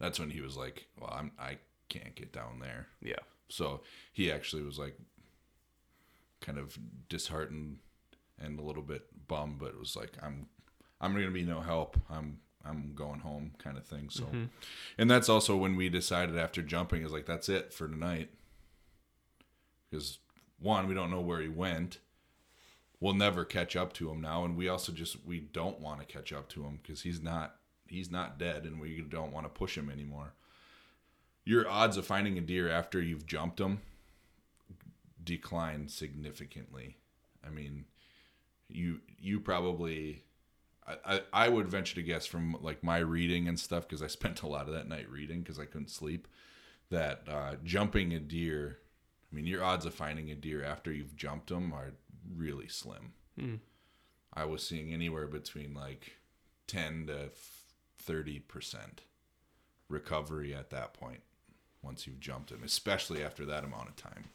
that's 0.00 0.18
when 0.18 0.30
he 0.30 0.40
was 0.40 0.56
like, 0.56 0.86
"Well, 0.98 1.12
I'm 1.12 1.32
I 1.38 1.58
can't 1.88 2.14
get 2.14 2.32
down 2.32 2.58
there." 2.60 2.88
Yeah. 3.00 3.22
So 3.48 3.82
he 4.12 4.32
actually 4.32 4.62
was 4.62 4.78
like, 4.78 4.98
kind 6.40 6.58
of 6.58 6.76
disheartened 7.08 7.78
and 8.38 8.58
a 8.58 8.62
little 8.62 8.82
bit 8.82 9.02
bummed, 9.28 9.58
but 9.58 9.68
it 9.68 9.78
was 9.78 9.96
like, 9.96 10.12
"I'm 10.22 10.46
I'm 11.00 11.14
gonna 11.14 11.30
be 11.30 11.44
no 11.44 11.60
help. 11.60 11.98
I'm 12.10 12.40
I'm 12.64 12.94
going 12.94 13.20
home," 13.20 13.52
kind 13.58 13.78
of 13.78 13.86
thing. 13.86 14.10
So, 14.10 14.24
mm-hmm. 14.24 14.44
and 14.98 15.10
that's 15.10 15.28
also 15.28 15.56
when 15.56 15.76
we 15.76 15.88
decided 15.88 16.36
after 16.36 16.62
jumping 16.62 17.02
is 17.02 17.12
like, 17.12 17.26
"That's 17.26 17.48
it 17.48 17.72
for 17.72 17.86
tonight," 17.86 18.30
because 19.90 20.18
one, 20.64 20.88
we 20.88 20.94
don't 20.94 21.10
know 21.10 21.20
where 21.20 21.40
he 21.40 21.48
went 21.48 21.98
we'll 23.00 23.12
never 23.12 23.44
catch 23.44 23.76
up 23.76 23.92
to 23.92 24.10
him 24.10 24.18
now 24.18 24.46
and 24.46 24.56
we 24.56 24.66
also 24.66 24.90
just 24.90 25.26
we 25.26 25.38
don't 25.38 25.78
want 25.78 26.00
to 26.00 26.06
catch 26.06 26.32
up 26.32 26.48
to 26.48 26.62
him 26.62 26.78
because 26.82 27.02
he's 27.02 27.20
not 27.20 27.56
he's 27.86 28.10
not 28.10 28.38
dead 28.38 28.64
and 28.64 28.80
we 28.80 29.00
don't 29.02 29.32
want 29.32 29.44
to 29.44 29.50
push 29.50 29.76
him 29.76 29.90
anymore. 29.90 30.34
Your 31.44 31.68
odds 31.68 31.96
of 31.96 32.06
finding 32.06 32.38
a 32.38 32.40
deer 32.40 32.70
after 32.70 33.02
you've 33.02 33.26
jumped 33.26 33.60
him 33.60 33.82
decline 35.22 35.88
significantly. 35.88 36.96
I 37.46 37.50
mean, 37.50 37.84
you 38.68 39.00
you 39.18 39.40
probably 39.40 40.24
I, 40.86 40.96
I, 41.04 41.20
I 41.32 41.48
would 41.48 41.68
venture 41.68 41.96
to 41.96 42.02
guess 42.02 42.26
from 42.26 42.56
like 42.62 42.82
my 42.82 42.98
reading 42.98 43.48
and 43.48 43.60
stuff 43.60 43.86
because 43.86 44.02
I 44.02 44.06
spent 44.06 44.42
a 44.42 44.48
lot 44.48 44.66
of 44.66 44.74
that 44.74 44.88
night 44.88 45.10
reading 45.10 45.40
because 45.40 45.58
I 45.58 45.66
couldn't 45.66 45.90
sleep. 45.90 46.26
That 46.90 47.22
uh, 47.28 47.56
jumping 47.64 48.12
a 48.12 48.20
deer, 48.20 48.78
I 49.34 49.36
mean, 49.36 49.46
your 49.48 49.64
odds 49.64 49.84
of 49.84 49.92
finding 49.92 50.30
a 50.30 50.36
deer 50.36 50.62
after 50.62 50.92
you've 50.92 51.16
jumped 51.16 51.48
them 51.48 51.72
are 51.72 51.94
really 52.36 52.68
slim. 52.68 53.14
Hmm. 53.36 53.54
I 54.32 54.44
was 54.44 54.64
seeing 54.64 54.92
anywhere 54.92 55.26
between 55.26 55.74
like 55.74 56.12
ten 56.68 57.08
to 57.08 57.30
thirty 57.98 58.38
percent 58.38 59.02
recovery 59.88 60.54
at 60.54 60.70
that 60.70 60.94
point 60.94 61.22
once 61.82 62.06
you've 62.06 62.20
jumped 62.20 62.50
them, 62.50 62.62
especially 62.64 63.24
after 63.24 63.44
that 63.44 63.64
amount 63.64 63.88
of 63.88 63.96
time. 63.96 64.26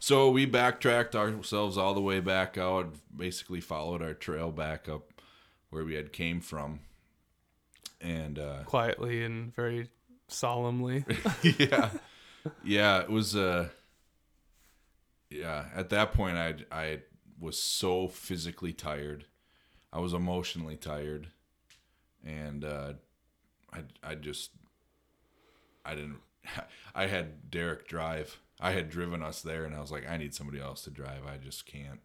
So 0.00 0.28
we 0.28 0.44
backtracked 0.44 1.14
ourselves 1.14 1.78
all 1.78 1.94
the 1.94 2.00
way 2.00 2.18
back 2.18 2.58
out, 2.58 2.94
basically 3.16 3.60
followed 3.60 4.02
our 4.02 4.14
trail 4.14 4.50
back 4.50 4.88
up 4.88 5.22
where 5.70 5.84
we 5.84 5.94
had 5.94 6.12
came 6.12 6.40
from. 6.40 6.80
And 8.00 8.40
uh 8.40 8.64
quietly 8.64 9.22
and 9.22 9.54
very 9.54 9.88
solemnly. 10.26 11.04
yeah. 11.42 11.90
Yeah, 12.64 13.00
it 13.00 13.10
was 13.10 13.34
uh 13.36 13.68
yeah, 15.30 15.66
at 15.74 15.90
that 15.90 16.12
point 16.12 16.36
I 16.36 16.54
I 16.70 17.00
was 17.38 17.62
so 17.62 18.08
physically 18.08 18.72
tired. 18.72 19.26
I 19.92 20.00
was 20.00 20.12
emotionally 20.12 20.76
tired 20.76 21.28
and 22.24 22.64
uh 22.64 22.94
I 23.72 23.82
I 24.02 24.14
just 24.14 24.50
I 25.84 25.94
didn't 25.94 26.18
I 26.94 27.06
had 27.06 27.50
Derek 27.50 27.88
drive. 27.88 28.38
I 28.60 28.72
had 28.72 28.90
driven 28.90 29.22
us 29.22 29.40
there 29.42 29.64
and 29.64 29.74
I 29.74 29.80
was 29.80 29.92
like 29.92 30.08
I 30.08 30.16
need 30.16 30.34
somebody 30.34 30.60
else 30.60 30.82
to 30.82 30.90
drive. 30.90 31.26
I 31.26 31.36
just 31.36 31.66
can't. 31.66 32.00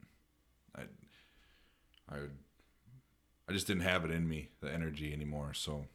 I 0.76 0.82
I 2.10 2.18
I 3.48 3.54
just 3.54 3.68
didn't 3.68 3.84
have 3.84 4.06
it 4.06 4.12
in 4.12 4.28
me, 4.28 4.50
the 4.62 4.72
energy 4.72 5.14
anymore. 5.14 5.54
So 5.54 5.86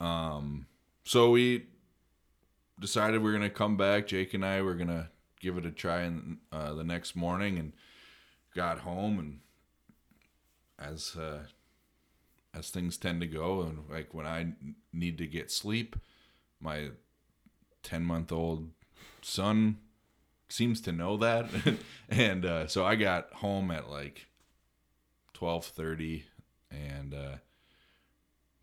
um 0.00 0.66
so 1.04 1.30
we 1.30 1.66
decided 2.78 3.22
we 3.22 3.30
are 3.30 3.34
gonna 3.34 3.50
come 3.50 3.76
back. 3.76 4.06
Jake 4.06 4.34
and 4.34 4.44
I 4.44 4.62
were 4.62 4.74
gonna 4.74 5.10
give 5.40 5.56
it 5.56 5.66
a 5.66 5.70
try 5.70 6.02
in 6.02 6.38
uh, 6.50 6.74
the 6.74 6.84
next 6.84 7.16
morning, 7.16 7.58
and 7.58 7.72
got 8.54 8.80
home 8.80 9.18
and 9.18 9.40
as 10.78 11.16
uh, 11.16 11.44
as 12.54 12.70
things 12.70 12.96
tend 12.96 13.20
to 13.20 13.26
go, 13.26 13.62
and 13.62 13.84
like 13.90 14.12
when 14.12 14.26
I 14.26 14.52
need 14.92 15.18
to 15.18 15.26
get 15.26 15.50
sleep, 15.50 15.96
my 16.60 16.90
ten 17.82 18.04
month 18.04 18.32
old 18.32 18.70
son 19.22 19.78
seems 20.48 20.80
to 20.82 20.92
know 20.92 21.16
that, 21.16 21.46
and 22.08 22.44
uh, 22.44 22.66
so 22.66 22.84
I 22.84 22.96
got 22.96 23.32
home 23.34 23.70
at 23.70 23.88
like 23.88 24.26
twelve 25.32 25.64
thirty, 25.64 26.24
and 26.70 27.14
uh, 27.14 27.36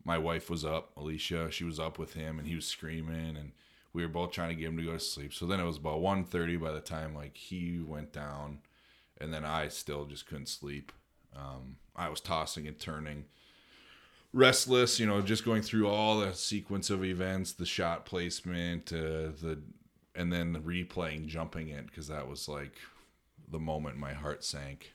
my 0.04 0.18
wife 0.18 0.50
was 0.50 0.64
up, 0.64 0.92
Alicia. 0.96 1.50
She 1.50 1.64
was 1.64 1.80
up 1.80 1.98
with 1.98 2.14
him, 2.14 2.38
and 2.38 2.46
he 2.46 2.54
was 2.54 2.66
screaming, 2.66 3.36
and 3.36 3.52
we 3.92 4.02
were 4.02 4.08
both 4.08 4.32
trying 4.32 4.50
to 4.50 4.54
get 4.54 4.68
him 4.68 4.76
to 4.76 4.84
go 4.84 4.92
to 4.92 5.00
sleep. 5.00 5.34
So 5.34 5.46
then 5.46 5.60
it 5.60 5.64
was 5.64 5.76
about 5.76 6.00
1.30 6.00 6.60
by 6.60 6.72
the 6.72 6.80
time 6.80 7.14
like 7.14 7.36
he 7.36 7.80
went 7.84 8.12
down, 8.12 8.58
and 9.20 9.32
then 9.34 9.44
I 9.44 9.68
still 9.68 10.04
just 10.04 10.26
couldn't 10.26 10.48
sleep. 10.48 10.92
Um, 11.36 11.76
I 11.96 12.08
was 12.08 12.20
tossing 12.20 12.66
and 12.66 12.78
turning, 12.78 13.24
restless. 14.32 14.98
You 15.00 15.06
know, 15.06 15.20
just 15.22 15.44
going 15.44 15.62
through 15.62 15.88
all 15.88 16.20
the 16.20 16.32
sequence 16.34 16.90
of 16.90 17.04
events, 17.04 17.52
the 17.52 17.66
shot 17.66 18.04
placement, 18.04 18.92
uh, 18.92 19.34
the 19.40 19.60
and 20.14 20.32
then 20.32 20.60
replaying 20.62 21.26
jumping 21.26 21.68
it 21.68 21.86
because 21.86 22.08
that 22.08 22.28
was 22.28 22.48
like 22.48 22.74
the 23.48 23.58
moment 23.58 23.96
my 23.96 24.12
heart 24.12 24.44
sank. 24.44 24.92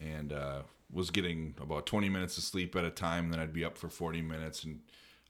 And 0.00 0.32
uh, 0.32 0.62
was 0.92 1.10
getting 1.10 1.54
about 1.60 1.86
20 1.86 2.08
minutes 2.08 2.38
of 2.38 2.44
sleep 2.44 2.74
at 2.76 2.84
a 2.84 2.90
time. 2.90 3.30
Then 3.30 3.40
I'd 3.40 3.52
be 3.52 3.64
up 3.64 3.76
for 3.76 3.88
40 3.88 4.22
minutes 4.22 4.64
and 4.64 4.80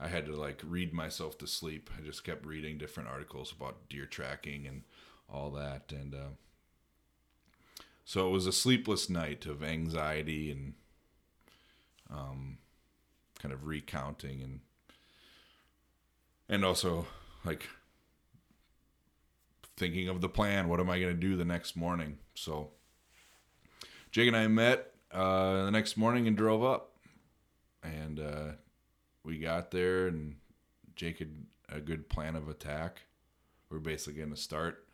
I 0.00 0.08
had 0.08 0.24
to 0.26 0.32
like 0.34 0.62
read 0.66 0.94
myself 0.94 1.36
to 1.38 1.46
sleep. 1.46 1.90
I 1.96 2.00
just 2.00 2.24
kept 2.24 2.46
reading 2.46 2.78
different 2.78 3.10
articles 3.10 3.52
about 3.52 3.88
deer 3.90 4.06
tracking 4.06 4.66
and 4.66 4.82
all 5.28 5.50
that. 5.50 5.92
And 5.92 6.14
uh, 6.14 6.28
so 8.04 8.26
it 8.26 8.30
was 8.30 8.46
a 8.46 8.52
sleepless 8.52 9.10
night 9.10 9.44
of 9.44 9.62
anxiety 9.62 10.50
and 10.50 10.74
um, 12.10 12.58
kind 13.38 13.52
of 13.52 13.66
recounting 13.66 14.42
and 14.42 14.60
and 16.48 16.64
also 16.64 17.06
like 17.44 17.68
thinking 19.76 20.08
of 20.08 20.20
the 20.20 20.28
plan. 20.28 20.68
What 20.68 20.80
am 20.80 20.90
I 20.90 20.98
going 20.98 21.14
to 21.14 21.20
do 21.20 21.36
the 21.36 21.44
next 21.44 21.76
morning? 21.76 22.18
So 22.34 22.70
Jake 24.10 24.28
and 24.28 24.36
I 24.36 24.48
met 24.48 24.92
uh, 25.12 25.66
the 25.66 25.70
next 25.70 25.96
morning 25.96 26.26
and 26.26 26.36
drove 26.36 26.64
up, 26.64 26.96
and 27.82 28.18
uh, 28.18 28.48
we 29.24 29.38
got 29.38 29.70
there, 29.70 30.06
and 30.06 30.36
Jake 30.96 31.18
had 31.18 31.46
a 31.68 31.80
good 31.80 32.08
plan 32.08 32.36
of 32.36 32.48
attack. 32.48 33.02
We're 33.70 33.78
basically 33.78 34.18
going 34.18 34.34
to 34.34 34.40
start 34.40 34.86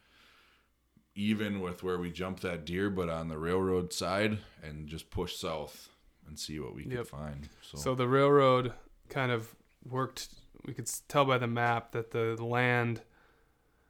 even 1.14 1.60
with 1.60 1.82
where 1.82 1.96
we 1.98 2.10
jumped 2.10 2.42
that 2.42 2.66
deer, 2.66 2.90
but 2.90 3.08
on 3.08 3.28
the 3.28 3.38
railroad 3.38 3.90
side, 3.92 4.38
and 4.62 4.86
just 4.86 5.10
push 5.10 5.34
south 5.36 5.88
and 6.28 6.38
see 6.38 6.60
what 6.60 6.74
we 6.74 6.84
Yep. 6.84 6.98
could 6.98 7.08
find. 7.08 7.48
So, 7.62 7.78
So 7.78 7.94
the 7.94 8.06
railroad 8.06 8.74
kind 9.08 9.32
of 9.32 9.54
worked. 9.88 10.28
We 10.66 10.74
could 10.74 10.90
tell 11.08 11.24
by 11.24 11.38
the 11.38 11.46
map 11.46 11.92
that 11.92 12.10
the 12.10 12.34
land 12.44 13.00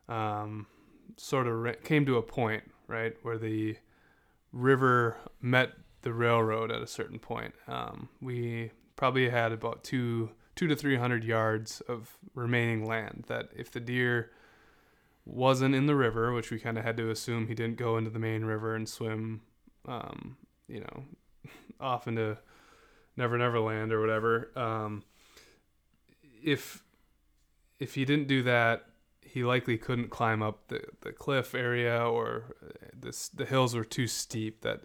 um, 0.08 0.66
sort 1.16 1.48
of 1.48 1.82
came 1.82 2.06
to 2.06 2.16
a 2.16 2.22
point, 2.22 2.70
right, 2.86 3.16
where 3.22 3.38
the 3.38 3.76
river 4.52 5.16
met 5.40 5.72
the 6.02 6.12
railroad 6.12 6.70
at 6.70 6.80
a 6.80 6.86
certain 6.86 7.18
point. 7.18 7.54
Um, 7.66 8.08
we 8.20 8.70
probably 8.96 9.28
had 9.28 9.52
about 9.52 9.84
two 9.84 10.30
two 10.54 10.66
to 10.66 10.74
three 10.74 10.96
hundred 10.96 11.24
yards 11.24 11.80
of 11.82 12.16
remaining 12.34 12.84
land. 12.86 13.24
That 13.28 13.50
if 13.54 13.70
the 13.70 13.80
deer 13.80 14.30
wasn't 15.24 15.74
in 15.74 15.86
the 15.86 15.94
river, 15.94 16.32
which 16.32 16.50
we 16.50 16.58
kind 16.58 16.78
of 16.78 16.84
had 16.84 16.96
to 16.96 17.10
assume 17.10 17.46
he 17.46 17.54
didn't 17.54 17.76
go 17.76 17.96
into 17.96 18.10
the 18.10 18.18
main 18.18 18.44
river 18.44 18.74
and 18.74 18.88
swim, 18.88 19.42
um, 19.86 20.36
you 20.68 20.80
know, 20.80 21.04
off 21.80 22.08
into 22.08 22.38
Never 23.16 23.36
Never 23.36 23.60
Land 23.60 23.92
or 23.92 24.00
whatever. 24.00 24.50
Um, 24.56 25.04
if 26.42 26.82
if 27.78 27.94
he 27.94 28.04
didn't 28.04 28.28
do 28.28 28.42
that, 28.44 28.86
he 29.20 29.44
likely 29.44 29.76
couldn't 29.76 30.08
climb 30.08 30.42
up 30.42 30.68
the, 30.68 30.82
the 31.02 31.12
cliff 31.12 31.54
area 31.54 31.98
or 31.98 32.56
uh, 32.64 32.86
this 32.98 33.28
the 33.28 33.44
hills 33.44 33.74
were 33.74 33.84
too 33.84 34.06
steep 34.06 34.62
that 34.62 34.82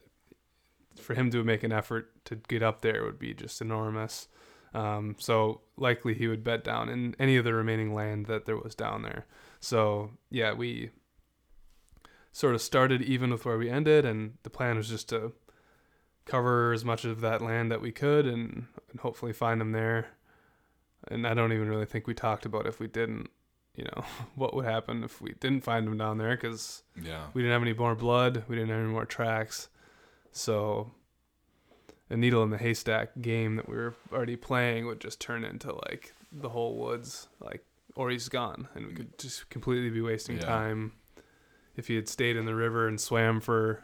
for 1.01 1.13
him 1.13 1.31
to 1.31 1.43
make 1.43 1.63
an 1.63 1.71
effort 1.71 2.11
to 2.25 2.35
get 2.35 2.63
up 2.63 2.81
there 2.81 3.03
would 3.03 3.19
be 3.19 3.33
just 3.33 3.61
enormous. 3.61 4.27
Um, 4.73 5.15
so 5.19 5.61
likely 5.77 6.13
he 6.13 6.27
would 6.27 6.43
bet 6.43 6.63
down 6.63 6.89
in 6.89 7.15
any 7.19 7.35
of 7.35 7.43
the 7.43 7.53
remaining 7.53 7.93
land 7.93 8.27
that 8.27 8.45
there 8.45 8.57
was 8.57 8.75
down 8.75 9.01
there. 9.01 9.25
So 9.59 10.11
yeah, 10.29 10.53
we 10.53 10.91
sort 12.31 12.55
of 12.55 12.61
started 12.61 13.01
even 13.01 13.31
with 13.31 13.45
where 13.45 13.57
we 13.57 13.69
ended, 13.69 14.05
and 14.05 14.37
the 14.43 14.49
plan 14.49 14.77
was 14.77 14.89
just 14.89 15.09
to 15.09 15.33
cover 16.25 16.71
as 16.71 16.85
much 16.85 17.03
of 17.03 17.21
that 17.21 17.41
land 17.41 17.71
that 17.71 17.81
we 17.81 17.91
could 17.91 18.25
and, 18.25 18.67
and 18.89 18.99
hopefully 18.99 19.33
find 19.33 19.61
him 19.61 19.71
there. 19.71 20.07
And 21.07 21.27
I 21.27 21.33
don't 21.33 21.51
even 21.51 21.67
really 21.67 21.85
think 21.85 22.07
we 22.07 22.13
talked 22.13 22.45
about 22.45 22.67
if 22.67 22.79
we 22.79 22.87
didn't, 22.87 23.29
you 23.75 23.85
know, 23.85 24.03
what 24.35 24.53
would 24.53 24.65
happen 24.65 25.03
if 25.03 25.21
we 25.21 25.33
didn't 25.39 25.63
find 25.63 25.87
him 25.87 25.97
down 25.97 26.17
there 26.17 26.35
because 26.35 26.83
yeah. 27.01 27.25
we 27.33 27.41
didn't 27.41 27.53
have 27.53 27.63
any 27.63 27.73
more 27.73 27.95
blood, 27.95 28.43
we 28.47 28.55
didn't 28.55 28.69
have 28.69 28.79
any 28.79 28.89
more 28.89 29.05
tracks. 29.05 29.67
So 30.31 30.91
a 32.09 32.17
needle 32.17 32.43
in 32.43 32.49
the 32.49 32.57
haystack 32.57 33.11
game 33.21 33.55
that 33.55 33.67
we 33.69 33.75
were 33.75 33.95
already 34.11 34.35
playing 34.35 34.85
would 34.87 34.99
just 34.99 35.19
turn 35.19 35.43
into 35.43 35.73
like 35.73 36.13
the 36.31 36.49
whole 36.49 36.75
woods, 36.77 37.27
like 37.39 37.63
or 37.95 38.09
he's 38.09 38.29
gone, 38.29 38.67
and 38.75 38.87
we 38.87 38.93
could 38.93 39.17
just 39.17 39.49
completely 39.49 39.89
be 39.89 40.01
wasting 40.01 40.37
Yeah. 40.37 40.45
time 40.45 40.93
if 41.75 41.87
he 41.87 41.95
had 41.95 42.07
stayed 42.07 42.35
in 42.35 42.45
the 42.45 42.55
river 42.55 42.87
and 42.87 42.99
swam 42.99 43.39
for 43.41 43.83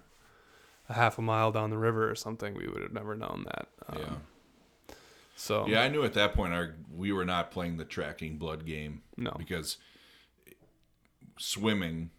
a 0.89 0.93
half 0.93 1.18
a 1.18 1.22
mile 1.22 1.52
down 1.52 1.70
the 1.70 1.78
river 1.78 2.10
or 2.10 2.16
something. 2.16 2.54
We 2.54 2.68
would 2.68 2.82
have 2.82 2.93
never 2.93 3.16
known 3.16 3.45
that. 3.45 3.68
Um, 3.89 3.98
yeah. 4.00 4.95
So 5.36 5.68
Yeah, 5.68 5.82
I 5.82 5.88
knew 5.89 6.04
at 6.04 6.14
that 6.14 6.34
point 6.34 6.54
our 6.54 6.76
we 6.95 7.12
were 7.12 7.26
not 7.26 7.52
playing 7.52 7.78
the 7.78 7.86
tracking 7.86 8.38
blood 8.38 8.66
game 8.66 9.04
no. 9.18 9.34
because 9.38 9.78
swimming 11.38 12.10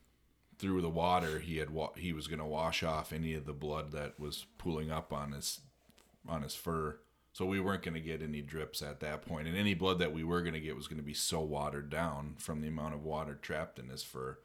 through 0.59 0.83
the 0.83 0.89
water, 0.91 1.39
he 1.39 1.59
had 1.59 1.71
wa- 1.71 1.93
he 1.97 2.13
was 2.13 2.27
going 2.27 2.41
to 2.41 2.45
wash 2.45 2.83
off 2.83 3.13
any 3.13 3.35
of 3.35 3.47
the 3.47 3.53
blood 3.53 3.93
that 3.93 4.19
was 4.19 4.47
pooling 4.59 4.91
up 4.91 5.13
on 5.13 5.33
his 5.33 5.61
on 6.29 6.43
his 6.43 6.55
fur. 6.55 6.99
So 7.33 7.47
we 7.47 7.61
weren't 7.61 7.83
going 7.85 7.95
to 7.95 8.01
get 8.01 8.21
any 8.23 8.43
drips 8.43 8.83
at 8.83 9.01
that 9.01 9.23
point, 9.23 9.47
and 9.47 9.57
any 9.57 9.75
blood 9.75 10.01
that 10.01 10.13
we 10.13 10.25
were 10.25 10.43
going 10.43 10.55
to 10.55 10.61
get 10.61 10.75
was 10.77 10.89
going 10.89 10.99
to 10.99 11.05
be 11.05 11.15
so 11.15 11.41
watered 11.41 11.89
down 11.89 12.35
from 12.39 12.61
the 12.61 12.69
amount 12.69 12.95
of 12.95 13.05
water 13.05 13.39
trapped 13.41 13.79
in 13.79 13.89
his 13.89 14.03
fur 14.03 14.39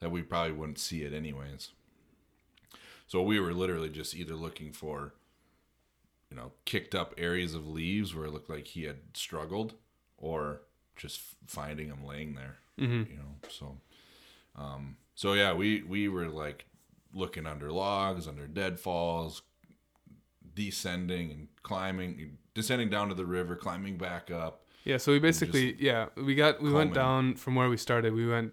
that 0.00 0.10
we 0.10 0.22
probably 0.22 0.52
wouldn't 0.52 0.78
see 0.80 1.02
it 1.02 1.12
anyways. 1.12 1.70
So 3.06 3.22
we 3.22 3.38
were 3.38 3.52
literally 3.52 3.90
just 3.90 4.14
either 4.16 4.34
looking 4.34 4.72
for 4.72 5.14
you 6.30 6.36
know, 6.36 6.52
kicked 6.64 6.94
up 6.94 7.14
areas 7.18 7.54
of 7.54 7.66
leaves 7.68 8.14
where 8.14 8.24
it 8.24 8.32
looked 8.32 8.48
like 8.48 8.66
he 8.68 8.84
had 8.84 8.96
struggled, 9.14 9.74
or 10.16 10.62
just 10.96 11.20
finding 11.46 11.88
him 11.88 12.04
laying 12.04 12.34
there. 12.34 12.56
hmm 12.78 13.02
You 13.10 13.16
know, 13.16 13.48
so, 13.50 13.76
um, 14.56 14.96
so 15.14 15.34
yeah, 15.34 15.52
we 15.52 15.82
we 15.82 16.08
were 16.08 16.28
like 16.28 16.66
looking 17.12 17.46
under 17.46 17.70
logs, 17.70 18.26
under 18.26 18.46
deadfalls, 18.46 19.42
descending 20.54 21.30
and 21.30 21.48
climbing, 21.62 22.38
descending 22.54 22.90
down 22.90 23.08
to 23.08 23.14
the 23.14 23.26
river, 23.26 23.56
climbing 23.56 23.98
back 23.98 24.30
up. 24.30 24.64
Yeah, 24.84 24.96
so 24.96 25.12
we 25.12 25.18
basically 25.18 25.76
yeah 25.78 26.06
we 26.16 26.34
got 26.34 26.60
we 26.60 26.72
went 26.72 26.94
down 26.94 27.36
from 27.36 27.54
where 27.54 27.68
we 27.68 27.76
started. 27.76 28.14
We 28.14 28.26
went. 28.26 28.52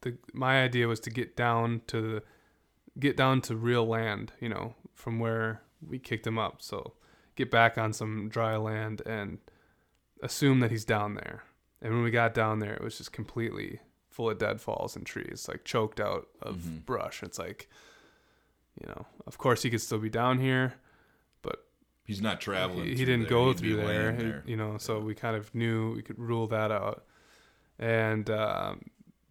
The 0.00 0.16
my 0.32 0.62
idea 0.62 0.86
was 0.88 1.00
to 1.00 1.10
get 1.10 1.36
down 1.36 1.82
to 1.88 2.00
the 2.00 2.22
get 2.98 3.16
down 3.16 3.40
to 3.42 3.56
real 3.56 3.86
land. 3.86 4.32
You 4.40 4.48
know, 4.48 4.74
from 4.94 5.18
where 5.18 5.62
we 5.86 5.98
kicked 5.98 6.26
him 6.26 6.38
up. 6.38 6.62
So 6.62 6.94
get 7.36 7.50
back 7.50 7.78
on 7.78 7.92
some 7.92 8.28
dry 8.28 8.56
land 8.56 9.02
and 9.06 9.38
assume 10.22 10.60
that 10.60 10.70
he's 10.70 10.84
down 10.84 11.14
there. 11.14 11.44
And 11.80 11.94
when 11.94 12.02
we 12.02 12.10
got 12.10 12.34
down 12.34 12.58
there, 12.58 12.74
it 12.74 12.82
was 12.82 12.98
just 12.98 13.12
completely 13.12 13.78
full 14.18 14.30
of 14.30 14.36
deadfalls 14.38 14.96
and 14.96 15.06
trees, 15.06 15.46
like 15.48 15.64
choked 15.64 16.00
out 16.00 16.26
of 16.42 16.56
Mhm. 16.56 16.84
brush. 16.84 17.22
It's 17.22 17.38
like, 17.38 17.68
you 18.80 18.84
know, 18.88 19.06
of 19.28 19.38
course 19.38 19.62
he 19.62 19.70
could 19.70 19.80
still 19.80 20.00
be 20.00 20.10
down 20.10 20.40
here, 20.40 20.74
but 21.40 21.64
He's 22.02 22.20
not 22.20 22.40
traveling. 22.40 22.86
he, 22.86 22.96
he 22.96 23.04
didn't 23.04 23.20
there. 23.22 23.30
go 23.30 23.48
He'd 23.50 23.58
through 23.58 23.76
there, 23.76 24.12
laying 24.12 24.42
you 24.44 24.56
know. 24.56 24.76
So 24.76 24.98
we 24.98 25.14
kind 25.14 25.36
of 25.36 25.54
knew 25.54 25.94
we 25.94 26.02
could 26.02 26.18
rule 26.18 26.48
that 26.48 26.72
out. 26.72 27.04
And 27.78 28.28
um, 28.28 28.86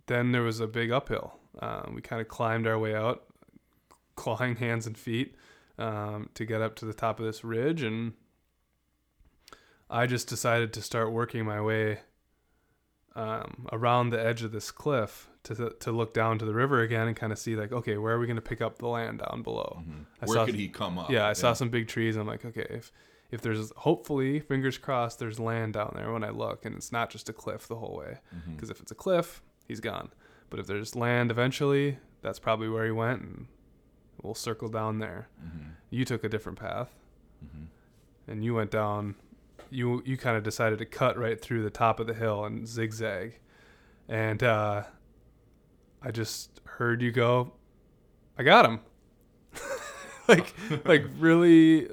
then 0.05 0.31
there 0.31 0.43
was 0.43 0.61
a 0.61 0.67
big 0.67 0.89
uphill. 0.89 1.37
Um, 1.59 1.91
we 1.93 2.01
kind 2.01 2.21
of 2.21 2.29
climbed 2.29 2.65
our 2.65 2.79
way 2.79 2.95
out, 2.95 3.25
clawing 4.15 4.55
hands 4.65 4.87
and 4.87 4.97
feet 4.97 5.35
um, 5.77 6.29
to 6.35 6.45
get 6.45 6.61
up 6.61 6.77
to 6.77 6.85
the 6.85 6.93
top 6.93 7.19
of 7.19 7.25
this 7.25 7.43
ridge, 7.43 7.81
and 7.83 8.13
I 9.89 10.07
just 10.07 10.29
decided 10.29 10.71
to 10.73 10.81
start 10.81 11.11
working 11.11 11.43
my 11.43 11.59
way 11.59 11.99
um, 13.17 13.67
around 13.71 14.11
the 14.11 14.23
edge 14.23 14.43
of 14.43 14.51
this 14.51 14.69
cliff 14.71 15.29
to 15.43 15.71
to 15.79 15.91
look 15.91 16.13
down 16.13 16.37
to 16.39 16.45
the 16.45 16.53
river 16.53 16.81
again 16.81 17.07
and 17.07 17.15
kind 17.17 17.31
of 17.33 17.39
see 17.39 17.55
like, 17.55 17.71
okay, 17.71 17.97
where 17.97 18.13
are 18.15 18.19
we 18.19 18.27
going 18.27 18.35
to 18.35 18.41
pick 18.41 18.61
up 18.61 18.77
the 18.77 18.87
land 18.87 19.19
down 19.19 19.41
below? 19.43 19.81
Mhm. 19.81 20.05
Where 20.27 20.45
could 20.45 20.55
he 20.55 20.67
come 20.69 20.99
up? 20.99 21.09
Yeah, 21.09 21.27
I 21.27 21.33
saw 21.33 21.53
some 21.53 21.69
big 21.69 21.87
trees. 21.87 22.15
I'm 22.15 22.27
like, 22.27 22.45
okay, 22.45 22.67
if 22.69 22.91
if 23.31 23.41
there's 23.41 23.71
hopefully, 23.77 24.39
fingers 24.39 24.77
crossed, 24.77 25.19
there's 25.19 25.39
land 25.39 25.73
down 25.73 25.93
there 25.95 26.13
when 26.13 26.23
I 26.23 26.29
look, 26.29 26.63
and 26.65 26.75
it's 26.75 26.91
not 26.93 27.09
just 27.09 27.27
a 27.27 27.33
cliff 27.33 27.67
the 27.67 27.75
whole 27.75 27.97
way. 27.97 28.19
Because 28.55 28.69
if 28.69 28.79
it's 28.79 28.91
a 28.91 28.95
cliff, 28.95 29.41
he's 29.67 29.79
gone. 29.81 30.09
But 30.49 30.59
if 30.61 30.67
there's 30.67 30.95
land 30.95 31.29
eventually, 31.31 31.97
that's 32.21 32.39
probably 32.39 32.69
where 32.69 32.85
he 32.85 32.91
went, 32.91 33.21
and 33.23 33.47
we'll 34.21 34.33
circle 34.35 34.69
down 34.69 34.99
there. 34.99 35.27
Mhm. 35.43 35.71
You 35.89 36.05
took 36.05 36.23
a 36.23 36.29
different 36.29 36.57
path, 36.59 36.95
Mhm. 37.43 37.67
and 38.27 38.43
you 38.45 38.53
went 38.55 38.71
down. 38.71 39.15
You 39.69 40.01
you 40.05 40.17
kind 40.17 40.37
of 40.37 40.43
decided 40.43 40.79
to 40.79 40.85
cut 40.85 41.17
right 41.17 41.39
through 41.39 41.63
the 41.63 41.69
top 41.69 41.99
of 41.99 42.07
the 42.07 42.13
hill 42.13 42.45
and 42.45 42.67
zigzag, 42.67 43.39
and 44.07 44.41
uh, 44.43 44.83
I 46.01 46.11
just 46.11 46.61
heard 46.63 47.01
you 47.01 47.11
go. 47.11 47.53
I 48.37 48.43
got 48.43 48.65
him. 48.65 48.79
like 50.27 50.53
like 50.85 51.05
really 51.19 51.89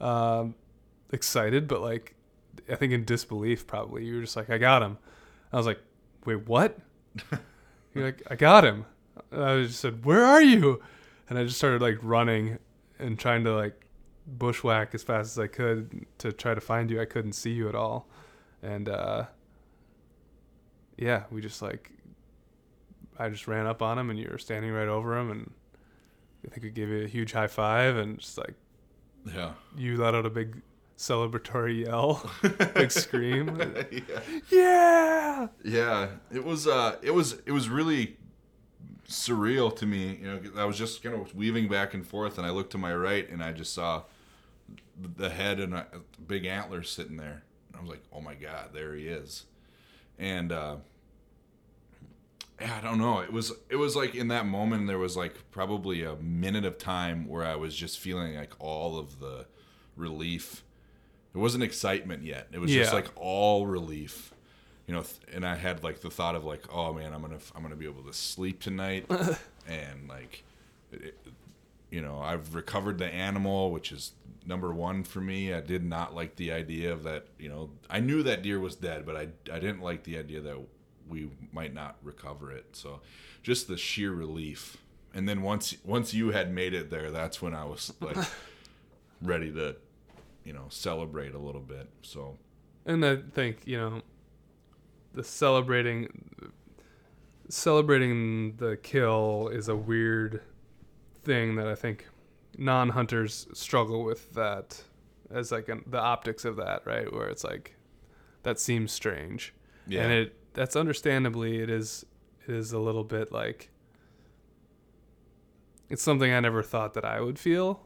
um, 0.00 0.54
excited, 1.12 1.68
but 1.68 1.80
like 1.80 2.14
I 2.68 2.76
think 2.76 2.92
in 2.92 3.04
disbelief 3.04 3.66
probably. 3.66 4.04
You 4.04 4.16
were 4.16 4.20
just 4.22 4.36
like, 4.36 4.50
I 4.50 4.58
got 4.58 4.82
him. 4.82 4.98
I 5.52 5.56
was 5.56 5.66
like, 5.66 5.80
wait, 6.24 6.46
what? 6.48 6.78
You're 7.94 8.06
like, 8.06 8.22
I 8.30 8.36
got 8.36 8.64
him. 8.64 8.86
And 9.30 9.44
I 9.44 9.62
just 9.62 9.80
said, 9.80 10.04
where 10.04 10.24
are 10.24 10.42
you? 10.42 10.82
And 11.28 11.38
I 11.38 11.44
just 11.44 11.58
started 11.58 11.80
like 11.80 11.98
running 12.02 12.58
and 12.98 13.18
trying 13.18 13.44
to 13.44 13.54
like 13.54 13.83
bushwhack 14.26 14.94
as 14.94 15.02
fast 15.02 15.32
as 15.32 15.38
I 15.38 15.46
could 15.46 16.06
to 16.18 16.32
try 16.32 16.54
to 16.54 16.60
find 16.60 16.90
you. 16.90 17.00
I 17.00 17.04
couldn't 17.04 17.32
see 17.32 17.50
you 17.52 17.68
at 17.68 17.74
all. 17.74 18.06
And 18.62 18.88
uh, 18.88 19.24
yeah, 20.96 21.24
we 21.30 21.40
just 21.40 21.60
like 21.62 21.90
I 23.18 23.28
just 23.28 23.46
ran 23.46 23.66
up 23.66 23.82
on 23.82 23.98
him 23.98 24.10
and 24.10 24.18
you 24.18 24.28
were 24.30 24.38
standing 24.38 24.72
right 24.72 24.88
over 24.88 25.16
him 25.18 25.30
and 25.30 25.50
I 26.46 26.50
think 26.50 26.62
we 26.64 26.70
gave 26.70 26.88
you 26.88 27.04
a 27.04 27.08
huge 27.08 27.32
high 27.32 27.46
five 27.46 27.96
and 27.96 28.18
just 28.18 28.38
like 28.38 28.54
Yeah. 29.32 29.52
you 29.76 29.96
let 29.96 30.14
out 30.14 30.26
a 30.26 30.30
big 30.30 30.62
celebratory 30.96 31.84
yell, 31.86 32.30
big 32.74 32.90
scream. 32.90 33.56
yeah. 33.90 34.20
Yeah. 34.50 35.48
Yeah, 35.64 36.08
it 36.32 36.44
was 36.44 36.66
uh 36.66 36.96
it 37.02 37.10
was 37.12 37.40
it 37.46 37.52
was 37.52 37.68
really 37.68 38.16
surreal 39.08 39.74
to 39.76 39.84
me, 39.86 40.18
you 40.22 40.26
know, 40.26 40.40
I 40.56 40.64
was 40.64 40.78
just 40.78 41.02
kind 41.02 41.14
of 41.14 41.34
weaving 41.34 41.68
back 41.68 41.92
and 41.92 42.06
forth 42.06 42.38
and 42.38 42.46
I 42.46 42.50
looked 42.50 42.72
to 42.72 42.78
my 42.78 42.94
right 42.94 43.28
and 43.28 43.42
I 43.44 43.52
just 43.52 43.74
saw 43.74 44.04
the 45.16 45.30
head 45.30 45.60
and 45.60 45.74
a 45.74 45.86
big 46.26 46.44
antler 46.44 46.82
sitting 46.82 47.16
there. 47.16 47.42
I 47.76 47.80
was 47.80 47.90
like, 47.90 48.02
"Oh 48.12 48.20
my 48.20 48.34
god, 48.34 48.70
there 48.72 48.94
he 48.94 49.08
is." 49.08 49.44
And 50.18 50.52
uh 50.52 50.76
I 52.60 52.80
don't 52.80 52.98
know. 52.98 53.18
It 53.20 53.32
was 53.32 53.52
it 53.68 53.76
was 53.76 53.96
like 53.96 54.14
in 54.14 54.28
that 54.28 54.46
moment 54.46 54.86
there 54.86 54.98
was 54.98 55.16
like 55.16 55.50
probably 55.50 56.02
a 56.02 56.16
minute 56.16 56.64
of 56.64 56.78
time 56.78 57.26
where 57.26 57.44
I 57.44 57.56
was 57.56 57.74
just 57.74 57.98
feeling 57.98 58.36
like 58.36 58.52
all 58.58 58.98
of 58.98 59.18
the 59.18 59.46
relief. 59.96 60.62
It 61.34 61.38
wasn't 61.38 61.64
excitement 61.64 62.22
yet. 62.22 62.46
It 62.52 62.60
was 62.60 62.70
just 62.70 62.92
like 62.94 63.08
all 63.16 63.66
relief 63.66 64.32
you 64.86 64.94
know 64.94 65.02
th- 65.02 65.34
and 65.34 65.46
i 65.46 65.54
had 65.54 65.82
like 65.82 66.00
the 66.00 66.10
thought 66.10 66.34
of 66.34 66.44
like 66.44 66.64
oh 66.72 66.92
man 66.92 67.12
i'm 67.12 67.22
gonna 67.22 67.38
i'm 67.54 67.62
gonna 67.62 67.76
be 67.76 67.86
able 67.86 68.02
to 68.02 68.12
sleep 68.12 68.60
tonight 68.60 69.06
and 69.66 70.08
like 70.08 70.44
it, 70.92 71.16
you 71.90 72.00
know 72.00 72.18
i've 72.18 72.54
recovered 72.54 72.98
the 72.98 73.06
animal 73.06 73.70
which 73.70 73.92
is 73.92 74.12
number 74.46 74.72
one 74.74 75.04
for 75.04 75.20
me. 75.20 75.54
I 75.54 75.60
did 75.60 75.84
not 75.84 76.14
like 76.14 76.36
the 76.36 76.52
idea 76.52 76.92
of 76.92 77.02
that 77.04 77.26
you 77.38 77.48
know 77.48 77.70
i 77.88 78.00
knew 78.00 78.22
that 78.24 78.42
deer 78.42 78.60
was 78.60 78.76
dead 78.76 79.06
but 79.06 79.16
i 79.16 79.28
i 79.52 79.58
didn't 79.58 79.80
like 79.80 80.04
the 80.04 80.18
idea 80.18 80.40
that 80.42 80.58
we 81.08 81.30
might 81.52 81.74
not 81.74 81.96
recover 82.02 82.50
it. 82.50 82.76
So 82.76 83.00
just 83.42 83.68
the 83.68 83.76
sheer 83.76 84.10
relief. 84.12 84.78
And 85.14 85.28
then 85.28 85.42
once 85.42 85.76
once 85.84 86.12
you 86.14 86.30
had 86.32 86.52
made 86.52 86.74
it 86.74 86.90
there 86.90 87.10
that's 87.10 87.40
when 87.40 87.54
i 87.54 87.64
was 87.64 87.92
like 88.00 88.16
ready 89.22 89.50
to 89.52 89.76
you 90.44 90.52
know 90.52 90.66
celebrate 90.68 91.34
a 91.34 91.38
little 91.38 91.60
bit. 91.60 91.88
So 92.02 92.36
And 92.84 93.04
I 93.04 93.16
think, 93.16 93.60
you 93.64 93.78
know, 93.78 94.02
the 95.14 95.24
celebrating 95.24 96.08
celebrating 97.48 98.56
the 98.56 98.76
kill 98.76 99.48
is 99.48 99.68
a 99.68 99.76
weird 99.76 100.42
thing 101.24 101.56
that 101.56 101.66
I 101.66 101.74
think 101.74 102.06
non-hunters 102.56 103.48
struggle 103.52 104.04
with 104.04 104.32
that 104.34 104.82
as 105.30 105.50
like 105.50 105.68
an, 105.68 105.82
the 105.86 105.98
optics 105.98 106.44
of 106.44 106.56
that, 106.56 106.86
right? 106.86 107.12
Where 107.12 107.28
it's 107.28 107.44
like 107.44 107.76
that 108.42 108.60
seems 108.60 108.92
strange. 108.92 109.54
yeah 109.86 110.02
And 110.02 110.12
it 110.12 110.36
that's 110.54 110.76
understandably 110.76 111.60
it 111.60 111.70
is 111.70 112.06
it 112.46 112.54
is 112.54 112.72
a 112.72 112.78
little 112.78 113.04
bit 113.04 113.32
like 113.32 113.70
it's 115.90 116.02
something 116.02 116.32
I 116.32 116.40
never 116.40 116.62
thought 116.62 116.94
that 116.94 117.04
I 117.04 117.20
would 117.20 117.38
feel, 117.38 117.80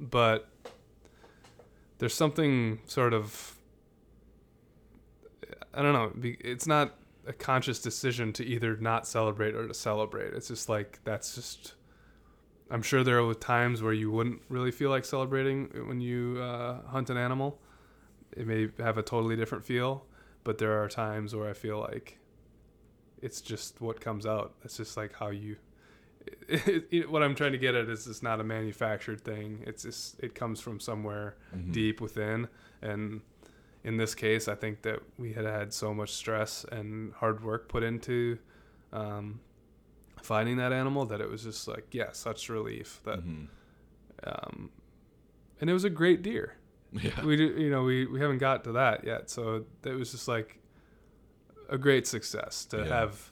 but 0.00 0.48
there's 1.98 2.14
something 2.14 2.80
sort 2.86 3.12
of 3.12 3.56
I 5.74 5.82
don't 5.82 5.92
know, 5.92 6.12
it's 6.40 6.66
not 6.66 6.94
a 7.26 7.32
conscious 7.32 7.80
decision 7.80 8.32
to 8.34 8.44
either 8.44 8.76
not 8.76 9.06
celebrate 9.06 9.54
or 9.54 9.66
to 9.66 9.74
celebrate. 9.74 10.34
It's 10.34 10.48
just 10.48 10.68
like 10.68 11.00
that's 11.04 11.34
just 11.34 11.74
I'm 12.72 12.82
sure 12.82 13.04
there 13.04 13.20
are 13.22 13.34
times 13.34 13.82
where 13.82 13.92
you 13.92 14.10
wouldn't 14.10 14.40
really 14.48 14.70
feel 14.70 14.88
like 14.90 15.04
celebrating 15.04 15.66
when 15.86 16.00
you 16.00 16.40
uh, 16.40 16.80
hunt 16.88 17.10
an 17.10 17.16
animal. 17.18 17.60
It 18.36 18.46
may 18.46 18.68
have 18.78 18.96
a 18.96 19.02
totally 19.02 19.36
different 19.36 19.62
feel, 19.64 20.06
but 20.42 20.56
there 20.58 20.82
are 20.82 20.88
times 20.88 21.34
where 21.36 21.48
I 21.50 21.52
feel 21.52 21.78
like 21.80 22.18
it's 23.20 23.40
just 23.42 23.80
what 23.80 24.00
comes 24.00 24.24
out. 24.26 24.54
It's 24.64 24.76
just 24.78 24.96
like 24.96 25.12
how 25.14 25.28
you. 25.28 25.56
It, 26.48 26.86
it, 26.90 27.10
what 27.10 27.22
I'm 27.22 27.34
trying 27.34 27.52
to 27.52 27.58
get 27.58 27.74
at 27.74 27.88
is 27.90 28.06
it's 28.06 28.22
not 28.22 28.40
a 28.40 28.44
manufactured 28.44 29.20
thing. 29.20 29.62
It's 29.66 29.82
just 29.82 30.18
it 30.20 30.34
comes 30.34 30.58
from 30.60 30.80
somewhere 30.80 31.36
Mhm. 31.54 31.72
deep 31.72 32.00
within, 32.00 32.48
and 32.80 33.20
in 33.84 33.96
this 33.98 34.14
case, 34.14 34.48
I 34.48 34.54
think 34.54 34.80
that 34.82 35.00
we 35.18 35.34
had 35.34 35.44
had 35.44 35.74
so 35.74 35.92
much 35.92 36.12
stress 36.12 36.64
and 36.72 37.12
hard 37.14 37.44
work 37.44 37.68
put 37.68 37.82
into 37.82 38.38
um, 38.94 39.40
finding 40.24 40.56
that 40.56 40.72
animal 40.72 41.04
that 41.06 41.20
it 41.20 41.28
was 41.30 41.42
just 41.42 41.66
like 41.68 41.86
yeah, 41.92 42.12
such 42.12 42.48
relief 42.48 43.00
that, 43.04 43.20
Mhm. 43.20 43.48
um, 44.24 44.70
and 45.60 45.68
it 45.70 45.72
was 45.72 45.84
a 45.84 45.90
great 45.90 46.22
deer 46.22 46.54
yeah 46.92 47.24
we 47.24 47.36
do, 47.36 47.44
you 47.58 47.70
know 47.70 47.82
we, 47.82 48.06
we 48.06 48.20
haven't 48.20 48.38
got 48.38 48.64
to 48.64 48.72
that 48.72 49.04
yet 49.04 49.30
so 49.30 49.64
it 49.84 49.92
was 49.94 50.10
just 50.12 50.28
like 50.28 50.58
a 51.68 51.78
great 51.78 52.06
success 52.06 52.64
to 52.66 52.78
Yeah. 52.78 52.84
have 52.86 53.30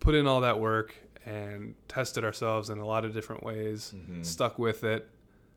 put 0.00 0.14
in 0.14 0.26
all 0.26 0.40
that 0.42 0.58
work 0.60 0.94
and 1.24 1.74
tested 1.88 2.24
ourselves 2.24 2.68
in 2.70 2.78
a 2.78 2.86
lot 2.86 3.04
of 3.04 3.14
different 3.14 3.42
ways 3.44 3.94
Mhm. 3.96 4.24
stuck 4.24 4.58
with 4.58 4.84
it 4.84 5.08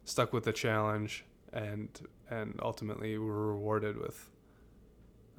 stuck 0.05 0.31
with 0.33 0.43
the 0.45 0.53
challenge 0.53 1.25
and 1.51 1.89
and 2.29 2.59
ultimately 2.61 3.17
were 3.17 3.47
rewarded 3.47 3.97
with 3.97 4.29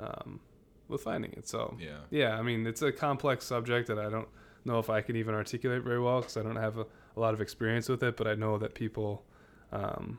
um 0.01 0.41
with 0.89 1.03
finding 1.03 1.33
it 1.33 1.47
so 1.49 1.77
yeah 1.81 1.99
yeah 2.11 2.37
i 2.39 2.43
mean 2.43 2.67
it's 2.67 2.83
a 2.83 2.91
complex 2.93 3.45
subject 3.45 3.87
that 3.89 3.99
i 3.99 4.09
don't 4.11 4.29
know 4.65 4.79
if 4.79 4.91
i 4.91 5.01
can 5.01 5.17
even 5.17 5.35
articulate 5.35 5.83
very 5.83 6.01
well 6.01 6.21
because 6.21 6.37
i 6.37 6.43
don't 6.43 6.57
have 6.57 6.79
a, 6.79 6.87
a 7.17 7.21
lot 7.21 7.35
of 7.35 7.41
experience 7.41 7.89
with 7.89 8.03
it 8.03 8.17
but 8.17 8.27
i 8.27 8.35
know 8.35 8.59
that 8.59 8.75
people 8.75 9.25
um, 9.73 10.19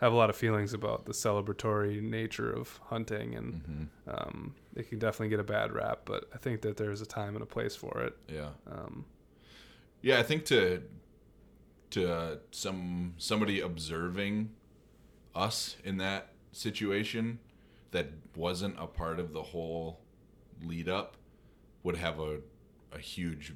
have 0.00 0.12
a 0.12 0.16
lot 0.16 0.28
of 0.28 0.36
feelings 0.36 0.74
about 0.74 1.06
the 1.06 1.12
celebratory 1.12 2.02
nature 2.02 2.50
of 2.52 2.78
hunting 2.84 3.34
and 3.34 3.62
Mhm. 3.64 3.88
um, 4.14 4.54
it 4.74 4.88
can 4.90 4.98
definitely 4.98 5.28
get 5.30 5.40
a 5.40 5.44
bad 5.44 5.72
rap 5.72 6.00
but 6.04 6.24
i 6.34 6.38
think 6.38 6.60
that 6.62 6.76
there's 6.76 7.00
a 7.00 7.06
time 7.06 7.34
and 7.34 7.42
a 7.42 7.46
place 7.46 7.74
for 7.76 8.02
it 8.02 8.14
yeah 8.28 8.50
um, 8.70 9.04
Yeah, 10.02 10.18
I 10.20 10.22
think 10.22 10.44
to 10.46 10.82
to 11.90 12.40
some 12.50 13.14
somebody 13.16 13.60
observing 13.60 14.50
us 15.34 15.76
in 15.84 15.96
that 15.98 16.32
situation 16.52 17.38
that 17.92 18.06
wasn't 18.34 18.74
a 18.78 18.86
part 18.86 19.18
of 19.20 19.32
the 19.32 19.42
whole 19.42 20.00
lead 20.62 20.88
up 20.88 21.16
would 21.82 21.96
have 21.96 22.18
a 22.20 22.40
a 22.96 23.00
huge 23.00 23.52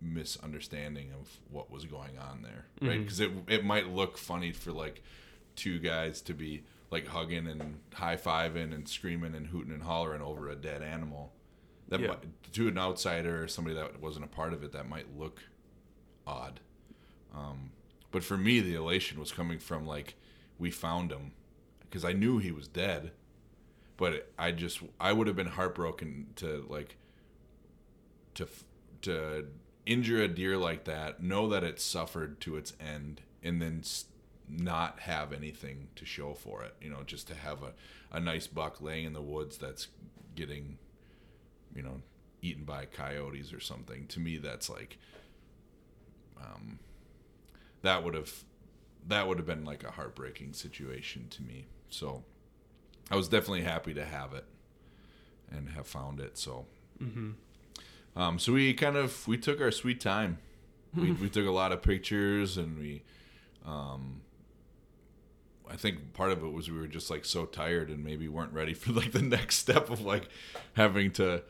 misunderstanding 0.00 1.10
of 1.18 1.38
what 1.50 1.70
was 1.70 1.84
going 1.84 2.18
on 2.18 2.42
there, 2.42 2.66
right? 2.82 3.00
Because 3.00 3.20
it 3.20 3.30
it 3.48 3.64
might 3.64 3.88
look 3.88 4.18
funny 4.18 4.52
for 4.52 4.72
like 4.72 5.02
two 5.56 5.78
guys 5.78 6.20
to 6.22 6.34
be 6.34 6.62
like 6.90 7.06
hugging 7.08 7.46
and 7.48 7.78
high 7.94 8.16
fiving 8.16 8.72
and 8.74 8.88
screaming 8.88 9.34
and 9.34 9.46
hooting 9.48 9.72
and 9.72 9.82
hollering 9.82 10.22
over 10.22 10.48
a 10.48 10.54
dead 10.56 10.82
animal. 10.82 11.32
That 11.88 12.00
Yeah. 12.00 12.08
might, 12.08 12.52
to 12.52 12.68
an 12.68 12.78
outsider 12.78 13.42
or 13.42 13.48
somebody 13.48 13.74
that 13.76 14.00
wasn't 14.00 14.24
a 14.24 14.28
part 14.28 14.52
of 14.52 14.62
it, 14.62 14.72
that 14.72 14.88
might 14.88 15.16
look 15.16 15.42
odd. 16.26 16.60
Um, 17.34 17.70
but 18.10 18.22
for 18.24 18.36
me, 18.38 18.60
the 18.60 18.74
elation 18.74 19.18
was 19.18 19.32
coming 19.32 19.58
from 19.58 19.86
like 19.86 20.14
we 20.58 20.70
found 20.70 21.10
him 21.10 21.32
because 21.80 22.04
I 22.04 22.12
knew 22.12 22.38
he 22.38 22.52
was 22.52 22.68
dead, 22.68 23.12
but 23.96 24.30
I 24.38 24.52
just 24.52 24.80
I 25.00 25.12
would 25.12 25.26
have 25.26 25.36
been 25.36 25.48
heartbroken 25.48 26.28
to 26.36 26.64
like 26.68 26.96
to 28.34 28.48
to 29.04 29.46
injure 29.86 30.22
a 30.22 30.28
deer 30.28 30.56
like 30.56 30.84
that, 30.84 31.22
know 31.22 31.48
that 31.48 31.64
it 31.64 31.80
suffered 31.80 32.40
to 32.40 32.56
its 32.56 32.74
end, 32.80 33.22
and 33.42 33.60
then 33.60 33.82
not 34.48 35.00
have 35.00 35.32
anything 35.32 35.88
to 35.96 36.04
show 36.04 36.34
for 36.34 36.62
it. 36.62 36.74
You 36.80 36.90
know, 36.90 37.02
just 37.06 37.28
to 37.28 37.34
have 37.34 37.62
a, 37.62 37.72
a 38.10 38.20
nice 38.20 38.46
buck 38.46 38.80
laying 38.80 39.04
in 39.04 39.12
the 39.12 39.22
woods 39.22 39.56
that's 39.56 39.88
getting, 40.34 40.78
you 41.74 41.82
know, 41.82 42.02
eaten 42.42 42.64
by 42.64 42.84
coyotes 42.84 43.52
or 43.52 43.60
something. 43.60 44.06
To 44.08 44.20
me, 44.20 44.36
that's 44.38 44.68
like, 44.68 44.98
um, 46.40 46.78
that 47.82 48.04
would 48.04 48.14
have, 48.14 48.44
that 49.08 49.28
would 49.28 49.38
have 49.38 49.46
been 49.46 49.64
like 49.64 49.84
a 49.84 49.90
heartbreaking 49.90 50.52
situation 50.52 51.28
to 51.30 51.42
me. 51.42 51.66
So, 51.88 52.24
I 53.10 53.16
was 53.16 53.28
definitely 53.28 53.62
happy 53.62 53.92
to 53.94 54.04
have 54.04 54.32
it 54.32 54.46
and 55.50 55.68
have 55.70 55.86
found 55.86 56.20
it. 56.20 56.38
So, 56.38 56.66
um, 58.16 58.38
so 58.38 58.52
we 58.52 58.74
kind 58.74 58.96
of 58.96 59.26
we 59.28 59.36
took 59.36 59.60
our 59.60 59.70
sweet 59.70 60.00
time. 60.00 60.38
We, 60.96 61.10
we 61.10 61.28
took 61.28 61.44
a 61.46 61.50
lot 61.50 61.72
of 61.72 61.82
pictures 61.82 62.56
and 62.56 62.78
we, 62.78 63.02
um, 63.66 64.20
I 65.68 65.74
think 65.76 66.12
part 66.12 66.30
of 66.30 66.44
it 66.44 66.52
was 66.52 66.70
we 66.70 66.78
were 66.78 66.86
just 66.86 67.10
like 67.10 67.24
so 67.24 67.46
tired 67.46 67.88
and 67.90 68.04
maybe 68.04 68.28
weren't 68.28 68.52
ready 68.52 68.74
for 68.74 68.92
like 68.92 69.10
the 69.12 69.22
next 69.36 69.56
step 69.56 69.90
of 69.90 70.02
like 70.02 70.28
having 70.74 71.10
to 71.12 71.42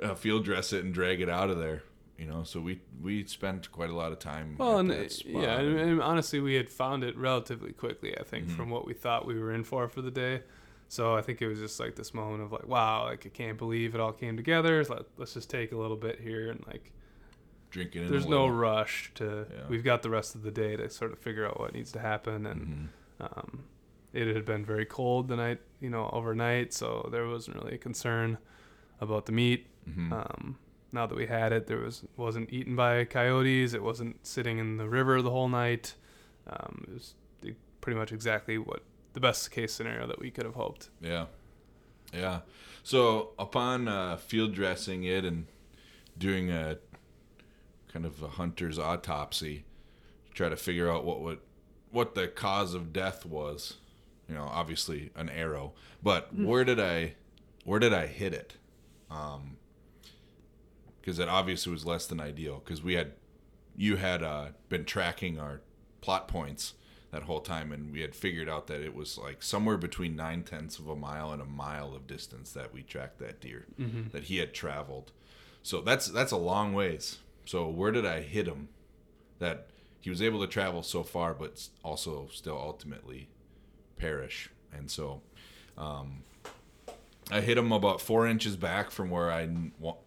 uh, 0.00 0.14
field 0.14 0.44
dress 0.44 0.72
it 0.72 0.84
and 0.84 0.94
drag 0.94 1.20
it 1.20 1.28
out 1.28 1.50
of 1.50 1.58
there. 1.58 1.82
You 2.18 2.26
know, 2.26 2.44
so 2.44 2.60
we 2.60 2.80
we 3.02 3.24
spent 3.24 3.72
quite 3.72 3.90
a 3.90 3.94
lot 3.96 4.12
of 4.12 4.20
time. 4.20 4.54
Well, 4.56 4.78
and 4.78 4.88
that 4.90 5.10
uh, 5.26 5.40
yeah, 5.40 5.58
and, 5.58 5.76
and 5.80 6.00
honestly, 6.02 6.38
we 6.38 6.54
had 6.54 6.70
found 6.70 7.02
it 7.02 7.16
relatively 7.16 7.72
quickly. 7.72 8.16
I 8.16 8.22
think 8.22 8.46
Mm-hmm. 8.46 8.54
from 8.56 8.70
what 8.70 8.86
we 8.86 8.94
thought 8.94 9.26
we 9.26 9.36
were 9.36 9.52
in 9.52 9.64
for 9.64 9.88
for 9.88 10.02
the 10.02 10.10
day. 10.12 10.42
So 10.92 11.16
I 11.16 11.22
think 11.22 11.40
it 11.40 11.48
was 11.48 11.58
just 11.58 11.80
like 11.80 11.96
this 11.96 12.12
moment 12.12 12.42
of 12.42 12.52
like, 12.52 12.66
wow, 12.68 13.04
like 13.04 13.24
I 13.24 13.30
can't 13.30 13.56
believe 13.56 13.94
it 13.94 14.00
all 14.02 14.12
came 14.12 14.36
together. 14.36 14.84
Let, 14.84 15.04
let's 15.16 15.32
just 15.32 15.48
take 15.48 15.72
a 15.72 15.76
little 15.78 15.96
bit 15.96 16.20
here 16.20 16.50
and 16.50 16.62
like, 16.66 16.92
drinking. 17.70 18.02
in 18.02 18.10
there's 18.10 18.26
no 18.26 18.46
rush 18.46 19.10
to. 19.14 19.46
Yeah. 19.50 19.62
We've 19.70 19.82
got 19.82 20.02
the 20.02 20.10
rest 20.10 20.34
of 20.34 20.42
the 20.42 20.50
day 20.50 20.76
to 20.76 20.90
sort 20.90 21.10
of 21.12 21.18
figure 21.18 21.46
out 21.46 21.58
what 21.58 21.72
needs 21.72 21.92
to 21.92 21.98
happen, 21.98 22.44
and 22.44 22.60
Mm-hmm. 23.22 23.22
um, 23.22 23.64
it 24.12 24.36
had 24.36 24.44
been 24.44 24.66
very 24.66 24.84
cold 24.84 25.28
the 25.28 25.36
night, 25.36 25.60
you 25.80 25.88
know, 25.88 26.10
overnight, 26.12 26.74
so 26.74 27.08
there 27.10 27.26
wasn't 27.26 27.56
really 27.56 27.76
a 27.76 27.78
concern 27.78 28.36
about 29.00 29.24
the 29.24 29.32
meat. 29.32 29.68
Mm-hmm. 29.88 30.12
Um, 30.12 30.58
now 30.92 31.06
that 31.06 31.16
we 31.16 31.26
had 31.26 31.52
it, 31.54 31.68
there 31.68 31.78
was 31.78 32.04
wasn't 32.18 32.52
eaten 32.52 32.76
by 32.76 33.06
coyotes. 33.06 33.72
It 33.72 33.82
wasn't 33.82 34.26
sitting 34.26 34.58
in 34.58 34.76
the 34.76 34.90
river 34.90 35.22
the 35.22 35.30
whole 35.30 35.48
night. 35.48 35.94
Um, 36.46 36.84
it 36.86 36.92
was 36.92 37.14
pretty 37.80 37.98
much 37.98 38.12
exactly 38.12 38.58
what 38.58 38.82
the 39.12 39.20
best 39.20 39.50
case 39.50 39.72
scenario 39.72 40.06
that 40.06 40.18
we 40.18 40.30
could 40.30 40.44
have 40.44 40.54
hoped. 40.54 40.90
Yeah, 41.00 41.26
yeah. 42.12 42.40
So 42.82 43.30
upon 43.38 43.88
uh, 43.88 44.16
field 44.16 44.54
dressing 44.54 45.04
it 45.04 45.24
and 45.24 45.46
doing 46.18 46.50
a 46.50 46.78
kind 47.92 48.04
of 48.04 48.22
a 48.22 48.28
hunter's 48.28 48.78
autopsy, 48.78 49.64
to 50.26 50.32
try 50.32 50.48
to 50.48 50.56
figure 50.56 50.90
out 50.90 51.04
what 51.04 51.20
would 51.20 51.38
what 51.90 52.14
the 52.14 52.28
cause 52.28 52.74
of 52.74 52.92
death 52.92 53.24
was. 53.24 53.74
You 54.28 54.36
know, 54.36 54.48
obviously 54.50 55.10
an 55.14 55.28
arrow, 55.28 55.74
but 56.02 56.34
where 56.34 56.64
did 56.64 56.80
I 56.80 57.14
where 57.64 57.78
did 57.78 57.92
I 57.92 58.06
hit 58.06 58.32
it? 58.32 58.56
Um, 59.10 59.56
because 61.00 61.18
it 61.18 61.28
obviously 61.28 61.72
was 61.72 61.84
less 61.84 62.06
than 62.06 62.20
ideal. 62.20 62.62
Because 62.64 62.82
we 62.82 62.94
had 62.94 63.12
you 63.76 63.96
had 63.96 64.22
uh, 64.22 64.48
been 64.68 64.84
tracking 64.84 65.38
our 65.38 65.60
plot 66.00 66.28
points 66.28 66.74
that 67.12 67.24
whole 67.24 67.40
time, 67.40 67.70
and 67.72 67.92
we 67.92 68.00
had 68.00 68.14
figured 68.14 68.48
out 68.48 68.66
that 68.66 68.80
it 68.80 68.94
was 68.94 69.18
like 69.18 69.42
somewhere 69.42 69.76
between 69.76 70.16
nine 70.16 70.42
tenths 70.42 70.78
of 70.78 70.88
a 70.88 70.96
mile 70.96 71.30
and 71.30 71.40
a 71.40 71.46
mile 71.46 71.94
of 71.94 72.06
distance 72.06 72.52
that 72.52 72.72
we 72.72 72.82
tracked 72.82 73.18
that 73.20 73.40
deer 73.40 73.66
that 74.12 74.24
he 74.24 74.38
had 74.38 74.52
traveled. 74.54 75.12
So 75.62 75.80
that's 75.80 76.06
that's 76.06 76.32
a 76.32 76.36
long 76.38 76.72
ways. 76.72 77.18
So 77.44 77.68
where 77.68 77.92
did 77.92 78.06
I 78.06 78.22
hit 78.22 78.46
him? 78.46 78.68
That 79.38 79.68
he 80.00 80.10
was 80.10 80.20
able 80.22 80.40
to 80.40 80.46
travel 80.46 80.82
so 80.82 81.02
far, 81.02 81.34
but 81.34 81.68
also 81.84 82.28
still 82.32 82.58
ultimately 82.58 83.28
perish. 83.98 84.50
And 84.72 84.90
so 84.90 85.20
um, 85.78 86.22
I 87.30 87.40
hit 87.40 87.58
him 87.58 87.72
about 87.72 88.00
four 88.00 88.26
inches 88.26 88.56
back 88.56 88.90
from 88.90 89.10
where 89.10 89.30
I 89.30 89.48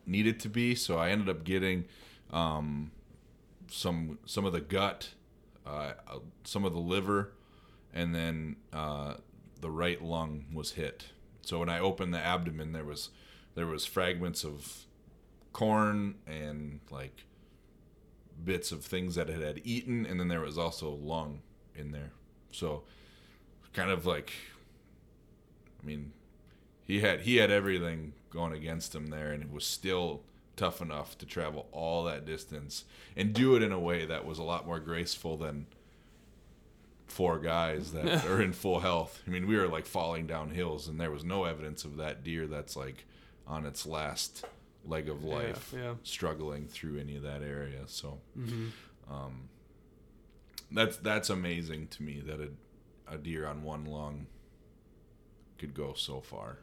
needed 0.06 0.40
to 0.42 0.50
be. 0.50 0.76
So 0.76 0.98
I 0.98 1.12
ended 1.12 1.30
up 1.30 1.44
getting 1.44 1.86
um, 2.32 2.92
some 3.70 4.20
some 4.26 4.46
of 4.46 4.54
the 4.54 4.62
gut, 4.62 5.10
uh, 5.66 5.94
uh, 6.08 6.20
some 6.44 6.66
of 6.66 6.74
the 6.74 6.80
liver, 6.80 7.34
and 7.94 8.14
then 8.14 8.58
uh, 8.74 9.16
the 9.62 9.72
right 9.72 10.02
lung 10.02 10.46
was 10.54 10.74
hit. 10.74 11.08
So 11.42 11.60
when 11.60 11.70
I 11.70 11.80
opened 11.80 12.14
the 12.14 12.20
abdomen, 12.20 12.72
there 12.74 12.84
was 12.84 13.10
there 13.56 13.68
was 13.68 13.86
fragments 13.86 14.44
of 14.44 14.86
corn 15.54 16.16
and 16.28 16.82
like 16.92 17.26
bits 18.44 18.72
of 18.72 18.84
things 18.84 19.16
that 19.16 19.30
it 19.30 19.42
had 19.42 19.62
eaten, 19.64 20.06
and 20.06 20.20
then 20.20 20.28
there 20.28 20.42
was 20.42 20.58
also 20.58 20.90
lung 20.90 21.42
in 21.76 21.92
there. 21.92 22.12
So 22.52 22.84
kind 23.74 23.92
of 23.92 24.06
like, 24.06 24.32
I 25.82 25.86
mean, 25.86 26.14
he 26.84 27.02
had 27.02 27.22
he 27.22 27.38
had 27.38 27.52
everything 27.52 28.14
going 28.30 28.54
against 28.54 28.94
him 28.94 29.08
there, 29.08 29.32
and 29.32 29.44
it 29.44 29.52
was 29.52 29.66
still 29.66 30.24
tough 30.56 30.82
enough 30.82 31.18
to 31.18 31.26
travel 31.26 31.68
all 31.72 32.04
that 32.06 32.26
distance 32.26 32.86
and 33.16 33.34
do 33.34 33.56
it 33.56 33.64
in 33.64 33.72
a 33.72 33.80
way 33.80 34.06
that 34.06 34.26
was 34.26 34.40
a 34.40 34.44
lot 34.44 34.66
more 34.66 34.80
graceful 34.80 35.38
than 35.38 35.66
four 37.08 37.40
guys 37.40 37.92
that 37.94 38.26
are 38.28 38.42
in 38.42 38.54
full 38.54 38.80
health. 38.80 39.22
I 39.28 39.30
mean, 39.30 39.48
we 39.48 39.58
were 39.58 39.68
like 39.68 39.86
falling 39.86 40.28
down 40.28 40.50
hills, 40.52 40.88
and 40.88 41.00
there 41.00 41.12
was 41.12 41.24
no 41.24 41.44
evidence 41.46 41.84
of 41.86 41.98
that 41.98 42.24
deer 42.24 42.48
that's 42.48 42.76
like 42.76 43.06
on 43.48 43.66
its 43.66 43.86
last 43.86 44.46
leg 44.86 45.10
of 45.10 45.24
life, 45.24 45.74
yeah. 45.76 45.94
struggling 46.04 46.68
through 46.68 47.00
any 47.00 47.16
of 47.16 47.24
that 47.24 47.42
area. 47.42 47.82
So 47.88 48.20
Mm-hmm. 48.38 48.68
um, 49.14 49.50
that's 50.72 50.98
that's 50.98 51.30
amazing 51.30 51.88
to 51.90 52.04
me 52.04 52.22
that 52.26 52.40
a, 52.40 52.50
a 53.14 53.18
deer 53.18 53.46
on 53.46 53.62
one 53.64 53.86
lung 53.86 54.26
could 55.58 55.74
go 55.74 55.94
so 55.94 56.22
far. 56.22 56.58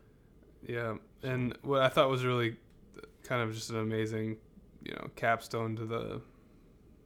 Yeah, 0.66 0.97
and 1.22 1.57
what 1.62 1.80
I 1.82 1.88
thought 1.88 2.09
was 2.11 2.24
really 2.24 2.57
kind 3.24 3.42
of 3.42 3.54
just 3.54 3.70
an 3.70 3.78
amazing, 3.78 4.36
you 4.84 4.92
know, 4.94 5.08
capstone 5.16 5.76
to 5.76 5.84
the 5.84 6.20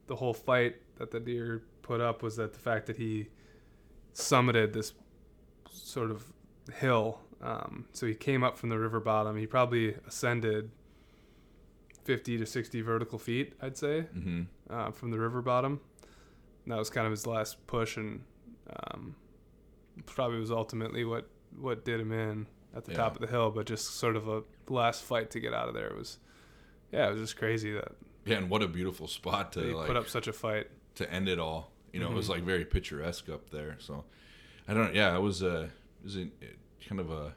the 0.06 0.16
whole 0.16 0.34
fight 0.34 0.76
that 0.98 1.10
the 1.10 1.18
deer 1.20 1.62
put 1.82 2.00
up 2.00 2.22
was 2.22 2.36
that 2.36 2.52
the 2.52 2.58
fact 2.58 2.86
that 2.86 2.96
he 2.96 3.28
summited 4.14 4.72
this 4.72 4.92
sort 5.70 6.10
of 6.10 6.24
hill. 6.72 7.20
Um, 7.42 7.86
so 7.92 8.06
he 8.06 8.14
came 8.14 8.42
up 8.44 8.56
from 8.56 8.68
the 8.70 8.78
river 8.78 9.00
bottom. 9.00 9.36
He 9.36 9.46
probably 9.46 9.94
ascended 10.06 10.70
fifty 12.04 12.38
to 12.38 12.46
sixty 12.46 12.80
vertical 12.80 13.18
feet, 13.18 13.54
I'd 13.60 13.76
say, 13.76 14.06
Mm-hmm. 14.16 14.42
uh, 14.70 14.90
from 14.92 15.10
the 15.10 15.18
river 15.18 15.42
bottom. 15.42 15.80
And 16.64 16.72
that 16.72 16.78
was 16.78 16.90
kind 16.90 17.06
of 17.06 17.10
his 17.12 17.26
last 17.26 17.64
push, 17.66 17.96
and 17.96 18.22
um, 18.92 19.14
probably 20.06 20.38
was 20.40 20.50
ultimately 20.50 21.04
what 21.04 21.28
what 21.58 21.84
did 21.84 22.00
him 22.00 22.12
in 22.12 22.46
at 22.74 22.84
the 22.84 22.92
top 22.94 23.14
of 23.14 23.20
the 23.20 23.26
hill. 23.28 23.50
But 23.50 23.66
just 23.66 23.96
sort 23.96 24.16
of 24.16 24.28
a 24.28 24.42
last 24.68 25.02
fight 25.02 25.30
to 25.30 25.40
get 25.40 25.52
out 25.54 25.68
of 25.68 25.74
there 25.74 25.92
was, 25.96 26.18
yeah, 26.92 27.06
it 27.08 27.12
was 27.12 27.20
just 27.20 27.36
crazy 27.36 27.72
that 27.72 27.92
Yeah, 28.24 28.38
and 28.38 28.50
what 28.50 28.62
a 28.62 28.68
beautiful 28.68 29.06
spot 29.08 29.52
to 29.52 29.60
like 29.60 29.86
put 29.86 29.96
up 29.96 30.08
such 30.08 30.26
a 30.28 30.32
fight. 30.32 30.68
to 30.96 31.10
end 31.12 31.28
it 31.28 31.38
all. 31.38 31.72
You 31.92 32.00
know, 32.00 32.10
it 32.10 32.14
was 32.14 32.26
Mhm. 32.26 32.30
like 32.30 32.42
very 32.42 32.64
picturesque 32.64 33.28
up 33.28 33.50
there. 33.50 33.76
So 33.78 34.04
I 34.68 34.74
don't. 34.74 34.94
Yeah, 34.94 35.16
it 35.16 35.20
was 35.20 35.42
a 35.42 35.62
it 35.64 35.70
was 36.04 36.16
a, 36.16 36.28
kind 36.86 37.00
of 37.00 37.10
a 37.10 37.34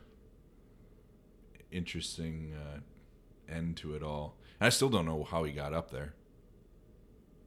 interesting 1.72 2.54
uh, 2.54 2.80
end 3.54 3.78
to 3.78 3.96
it 3.96 4.04
all. 4.04 4.38
And 4.60 4.68
I 4.68 4.70
still 4.70 4.90
don't 4.90 5.06
know 5.06 5.24
how 5.24 5.44
he 5.44 5.52
got 5.52 5.74
up 5.74 5.92
there. 5.92 6.14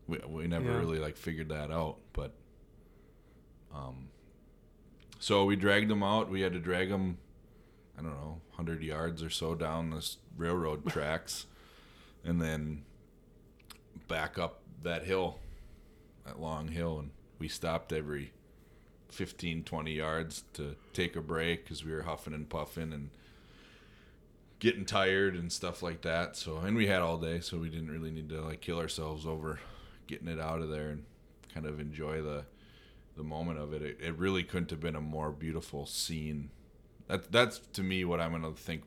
We 0.06 0.18
we 0.28 0.46
never 0.46 0.70
Yeah. 0.70 0.78
really 0.78 0.98
like 0.98 1.16
figured 1.16 1.48
that 1.50 1.70
out, 1.70 1.98
but 2.12 2.32
um. 3.74 4.08
So 5.18 5.44
we 5.44 5.54
dragged 5.54 5.90
him 5.90 6.02
out. 6.02 6.28
We 6.30 6.40
had 6.40 6.52
to 6.52 6.58
drag 6.58 6.88
him, 6.88 7.18
I 7.98 8.02
don't 8.02 8.12
know, 8.12 8.40
hundred 8.52 8.82
yards 8.82 9.22
or 9.22 9.30
so 9.30 9.54
down 9.54 9.90
this 9.90 10.18
railroad 10.36 10.86
tracks, 10.88 11.46
and 12.24 12.40
then 12.40 12.84
back 14.08 14.38
up 14.38 14.60
that 14.82 15.04
hill, 15.04 15.38
that 16.24 16.40
long 16.40 16.68
hill, 16.68 16.98
and 16.98 17.10
we 17.38 17.48
stopped 17.48 17.92
every 17.92 18.32
15, 19.10 19.64
20 19.64 19.92
yards 19.92 20.44
to 20.54 20.74
take 20.92 21.16
a 21.16 21.20
break 21.20 21.64
because 21.64 21.84
we 21.84 21.92
were 21.92 22.02
huffing 22.02 22.32
and 22.32 22.48
puffing 22.48 22.92
and 22.92 23.10
getting 24.58 24.84
tired 24.84 25.34
and 25.34 25.52
stuff 25.52 25.82
like 25.82 26.02
that. 26.02 26.36
So, 26.36 26.58
and 26.58 26.76
we 26.76 26.86
had 26.86 27.02
all 27.02 27.18
day, 27.18 27.40
so 27.40 27.58
we 27.58 27.68
didn't 27.68 27.90
really 27.90 28.10
need 28.10 28.28
to 28.30 28.40
like 28.40 28.60
kill 28.60 28.78
ourselves 28.78 29.26
over 29.26 29.60
getting 30.06 30.28
it 30.28 30.40
out 30.40 30.60
of 30.60 30.68
there 30.68 30.88
and 30.88 31.04
kind 31.52 31.66
of 31.66 31.80
enjoy 31.80 32.22
the 32.22 32.44
the 33.16 33.22
moment 33.22 33.58
of 33.58 33.74
it. 33.74 33.82
It, 33.82 33.98
it 34.00 34.16
really 34.16 34.42
couldn't 34.42 34.70
have 34.70 34.80
been 34.80 34.96
a 34.96 35.00
more 35.00 35.30
beautiful 35.30 35.84
scene. 35.84 36.50
That 37.12 37.30
that's 37.30 37.58
to 37.74 37.82
me 37.82 38.04
what 38.06 38.20
I'm 38.20 38.32
gonna 38.32 38.52
think 38.52 38.84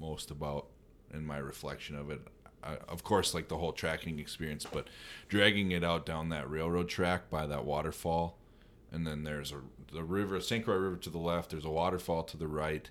most 0.00 0.32
about 0.32 0.66
in 1.14 1.24
my 1.24 1.38
reflection 1.38 1.96
of 1.96 2.10
it. 2.10 2.20
I, 2.62 2.76
of 2.88 3.04
course, 3.04 3.34
like 3.34 3.46
the 3.46 3.56
whole 3.56 3.72
tracking 3.72 4.18
experience, 4.18 4.66
but 4.70 4.88
dragging 5.28 5.70
it 5.70 5.84
out 5.84 6.04
down 6.04 6.28
that 6.30 6.50
railroad 6.50 6.88
track 6.88 7.30
by 7.30 7.46
that 7.46 7.64
waterfall, 7.64 8.36
and 8.90 9.06
then 9.06 9.22
there's 9.22 9.52
a 9.52 9.60
the 9.92 10.02
river, 10.02 10.40
St. 10.40 10.64
Croix 10.64 10.76
River 10.76 10.96
to 10.96 11.10
the 11.10 11.18
left. 11.18 11.50
There's 11.50 11.64
a 11.64 11.70
waterfall 11.70 12.24
to 12.24 12.36
the 12.36 12.48
right. 12.48 12.90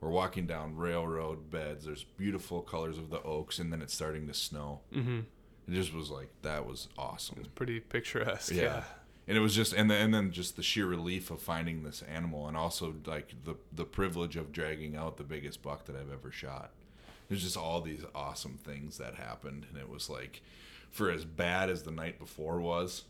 We're 0.00 0.10
walking 0.10 0.46
down 0.46 0.76
railroad 0.76 1.50
beds. 1.50 1.84
There's 1.84 2.04
beautiful 2.04 2.62
colors 2.62 2.96
of 2.96 3.10
the 3.10 3.20
oaks, 3.22 3.58
and 3.58 3.72
then 3.72 3.82
it's 3.82 3.92
starting 3.92 4.28
to 4.28 4.34
snow. 4.34 4.82
Mm-hmm. 4.94 5.18
It 5.66 5.74
just 5.74 5.92
was 5.92 6.10
like 6.10 6.28
that 6.42 6.64
was 6.64 6.88
awesome. 6.96 7.42
Pretty 7.56 7.80
picturesque. 7.80 8.52
Yeah. 8.52 8.62
Yeah. 8.62 8.84
And 9.28 9.36
it 9.36 9.40
was 9.40 9.54
just 9.54 9.74
and 9.74 9.90
then 9.90 10.02
and 10.02 10.14
then 10.14 10.30
just 10.32 10.56
the 10.56 10.62
sheer 10.62 10.86
relief 10.86 11.30
of 11.30 11.40
finding 11.40 11.82
this 11.82 12.02
animal 12.02 12.48
and 12.48 12.56
also 12.56 12.94
like 13.04 13.34
the 13.44 13.56
the 13.70 13.84
privilege 13.84 14.36
of 14.36 14.52
dragging 14.52 14.96
out 14.96 15.18
the 15.18 15.22
biggest 15.22 15.62
buck 15.62 15.84
that 15.84 15.94
I've 15.94 16.10
ever 16.10 16.32
shot. 16.32 16.70
There's 17.28 17.42
just 17.42 17.56
all 17.58 17.82
these 17.82 18.04
awesome 18.14 18.58
things 18.64 18.96
that 18.96 19.16
happened 19.16 19.66
and 19.68 19.78
it 19.78 19.90
was 19.90 20.08
like 20.08 20.40
for 20.90 21.10
as 21.10 21.26
bad 21.26 21.68
as 21.68 21.82
the 21.82 21.90
night 21.90 22.18
before 22.18 22.58
was, 22.58 23.04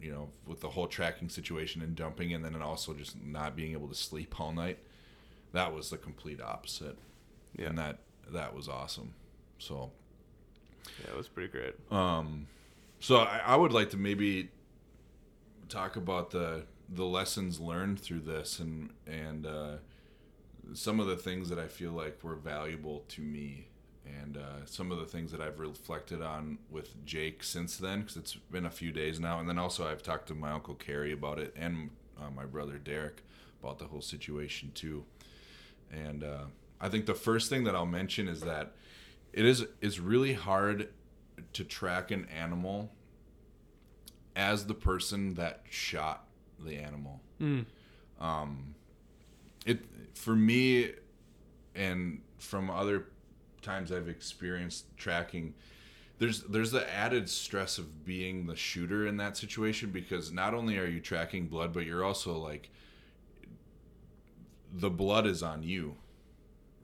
you 0.00 0.12
know, 0.12 0.28
with 0.46 0.60
the 0.60 0.68
whole 0.70 0.86
tracking 0.86 1.28
situation 1.28 1.82
and 1.82 1.96
dumping 1.96 2.32
and 2.32 2.44
then 2.44 2.54
also 2.62 2.94
just 2.94 3.20
not 3.20 3.56
being 3.56 3.72
able 3.72 3.88
to 3.88 3.96
sleep 3.96 4.40
all 4.40 4.52
night, 4.52 4.78
that 5.52 5.74
was 5.74 5.90
the 5.90 5.96
complete 5.96 6.40
opposite. 6.40 6.96
Yeah. 7.58 7.66
And 7.66 7.78
that 7.78 7.98
that 8.30 8.54
was 8.54 8.68
awesome. 8.68 9.14
So 9.58 9.90
Yeah, 11.02 11.10
it 11.10 11.16
was 11.16 11.26
pretty 11.26 11.50
great. 11.50 11.74
um, 11.90 12.46
so 13.00 13.16
I, 13.16 13.40
I 13.44 13.56
would 13.56 13.72
like 13.72 13.90
to 13.90 13.96
maybe 13.96 14.50
talk 15.72 15.96
about 15.96 16.30
the 16.30 16.64
the 16.88 17.04
lessons 17.04 17.58
learned 17.58 17.98
through 17.98 18.20
this 18.20 18.58
and 18.58 18.90
and 19.06 19.46
uh, 19.46 19.76
some 20.74 21.00
of 21.00 21.06
the 21.06 21.16
things 21.16 21.48
that 21.48 21.58
I 21.58 21.66
feel 21.66 21.92
like 21.92 22.22
were 22.22 22.34
valuable 22.34 23.04
to 23.08 23.22
me 23.22 23.68
and 24.04 24.36
uh, 24.36 24.66
some 24.66 24.90
of 24.90 24.98
the 24.98 25.04
things 25.04 25.32
that 25.32 25.40
I've 25.40 25.58
reflected 25.58 26.20
on 26.20 26.58
with 26.70 27.04
Jake 27.06 27.42
since 27.42 27.76
then 27.76 28.00
because 28.00 28.16
it's 28.16 28.34
been 28.34 28.66
a 28.66 28.70
few 28.70 28.92
days 28.92 29.20
now. 29.20 29.38
And 29.38 29.48
then 29.48 29.58
also 29.58 29.86
I've 29.86 30.02
talked 30.02 30.28
to 30.28 30.34
my 30.34 30.50
uncle 30.52 30.74
Kerry 30.74 31.12
about 31.12 31.38
it 31.38 31.54
and 31.56 31.90
uh, 32.20 32.30
my 32.30 32.44
brother 32.44 32.78
Derek 32.78 33.22
about 33.62 33.78
the 33.78 33.86
whole 33.86 34.02
situation 34.02 34.72
too. 34.74 35.04
And 35.90 36.24
uh, 36.24 36.44
I 36.80 36.88
think 36.88 37.06
the 37.06 37.14
first 37.14 37.48
thing 37.48 37.64
that 37.64 37.74
I'll 37.74 37.86
mention 37.86 38.28
is 38.28 38.40
that 38.40 38.72
it 39.32 39.44
is 39.44 39.64
it's 39.80 39.98
really 39.98 40.34
hard 40.34 40.88
to 41.54 41.64
track 41.64 42.10
an 42.10 42.26
animal 42.26 42.90
as 44.36 44.66
the 44.66 44.74
person 44.74 45.34
that 45.34 45.62
shot 45.68 46.26
the 46.64 46.76
animal. 46.76 47.20
Mm. 47.40 47.66
Um, 48.20 48.74
it 49.66 49.80
for 50.14 50.34
me, 50.34 50.92
and 51.74 52.20
from 52.38 52.70
other 52.70 53.06
times 53.62 53.92
I've 53.92 54.08
experienced 54.08 54.96
tracking, 54.96 55.54
there's 56.18 56.42
there's 56.42 56.70
the 56.70 56.92
added 56.92 57.28
stress 57.28 57.78
of 57.78 58.04
being 58.04 58.46
the 58.46 58.56
shooter 58.56 59.06
in 59.06 59.16
that 59.18 59.36
situation 59.36 59.90
because 59.90 60.32
not 60.32 60.54
only 60.54 60.78
are 60.78 60.86
you 60.86 61.00
tracking 61.00 61.46
blood, 61.46 61.72
but 61.72 61.84
you're 61.84 62.04
also 62.04 62.36
like 62.36 62.70
the 64.72 64.90
blood 64.90 65.26
is 65.26 65.42
on 65.42 65.62
you, 65.62 65.96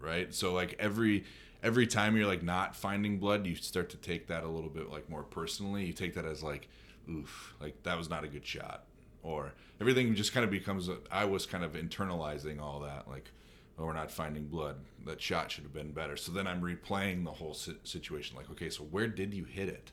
right? 0.01 0.35
So 0.35 0.53
like 0.53 0.75
every 0.79 1.25
every 1.63 1.87
time 1.87 2.17
you're 2.17 2.27
like 2.27 2.43
not 2.43 2.77
finding 2.77 3.19
blood, 3.19 3.47
you 3.47 3.55
start 3.55 3.91
to 3.91 3.97
take 3.97 4.29
that 4.29 4.45
a 4.45 4.49
little 4.49 4.71
bit 4.71 4.91
like 4.91 5.09
more 5.09 5.23
personally. 5.23 5.85
You 5.85 5.93
take 5.93 6.15
that 6.15 6.25
as 6.25 6.43
like, 6.43 6.69
oof, 7.09 7.55
like 7.61 7.83
that 7.85 7.97
was 7.99 8.09
not 8.11 8.25
a 8.25 8.29
good 8.29 8.47
shot, 8.47 8.85
or 9.23 9.53
everything 9.81 10.15
just 10.15 10.33
kind 10.33 10.45
of 10.45 10.51
becomes. 10.51 10.89
A, 10.89 10.99
I 11.11 11.25
was 11.25 11.47
kind 11.47 11.65
of 11.65 11.73
internalizing 11.73 12.61
all 12.61 12.81
that, 12.81 13.09
like, 13.09 13.31
oh, 13.79 13.85
we're 13.87 13.93
not 13.93 14.11
finding 14.11 14.47
blood. 14.47 14.77
That 15.07 15.21
shot 15.21 15.51
should 15.51 15.65
have 15.65 15.73
been 15.73 15.93
better. 15.93 16.17
So 16.17 16.33
then 16.33 16.47
I'm 16.47 16.61
replaying 16.61 17.25
the 17.25 17.31
whole 17.33 17.55
situation, 17.55 18.37
like, 18.37 18.51
okay, 18.51 18.71
so 18.71 18.85
where 18.85 19.09
did 19.09 19.33
you 19.35 19.45
hit 19.45 19.69
it? 19.69 19.91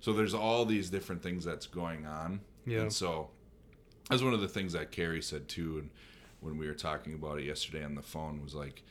So 0.00 0.12
there's 0.12 0.34
all 0.34 0.64
these 0.64 0.88
different 0.90 1.22
things 1.22 1.44
that's 1.44 1.66
going 1.66 2.06
on, 2.06 2.40
Yeah. 2.66 2.80
and 2.80 2.92
so 2.92 3.30
that's 4.08 4.22
one 4.22 4.32
of 4.34 4.40
the 4.40 4.48
things 4.48 4.72
that 4.72 4.90
Kerry 4.90 5.20
said 5.22 5.46
too, 5.48 5.78
and 5.78 5.90
when 6.40 6.56
we 6.56 6.66
were 6.66 6.74
talking 6.74 7.12
about 7.14 7.38
it 7.38 7.44
yesterday 7.44 7.84
on 7.84 7.94
the 7.94 8.02
phone 8.02 8.42
was 8.42 8.54
like 8.54 8.82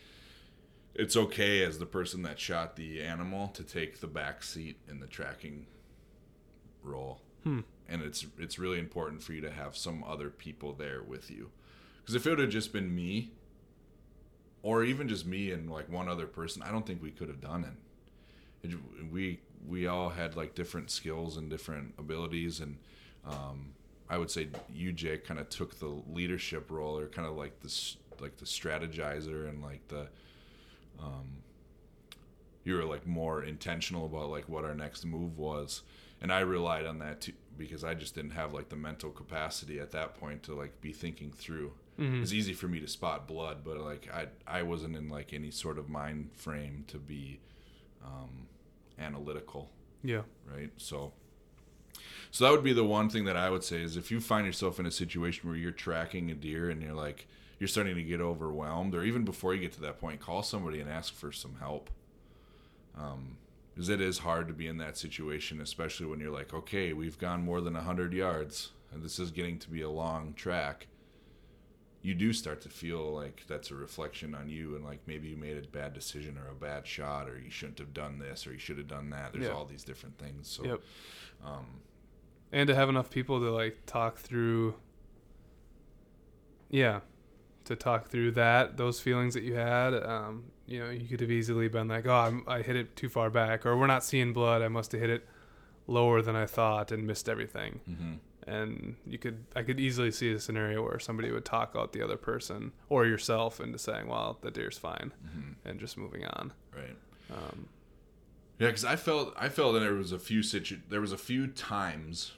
it's 0.94 1.16
okay 1.16 1.64
as 1.64 1.80
the 1.80 1.86
person 1.86 2.22
that 2.24 2.40
shot 2.40 2.76
the 2.76 3.02
animal 3.02 3.48
to 3.50 3.64
take 3.64 4.02
the 4.02 4.08
back 4.08 4.44
seat 4.44 4.78
in 4.88 5.00
the 5.00 5.08
tracking 5.08 5.66
role 6.84 7.22
Hmm. 7.44 7.62
and 7.88 8.02
it's 8.02 8.26
it's 8.38 8.60
really 8.60 8.80
important 8.80 9.24
for 9.24 9.34
you 9.34 9.42
to 9.42 9.52
have 9.52 9.76
some 9.78 10.04
other 10.04 10.30
people 10.30 10.74
there 10.74 11.02
with 11.02 11.32
you. 11.32 11.52
Because 12.02 12.16
if 12.16 12.26
it 12.26 12.32
would 12.32 12.40
have 12.40 12.50
just 12.50 12.74
been 12.74 12.94
me 12.94 13.32
or 14.62 14.84
even 14.84 15.08
just 15.08 15.26
me 15.26 15.52
and 15.52 15.70
like 15.70 15.90
one 15.90 16.10
other 16.10 16.28
person 16.28 16.62
i 16.62 16.72
don't 16.72 16.86
think 16.86 17.02
we 17.02 17.12
could 17.12 17.28
have 17.28 17.42
done 17.42 17.64
it, 18.64 18.78
we 19.12 19.40
we 19.68 19.88
all 19.88 20.10
had 20.10 20.36
like 20.36 20.56
different 20.56 20.90
skills 20.90 21.38
and 21.38 21.50
different 21.50 21.94
abilities 21.98 22.60
and 22.60 22.78
um, 23.26 23.74
i 24.10 24.18
would 24.18 24.30
say 24.30 24.48
you 24.74 24.92
jake 24.92 25.26
kind 25.26 25.40
of 25.40 25.50
took 25.50 25.80
the 25.80 26.02
leadership 26.12 26.70
role 26.70 26.98
or 26.98 27.08
kind 27.08 27.28
of 27.28 27.36
like 27.36 27.60
this 27.62 27.98
like 28.20 28.38
the 28.38 28.46
strategizer 28.46 29.48
and 29.48 29.62
like 29.62 29.88
the 29.88 30.08
um, 31.02 31.38
you 32.66 32.76
were 32.76 32.84
like 32.84 33.08
more 33.08 33.44
intentional 33.44 34.06
about 34.06 34.30
like 34.30 34.50
what 34.50 34.66
our 34.66 34.76
next 34.76 35.06
move 35.06 35.38
was 35.38 35.84
and 36.22 36.32
i 36.32 36.40
relied 36.40 36.86
on 36.86 37.00
that 37.00 37.22
too 37.22 37.34
because 37.58 37.84
i 37.84 37.94
just 37.94 38.16
didn't 38.16 38.32
have 38.32 38.54
like 38.54 38.70
the 38.70 38.76
mental 38.76 39.10
capacity 39.10 39.80
at 39.80 39.92
that 39.92 40.16
point 40.20 40.44
to 40.44 40.54
like 40.56 40.80
be 40.82 40.92
thinking 40.94 41.32
through 41.32 41.72
Mhm. 42.00 42.22
it's 42.22 42.32
easy 42.32 42.54
for 42.54 42.68
me 42.70 42.80
to 42.80 42.88
spot 42.88 43.28
blood 43.28 43.58
but 43.64 43.78
like 43.78 44.10
i 44.14 44.28
i 44.48 44.64
wasn't 44.64 44.96
in 44.96 45.10
like 45.10 45.34
any 45.34 45.52
sort 45.52 45.78
of 45.78 45.90
mind 45.90 46.30
frame 46.34 46.86
to 46.88 46.98
be 46.98 47.40
um 48.06 48.48
analytical 48.98 49.70
Yeah. 50.04 50.22
right 50.50 50.72
so 50.78 51.12
so 52.32 52.46
that 52.46 52.52
would 52.52 52.64
be 52.64 52.72
the 52.74 52.86
one 52.86 53.10
thing 53.10 53.26
that 53.26 53.36
i 53.36 53.50
would 53.50 53.64
say 53.66 53.82
is 53.82 53.98
if 53.98 54.12
you 54.12 54.22
find 54.22 54.46
yourself 54.46 54.80
in 54.80 54.86
a 54.86 54.92
situation 54.92 55.50
where 55.50 55.58
you're 55.58 55.72
tracking 55.72 56.32
a 56.32 56.36
deer 56.36 56.70
and 56.70 56.82
you're 56.82 56.94
like 56.94 57.28
you're 57.60 57.68
starting 57.68 57.96
to 57.96 58.04
get 58.04 58.22
overwhelmed 58.22 58.96
or 58.96 59.04
even 59.04 59.26
before 59.26 59.54
you 59.54 59.60
get 59.60 59.74
to 59.74 59.82
that 59.82 60.00
point 60.00 60.22
call 60.22 60.42
somebody 60.42 60.80
and 60.80 60.90
ask 60.90 61.14
for 61.14 61.32
some 61.34 61.56
help 61.60 61.90
um 62.98 63.36
because 63.74 63.90
it 63.90 64.02
is 64.02 64.20
hard 64.20 64.48
to 64.48 64.54
be 64.54 64.68
in 64.68 64.78
that 64.78 64.98
situation 64.98 65.62
especially 65.62 66.06
when 66.06 66.20
you're 66.20 66.32
like 66.34 66.54
okay 66.54 66.94
we've 66.94 67.18
gone 67.20 67.44
more 67.44 67.62
than 67.62 67.74
100 67.74 68.14
yards 68.14 68.72
and 68.92 69.04
this 69.04 69.20
is 69.20 69.32
getting 69.32 69.60
to 69.60 69.70
be 69.70 69.82
a 69.82 69.90
long 69.90 70.34
track. 70.34 70.88
You 72.02 72.16
do 72.16 72.32
start 72.34 72.62
to 72.62 72.70
feel 72.70 73.14
like 73.14 73.44
that's 73.48 73.70
a 73.72 73.76
reflection 73.76 74.34
on 74.34 74.50
you 74.50 74.76
and 74.76 74.84
like 74.84 75.00
maybe 75.06 75.28
you 75.28 75.38
made 75.38 75.58
a 75.64 75.68
bad 75.68 75.94
decision 75.94 76.38
or 76.38 76.50
a 76.50 76.56
bad 76.56 76.88
shot 76.88 77.30
or 77.30 77.38
you 77.38 77.52
shouldn't 77.52 77.78
have 77.78 77.94
done 77.94 78.18
this 78.20 78.48
or 78.48 78.54
you 78.54 78.58
should 78.58 78.78
have 78.78 78.88
done 78.88 79.10
that. 79.12 79.34
There's 79.34 79.50
all 79.50 79.66
these 79.66 79.84
different 79.84 80.18
things. 80.18 80.48
So 80.48 80.64
Yep. 80.64 80.82
um 81.46 81.66
and 82.52 82.68
to 82.68 82.74
have 82.74 82.90
enough 82.90 83.12
people 83.12 83.40
to 83.42 83.52
like 83.52 83.86
talk 83.86 84.18
through 84.18 84.74
yeah 86.70 87.02
to 87.70 87.76
talk 87.76 88.10
through 88.10 88.32
that 88.32 88.76
those 88.78 89.00
feelings 89.00 89.34
that 89.34 89.44
you 89.44 89.56
had 89.56 89.94
um, 89.94 90.44
you 90.68 90.80
know 90.80 90.90
you 90.90 91.08
could 91.08 91.22
have 91.22 91.32
easily 91.32 91.68
been 91.68 91.88
like 91.88 92.06
oh 92.06 92.14
I'm, 92.14 92.44
i 92.48 92.62
hit 92.62 92.76
it 92.76 92.96
too 92.96 93.10
far 93.10 93.30
back 93.30 93.66
or 93.66 93.78
we're 93.78 93.88
not 93.88 94.04
seeing 94.04 94.34
blood 94.34 94.62
i 94.62 94.68
must 94.68 94.92
have 94.92 95.02
hit 95.02 95.10
it 95.10 95.28
lower 95.88 96.22
than 96.22 96.36
i 96.36 96.46
thought 96.46 96.92
and 96.92 97.08
missed 97.08 97.28
everything 97.30 97.80
mhm. 97.90 98.18
and 98.48 98.96
you 99.08 99.18
could 99.18 99.46
i 99.56 99.64
could 99.64 99.80
easily 99.80 100.12
see 100.12 100.32
a 100.34 100.40
scenario 100.40 100.84
where 100.84 101.00
somebody 101.00 101.32
would 101.32 101.46
talk 101.46 101.74
out 101.78 101.94
the 101.94 102.02
other 102.04 102.18
person 102.18 102.72
or 102.90 103.06
yourself 103.06 103.60
into 103.60 103.78
saying 103.80 104.08
well 104.08 104.38
the 104.42 104.52
deer's 104.52 104.78
fine 104.78 105.12
Mhm. 105.26 105.56
and 105.66 105.80
just 105.80 105.98
moving 105.98 106.26
on 106.26 106.54
right 106.76 106.98
um, 107.32 107.68
Yeah, 108.58 108.68
because 108.68 108.84
I 108.84 108.96
felt 108.98 109.34
I 109.38 109.50
felt 109.50 109.74
that 109.74 109.80
there 109.82 109.94
was 109.94 110.12
a 110.12 110.20
few 110.20 110.42
situ 110.44 110.78
there 110.90 111.00
was 111.02 111.12
a 111.14 111.18
few 111.18 111.48
times 111.48 112.34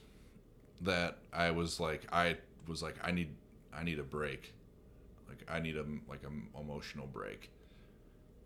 that 0.80 1.18
I 1.32 1.50
was 1.50 1.80
like 1.80 2.02
I 2.12 2.36
was 2.68 2.82
like 2.82 2.96
I 3.02 3.10
need 3.10 3.30
I 3.74 3.82
need 3.84 3.98
a 3.98 4.02
break, 4.02 4.52
like 5.32 5.50
I 5.50 5.60
need 5.60 5.76
a 5.76 5.84
like 6.08 6.22
an 6.24 6.48
emotional 6.58 7.06
break, 7.06 7.50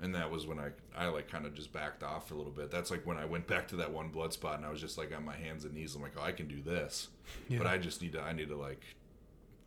and 0.00 0.14
that 0.14 0.30
was 0.30 0.46
when 0.46 0.58
I 0.58 0.70
I 0.96 1.08
like 1.08 1.28
kind 1.30 1.46
of 1.46 1.54
just 1.54 1.72
backed 1.72 2.02
off 2.02 2.28
for 2.28 2.34
a 2.34 2.36
little 2.36 2.52
bit. 2.52 2.70
That's 2.70 2.90
like 2.90 3.06
when 3.06 3.16
I 3.16 3.24
went 3.24 3.46
back 3.46 3.68
to 3.68 3.76
that 3.76 3.92
one 3.92 4.08
blood 4.08 4.32
spot 4.32 4.56
and 4.56 4.64
I 4.64 4.70
was 4.70 4.80
just 4.80 4.98
like 4.98 5.14
on 5.14 5.24
my 5.24 5.36
hands 5.36 5.64
and 5.64 5.74
knees. 5.74 5.94
I'm 5.94 6.02
like, 6.02 6.12
oh, 6.18 6.22
I 6.22 6.32
can 6.32 6.48
do 6.48 6.60
this, 6.62 7.08
yeah. 7.48 7.58
but 7.58 7.66
I 7.66 7.78
just 7.78 8.02
need 8.02 8.12
to 8.12 8.20
I 8.20 8.32
need 8.32 8.48
to 8.48 8.56
like 8.56 8.82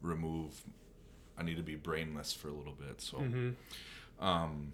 remove. 0.01 0.63
I 1.38 1.43
need 1.43 1.57
to 1.57 1.63
be 1.63 1.76
brainless 1.76 2.34
for 2.34 2.49
a 2.49 2.53
little 2.53 2.74
bit. 2.74 3.01
So. 3.01 3.17
Mhm. 3.17 3.55
Um, 4.20 4.74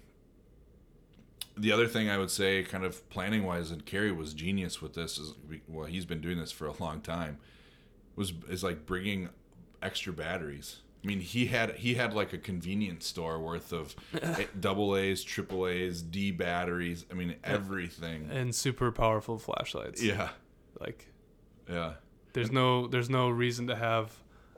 the 1.58 1.72
other 1.72 1.88
thing 1.88 2.10
I 2.10 2.18
would 2.18 2.32
say, 2.32 2.64
kind 2.64 2.84
of 2.84 3.08
planning 3.10 3.44
wise, 3.44 3.72
and 3.72 3.86
Kerry 3.86 4.12
was 4.12 4.34
genius 4.34 4.82
with 4.82 4.94
this. 4.94 5.18
Is 5.18 5.34
well, 5.68 5.86
he's 5.86 6.06
been 6.06 6.22
doing 6.22 6.38
this 6.38 6.52
for 6.52 6.68
a 6.68 6.74
long 6.74 7.02
time. 7.02 7.38
was 8.16 8.34
is 8.50 8.64
like 8.64 8.86
bringing 8.86 9.30
extra 9.82 10.12
batteries. 10.14 10.82
I 11.06 11.08
mean, 11.08 11.20
he 11.20 11.46
had 11.46 11.76
he 11.76 11.94
had 11.94 12.16
like 12.16 12.34
a 12.34 12.38
convenience 12.40 13.06
store 13.06 13.40
worth 13.40 13.72
of 13.72 13.96
double 14.60 14.96
A's, 14.98 15.24
triple 15.24 15.68
A's, 15.68 16.02
D 16.02 16.32
batteries. 16.32 17.06
I 17.12 17.14
mean, 17.14 17.36
everything. 17.44 18.28
and 18.32 18.56
super 18.56 18.92
powerful 18.92 19.38
flashlights. 19.38 20.02
Yeah, 20.02 20.30
Like 20.80 21.06
yeah, 21.70 21.94
there's 22.34 22.52
no 22.52 22.88
there's 22.88 23.10
no 23.10 23.30
reason 23.30 23.68
to 23.68 23.76
have 23.76 24.16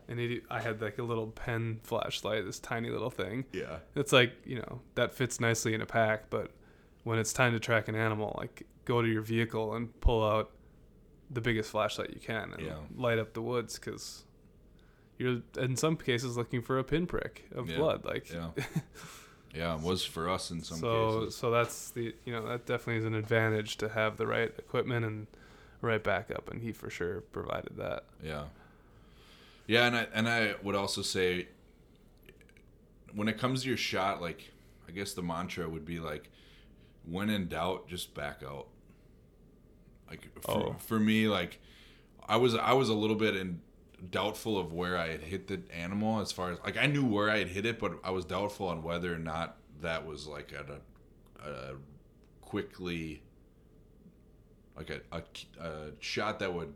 an 0.08 0.20
idiot. 0.20 0.44
I 0.50 0.62
had 0.62 0.82
like 0.82 0.98
a 1.00 1.04
little 1.04 1.28
pen 1.28 1.82
flashlight, 1.84 2.46
this 2.46 2.60
tiny 2.60 2.90
little 2.90 3.10
thing. 3.10 3.44
yeah, 3.52 3.80
It's 3.96 4.14
like 4.14 4.32
you 4.46 4.60
know 4.60 4.80
that 4.96 5.14
fits 5.14 5.42
nicely 5.42 5.74
in 5.74 5.82
a 5.82 5.86
pack, 5.86 6.30
but 6.30 6.52
when 7.04 7.20
it's 7.20 7.34
time 7.34 7.52
to 7.54 7.60
track 7.60 7.90
an 7.90 7.96
animal, 7.96 8.36
like 8.38 8.64
go 8.86 9.02
to 9.02 9.08
your 9.08 9.22
vehicle 9.22 9.74
and 9.76 10.00
pull 10.00 10.26
out 10.26 10.52
the 11.30 11.42
biggest 11.42 11.72
flashlight 11.72 12.12
you 12.14 12.22
can 12.22 12.54
and 12.54 12.66
Yeah. 12.66 12.76
light 12.96 13.20
up 13.20 13.34
the 13.34 13.42
woods 13.42 13.78
because 13.78 14.24
you're 15.18 15.42
in 15.58 15.76
some 15.76 15.98
cases 15.98 16.38
looking 16.38 16.62
for 16.62 16.78
a 16.80 16.84
pinprick 16.84 17.46
of 17.56 17.70
Yeah. 17.70 17.78
blood. 17.78 18.06
Like 18.06 18.32
yeah, 18.32 18.50
yeah. 19.56 19.76
It 19.76 19.82
was 19.82 20.04
for 20.06 20.30
us 20.30 20.52
in 20.52 20.62
some 20.62 20.78
so 20.80 21.20
cases. 21.22 21.36
so 21.36 21.52
that's 21.52 21.90
the 21.92 22.14
you 22.26 22.34
know 22.34 22.46
that 22.48 22.66
definitely 22.66 22.98
is 23.00 23.06
an 23.06 23.16
advantage 23.16 23.78
to 23.78 23.90
have 23.90 24.18
the 24.18 24.28
right 24.28 24.52
equipment 24.58 25.06
and 25.06 25.28
right 25.82 26.04
backup, 26.04 26.50
and 26.52 26.62
he 26.62 26.72
for 26.72 26.90
sure 26.90 27.22
provided 27.22 27.78
that. 27.78 28.04
Yeah. 28.24 28.46
Yeah, 29.68 29.86
and 29.88 29.96
I 29.96 30.08
and 30.14 30.30
I 30.30 30.56
would 30.64 30.76
also 30.76 31.02
say 31.02 31.48
when 33.14 33.28
it 33.28 33.38
comes 33.38 33.64
to 33.64 33.68
your 33.68 33.78
shot, 33.78 34.22
like 34.22 34.52
I 34.88 34.92
guess 34.92 35.14
the 35.14 35.22
mantra 35.24 35.68
would 35.68 35.86
be 35.86 36.00
like 36.00 36.30
when 37.06 37.30
in 37.30 37.48
doubt, 37.48 37.88
just 37.88 38.14
back 38.14 38.42
out. 38.46 38.68
Like 40.10 40.28
for, 40.42 40.52
Oh. 40.52 40.76
for 40.80 41.00
me, 41.00 41.28
like 41.28 41.60
I 42.28 42.38
was 42.38 42.56
I 42.56 42.74
was 42.74 42.90
a 42.90 42.94
little 42.94 43.16
bit 43.16 43.36
in 43.36 43.62
doubtful 44.12 44.58
of 44.58 44.74
where 44.74 44.98
I 44.98 45.10
had 45.10 45.22
hit 45.22 45.48
the 45.48 45.62
animal 45.74 46.20
as 46.20 46.32
far 46.32 46.52
as 46.52 46.60
like 46.64 46.78
I 46.78 46.86
knew 46.86 47.06
where 47.06 47.30
I 47.30 47.40
had 47.40 47.50
hit 47.50 47.66
it, 47.66 47.80
but 47.80 47.94
I 48.04 48.12
was 48.12 48.26
doubtful 48.26 48.68
on 48.68 48.84
whether 48.84 49.14
or 49.14 49.20
not 49.20 49.58
that 49.82 50.06
was 50.06 50.28
like 50.28 50.54
at 50.54 50.68
a, 50.70 51.50
a 51.50 51.76
quickly 52.42 53.24
like 54.76 54.90
a, 54.90 55.02
a, 55.12 55.24
a 55.60 55.92
shot 56.00 56.40
that 56.40 56.54
would 56.54 56.74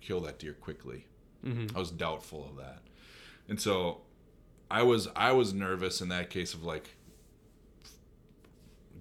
kill 0.00 0.20
that 0.20 0.38
deer 0.38 0.54
quickly. 0.54 1.06
Mm-hmm. 1.44 1.76
I 1.76 1.78
was 1.78 1.90
doubtful 1.90 2.48
of 2.48 2.56
that, 2.56 2.82
and 3.48 3.60
so 3.60 4.00
I 4.70 4.82
was 4.82 5.08
I 5.14 5.32
was 5.32 5.52
nervous 5.52 6.00
in 6.00 6.08
that 6.08 6.30
case 6.30 6.54
of 6.54 6.62
like 6.64 6.96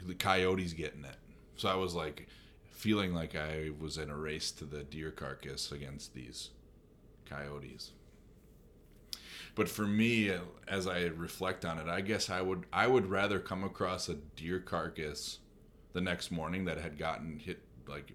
the 0.05 0.15
coyotes 0.15 0.73
getting 0.73 1.05
it. 1.05 1.17
So 1.55 1.69
I 1.69 1.75
was 1.75 1.93
like 1.93 2.27
feeling 2.71 3.13
like 3.13 3.35
I 3.35 3.69
was 3.79 3.97
in 3.97 4.09
a 4.09 4.17
race 4.17 4.51
to 4.51 4.65
the 4.65 4.83
deer 4.83 5.11
carcass 5.11 5.71
against 5.71 6.15
these 6.15 6.49
coyotes. 7.31 7.91
But 9.55 9.67
for 9.67 9.85
me, 9.85 10.33
as 10.67 10.87
I 10.87 11.05
reflect 11.05 11.65
on 11.65 11.77
it, 11.77 11.87
I 11.87 12.01
guess 12.01 12.29
I 12.29 12.41
would 12.41 12.65
I 12.71 12.87
would 12.87 13.07
rather 13.07 13.39
come 13.39 13.63
across 13.63 14.07
a 14.09 14.15
deer 14.15 14.59
carcass 14.59 15.39
the 15.93 16.01
next 16.01 16.31
morning 16.31 16.65
that 16.65 16.77
had 16.77 16.97
gotten 16.97 17.39
hit 17.39 17.61
like 17.87 18.13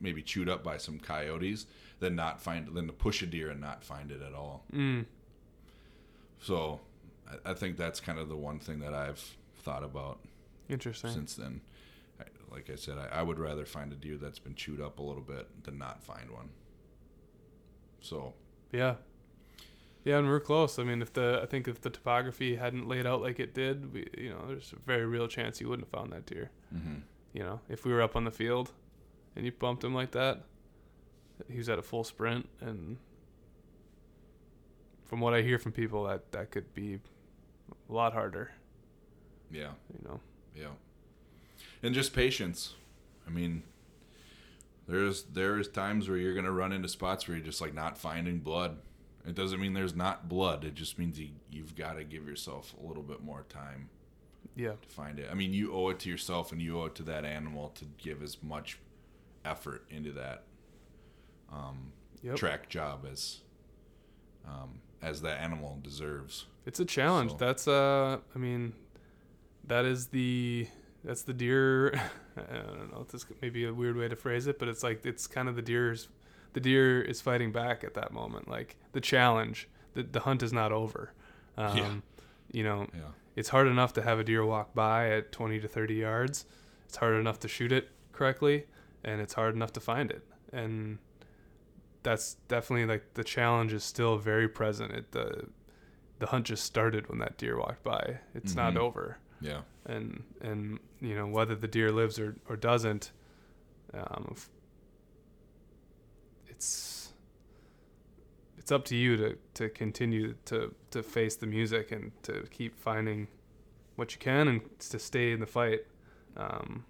maybe 0.00 0.22
chewed 0.22 0.48
up 0.48 0.64
by 0.64 0.76
some 0.76 0.98
coyotes 0.98 1.66
than 2.00 2.16
not 2.16 2.40
find 2.40 2.74
than 2.74 2.86
to 2.86 2.92
push 2.92 3.22
a 3.22 3.26
deer 3.26 3.50
and 3.50 3.60
not 3.60 3.84
find 3.84 4.10
it 4.10 4.22
at 4.22 4.34
all. 4.34 4.64
Mm. 4.72 5.04
So 6.40 6.80
I, 7.28 7.50
I 7.50 7.54
think 7.54 7.76
that's 7.76 8.00
kind 8.00 8.18
of 8.18 8.28
the 8.28 8.36
one 8.36 8.58
thing 8.58 8.80
that 8.80 8.94
I've 8.94 9.22
thought 9.62 9.84
about 9.84 10.18
Interesting. 10.68 11.10
since 11.10 11.34
then. 11.34 11.60
I, 12.18 12.24
like 12.50 12.70
I 12.70 12.74
said, 12.74 12.96
I, 12.98 13.20
I 13.20 13.22
would 13.22 13.38
rather 13.38 13.64
find 13.64 13.92
a 13.92 13.96
deer 13.96 14.16
that's 14.16 14.38
been 14.38 14.54
chewed 14.54 14.80
up 14.80 14.98
a 14.98 15.02
little 15.02 15.22
bit 15.22 15.64
than 15.64 15.78
not 15.78 16.02
find 16.02 16.30
one. 16.30 16.48
So 18.00 18.34
Yeah. 18.72 18.96
Yeah, 20.04 20.16
and 20.18 20.26
we're 20.28 20.40
close. 20.40 20.78
I 20.78 20.84
mean, 20.84 21.02
if 21.02 21.12
the 21.12 21.40
I 21.42 21.46
think 21.46 21.68
if 21.68 21.80
the 21.82 21.90
topography 21.90 22.56
hadn't 22.56 22.88
laid 22.88 23.06
out 23.06 23.20
like 23.20 23.38
it 23.38 23.52
did, 23.54 23.92
we 23.92 24.06
you 24.16 24.30
know, 24.30 24.46
there's 24.48 24.72
a 24.72 24.76
very 24.86 25.04
real 25.06 25.28
chance 25.28 25.60
you 25.60 25.68
wouldn't 25.68 25.86
have 25.88 26.00
found 26.00 26.12
that 26.12 26.24
deer. 26.26 26.50
mhm. 26.74 27.02
You 27.34 27.42
know, 27.44 27.60
if 27.68 27.84
we 27.84 27.92
were 27.92 28.02
up 28.02 28.16
on 28.16 28.24
the 28.24 28.30
field 28.30 28.72
and 29.36 29.44
you 29.44 29.52
bumped 29.52 29.84
him 29.84 29.94
like 29.94 30.10
that, 30.12 30.42
he 31.48 31.58
was 31.58 31.68
at 31.68 31.78
a 31.78 31.82
full 31.82 32.02
sprint, 32.02 32.48
and 32.60 32.96
from 35.04 35.20
what 35.20 35.34
I 35.34 35.42
hear 35.42 35.58
from 35.58 35.72
people, 35.72 36.04
that 36.04 36.32
that 36.32 36.50
could 36.50 36.72
be 36.74 36.98
a 37.88 37.92
lot 37.92 38.12
harder. 38.12 38.52
yeah, 39.50 39.72
You 39.92 40.08
know. 40.08 40.20
yeah, 40.56 40.72
and 41.82 41.94
just 41.94 42.12
patience. 42.14 42.74
I 43.26 43.30
mean, 43.30 43.62
there's 44.90 45.22
there's 45.24 45.68
times 45.68 46.08
where 46.08 46.18
you're 46.18 46.34
gonna 46.34 46.50
run 46.52 46.72
into 46.72 46.88
spots 46.88 47.26
where 47.28 47.36
you're 47.36 47.46
just 47.46 47.60
like 47.60 47.74
not 47.74 47.96
finding 47.96 48.38
blood. 48.40 48.78
It 49.26 49.34
doesn't 49.34 49.60
mean 49.60 49.74
there's 49.74 49.94
not 49.94 50.28
blood. 50.28 50.64
It 50.64 50.74
just 50.74 50.98
means 50.98 51.18
you 51.18 51.28
you've 51.50 51.76
got 51.76 51.94
to 51.94 52.04
give 52.04 52.26
yourself 52.26 52.74
a 52.82 52.86
little 52.86 53.02
bit 53.02 53.22
more 53.22 53.44
time. 53.48 53.88
Yeah. 54.56 54.72
to 54.82 54.88
find 54.88 55.18
it. 55.18 55.28
I 55.30 55.34
mean, 55.34 55.52
you 55.54 55.72
owe 55.72 55.90
it 55.90 56.00
to 56.00 56.10
yourself 56.10 56.50
and 56.52 56.60
you 56.60 56.80
owe 56.80 56.86
it 56.86 56.94
to 56.96 57.02
that 57.04 57.24
animal 57.24 57.68
to 57.76 57.84
give 57.98 58.22
as 58.22 58.42
much 58.42 58.78
effort 59.44 59.84
into 59.90 60.12
that 60.12 60.42
um, 61.52 61.92
Yep. 62.22 62.36
track 62.36 62.68
job 62.68 63.06
as 63.10 63.40
um, 64.46 64.80
as 65.02 65.22
that 65.22 65.40
animal 65.40 65.78
deserves. 65.82 66.46
It's 66.66 66.80
a 66.80 66.84
challenge. 66.84 67.30
So- 67.32 67.36
That's 67.36 67.68
uh 67.68 68.18
I 68.34 68.38
mean 68.38 68.72
that 69.64 69.84
is 69.84 70.08
the 70.08 70.66
that's 71.04 71.22
the 71.22 71.32
deer 71.32 71.92
I 72.36 72.54
don't 72.56 72.92
know, 72.92 73.06
this 73.10 73.26
may 73.42 73.50
be 73.50 73.64
a 73.66 73.72
weird 73.74 73.96
way 73.96 74.08
to 74.08 74.16
phrase 74.16 74.46
it, 74.46 74.58
but 74.58 74.68
it's 74.68 74.82
like 74.82 75.04
it's 75.06 75.26
kind 75.26 75.48
of 75.48 75.56
the 75.56 75.62
deer's 75.62 76.08
the 76.52 76.60
deer 76.60 77.00
is 77.00 77.20
fighting 77.20 77.52
back 77.52 77.84
at 77.84 77.94
that 77.94 78.12
moment. 78.12 78.48
Like 78.48 78.76
the 78.92 79.00
challenge. 79.00 79.68
The 79.94 80.02
the 80.02 80.20
hunt 80.20 80.42
is 80.42 80.52
not 80.52 80.72
over. 80.72 81.12
Um 81.56 81.76
Yeah. 81.76 81.90
you 82.52 82.64
know, 82.64 82.86
Yeah, 82.94 83.10
it's 83.36 83.48
hard 83.50 83.66
enough 83.68 83.92
to 83.94 84.02
have 84.02 84.18
a 84.18 84.24
deer 84.24 84.44
walk 84.44 84.74
by 84.74 85.10
at 85.10 85.32
20 85.32 85.60
to 85.60 85.68
30 85.68 85.94
yards. 85.94 86.46
It's 86.86 86.96
hard 86.96 87.14
enough 87.14 87.38
to 87.40 87.48
shoot 87.48 87.70
it 87.72 87.88
correctly, 88.12 88.66
and 89.04 89.20
it's 89.20 89.34
hard 89.34 89.54
enough 89.54 89.72
to 89.74 89.80
find 89.80 90.10
it. 90.10 90.22
And 90.52 90.98
that's 92.02 92.34
definitely 92.48 92.86
like 92.86 93.14
the 93.14 93.24
challenge 93.24 93.72
is 93.72 93.84
still 93.84 94.16
very 94.18 94.48
present. 94.48 94.92
It 94.92 95.12
the 95.12 95.48
the 96.18 96.26
hunt 96.26 96.46
just 96.46 96.64
started 96.64 97.08
when 97.08 97.18
that 97.18 97.38
deer 97.38 97.58
walked 97.58 97.82
by. 97.84 98.18
It's 98.34 98.54
not 98.54 98.74
Mhm. 98.74 98.78
over. 98.78 99.18
Yeah, 99.40 99.62
And 99.86 100.22
and 100.40 100.78
you 101.00 101.14
know 101.14 101.26
whether 101.26 101.54
the 101.54 101.68
deer 101.68 101.90
lives 101.90 102.18
or 102.18 102.36
or 102.48 102.56
doesn't, 102.56 103.12
um, 103.94 104.36
it's 106.48 107.12
it's 108.58 108.70
up 108.70 108.84
to 108.86 108.96
you 108.96 109.16
to 109.16 109.38
to 109.54 109.68
continue 109.70 110.34
to 110.46 110.74
to 110.90 111.02
face 111.02 111.36
the 111.36 111.46
music 111.46 111.90
and 111.92 112.12
to 112.24 112.46
keep 112.50 112.78
finding 112.78 113.28
what 113.96 114.12
you 114.12 114.18
can 114.18 114.48
and 114.48 114.60
to 114.78 114.98
stay 114.98 115.32
in 115.32 115.40
the 115.40 115.46
fight. 115.46 115.80
Um, 116.36 116.84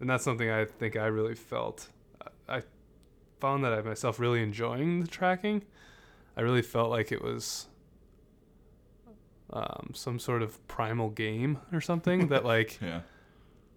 and 0.00 0.08
that's 0.08 0.24
something 0.24 0.50
I 0.50 0.64
think 0.64 0.96
I 0.96 1.06
really 1.06 1.34
felt. 1.34 1.88
I 2.48 2.58
I 2.58 2.62
found 3.40 3.64
that 3.64 3.72
I 3.72 3.82
myself 3.82 4.18
really 4.18 4.42
enjoying 4.42 5.00
the 5.00 5.08
tracking. 5.08 5.62
I 6.36 6.42
really 6.42 6.62
felt 6.62 6.90
like 6.90 7.12
it 7.12 7.22
was 7.22 7.66
um, 9.50 9.90
some 9.94 10.18
sort 10.18 10.42
of 10.42 10.66
primal 10.68 11.10
game 11.10 11.58
or 11.72 11.80
something 11.80 12.28
that 12.28 12.44
like 12.54 12.78
yeah, 12.80 13.00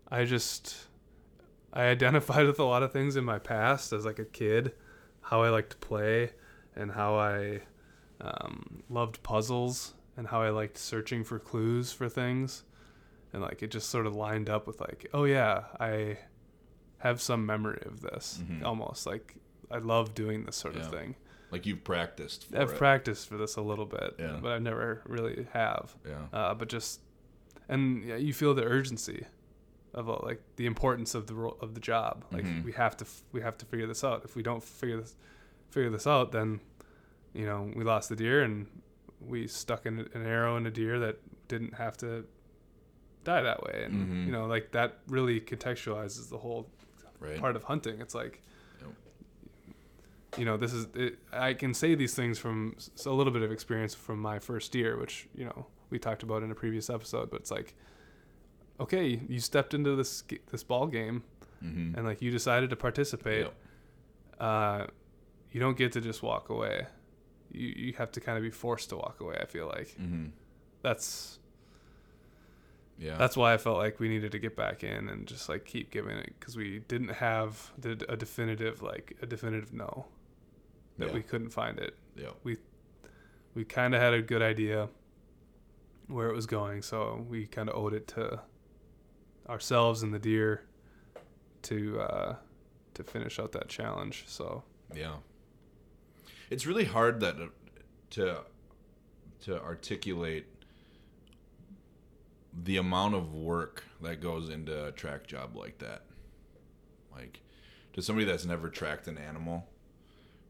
I 0.10 0.26
just 0.26 0.88
I 1.74 1.84
identified 1.84 2.46
with 2.48 2.60
a 2.60 2.64
lot 2.64 2.82
of 2.84 2.92
things 2.92 3.16
in 3.16 3.24
my 3.24 3.40
past 3.40 3.94
as 3.94 4.06
like 4.06 4.20
a 4.20 4.26
kid, 4.26 4.74
how 5.22 5.44
I 5.44 5.50
liked 5.50 5.72
to 5.72 5.78
play, 5.78 6.32
and 6.76 6.92
how 6.92 7.16
I 7.16 7.62
um, 8.22 8.84
loved 8.90 9.22
puzzles, 9.24 9.94
and 10.18 10.28
how 10.28 10.42
I 10.42 10.50
liked 10.50 10.78
searching 10.78 11.24
for 11.24 11.38
clues 11.40 11.92
for 11.92 12.10
things, 12.10 12.64
and 13.34 13.42
like 13.42 13.62
it 13.62 13.70
just 13.72 13.90
sort 13.90 14.08
of 14.08 14.16
lined 14.16 14.50
up 14.50 14.66
with 14.68 14.80
like, 14.82 15.08
oh 15.14 15.26
yeah, 15.26 15.64
I 15.80 16.18
have 17.00 17.22
some 17.22 17.46
memory 17.46 17.82
of 17.86 18.02
this, 18.02 18.42
Mhm. 18.44 18.64
almost 18.66 19.06
like 19.06 19.36
I 19.72 19.78
love 19.78 20.14
doing 20.16 20.44
this 20.46 20.56
sort 20.58 20.76
of 20.76 20.82
thing. 20.92 21.16
Like 21.52 21.66
you've 21.66 21.84
practiced. 21.84 22.50
For 22.50 22.58
I've 22.62 22.72
it. 22.72 22.78
practiced 22.78 23.28
for 23.28 23.38
this 23.38 23.56
a 23.56 23.62
little 23.62 23.86
bit, 23.86 24.16
Yeah. 24.20 24.38
but 24.42 24.52
I've 24.52 24.62
never 24.62 25.02
really 25.06 25.48
have 25.54 25.96
yeah, 26.08 26.26
uh, 26.34 26.54
but 26.54 26.70
just 26.70 27.02
and 27.68 28.04
yeah, 28.04 28.16
you 28.16 28.34
feel 28.34 28.54
the 28.54 28.64
urgency 28.64 29.26
of 29.94 30.10
uh, 30.10 30.18
like 30.24 30.42
the 30.58 30.66
importance 30.66 31.16
of 31.16 31.28
the 31.28 31.34
ro- 31.34 31.58
of 31.62 31.74
the 31.74 31.80
job. 31.80 32.24
Like 32.32 32.46
Mhm. 32.46 32.64
we 32.64 32.72
have 32.74 32.96
to 32.98 33.06
f- 33.06 33.24
we 33.32 33.42
have 33.42 33.58
to 33.58 33.66
figure 33.66 33.88
this 33.88 34.04
out. 34.04 34.24
If 34.26 34.36
we 34.36 34.44
don't 34.44 34.64
figure 34.64 34.98
this 35.02 35.16
figure 35.72 35.90
this 35.90 36.06
out, 36.08 36.32
then 36.32 36.60
you 37.34 37.46
know 37.46 37.72
we 37.76 37.84
lost 37.84 38.10
the 38.10 38.16
deer 38.16 38.44
and 38.44 38.68
we 39.20 39.48
stuck 39.48 39.86
in 39.86 40.00
an 40.14 40.26
arrow 40.26 40.56
in 40.58 40.66
a 40.66 40.72
deer 40.72 41.00
that 41.00 41.18
didn't 41.48 41.74
have 41.74 41.98
to 41.98 42.26
die 43.24 43.42
that 43.42 43.62
way. 43.64 43.84
And 43.86 43.94
Mhm. 44.08 44.26
you 44.28 44.32
know 44.32 44.46
like 44.46 44.72
that 44.72 45.00
really 45.08 45.42
contextualizes 45.42 46.30
the 46.30 46.38
whole 46.38 46.70
right. 47.20 47.40
part 47.40 47.56
of 47.56 47.64
hunting. 47.66 48.00
It's 48.02 48.16
like. 48.16 48.42
You 50.38 50.46
know, 50.46 50.58
this 50.58 50.74
is. 50.74 50.88
It, 50.96 51.20
I 51.32 51.54
can 51.54 51.74
say 51.74 51.96
these 51.96 52.14
things 52.14 52.38
from 52.40 52.76
a 53.06 53.10
little 53.10 53.34
bit 53.34 53.42
of 53.42 53.52
experience 53.52 53.96
from 53.96 54.20
my 54.20 54.40
first 54.40 54.76
year, 54.76 54.98
which 54.98 55.28
you 55.36 55.46
know 55.46 55.66
we 55.90 55.98
talked 56.00 56.24
about 56.24 56.44
in 56.44 56.52
a 56.52 56.56
previous 56.56 56.90
episode. 56.90 57.30
But 57.32 57.42
it's 57.42 57.52
like, 57.52 57.74
okay, 58.80 59.20
you 59.28 59.40
stepped 59.40 59.74
into 59.74 59.96
this 59.96 60.24
this 60.52 60.64
ball 60.64 60.88
game, 60.88 61.24
Mm-hmm. 61.64 61.96
and 61.96 62.06
like 62.06 62.22
you 62.22 62.32
decided 62.32 62.70
to 62.70 62.76
participate. 62.76 63.46
Yep. 63.46 63.54
Uh, 64.40 64.86
you 65.52 65.60
don't 65.60 65.78
get 65.78 65.92
to 65.94 66.02
just 66.02 66.22
walk 66.24 66.50
away. 66.50 66.86
You 67.52 67.68
you 67.76 67.94
have 67.94 68.12
to 68.14 68.22
kind 68.22 68.38
of 68.38 68.44
be 68.44 68.52
forced 68.52 68.90
to 68.90 68.96
walk 68.98 69.20
away. 69.20 69.38
I 69.42 69.46
feel 69.46 69.68
like 69.68 69.90
Mm-hmm. 70.00 70.28
that's 70.84 71.40
Yeah. 72.98 73.18
that's 73.18 73.36
why 73.36 73.54
I 73.54 73.58
felt 73.58 73.78
like 73.78 74.00
we 74.00 74.08
needed 74.10 74.32
to 74.34 74.40
get 74.40 74.56
back 74.56 74.84
in 74.84 75.10
and 75.10 75.26
just 75.28 75.50
like 75.50 75.66
keep 75.66 75.90
giving 75.92 76.18
it 76.18 76.34
because 76.40 76.56
we 76.56 76.80
didn't 76.88 77.10
have 77.16 77.72
a 78.08 78.16
definitive 78.16 78.82
like 78.82 79.18
a 79.22 79.26
definitive 79.26 79.74
no 79.74 80.06
that 81.00 81.08
Yeah. 81.10 81.14
we 81.16 81.22
couldn't 81.24 81.50
find 81.50 81.80
it. 81.80 81.96
yeah. 82.16 82.30
We 82.44 82.58
we 83.56 83.66
kind 83.66 83.96
of 83.96 84.02
had 84.02 84.14
a 84.14 84.22
good 84.22 84.42
idea 84.44 84.90
where 86.08 86.30
it 86.30 86.36
was 86.36 86.46
going, 86.46 86.82
so 86.82 87.26
we 87.28 87.46
kind 87.48 87.68
of 87.70 87.76
owed 87.76 87.94
it 87.94 88.08
to 88.10 88.42
ourselves 89.50 90.04
and 90.04 90.14
the 90.14 90.20
deer 90.20 90.64
to 91.64 92.00
uh, 92.00 92.36
to 92.94 93.04
finish 93.04 93.40
out 93.40 93.52
that 93.54 93.68
challenge. 93.68 94.26
So 94.28 94.64
Yeah. 94.94 95.18
It's 96.50 96.66
really 96.66 96.86
hard 96.86 97.20
that 97.22 97.36
uh, 97.40 97.48
to 98.12 98.42
to 99.42 99.62
articulate 99.62 100.46
the 102.64 102.78
amount 102.78 103.16
of 103.16 103.34
work 103.34 103.84
that 104.02 104.20
goes 104.22 104.50
into 104.50 104.86
a 104.88 104.92
track 104.92 105.28
job 105.28 105.56
like 105.56 105.78
that. 105.80 106.04
Like 107.12 107.42
to 107.94 108.02
somebody 108.02 108.26
that's 108.26 108.46
never 108.46 108.70
tracked 108.70 109.08
an 109.08 109.18
animal, 109.18 109.68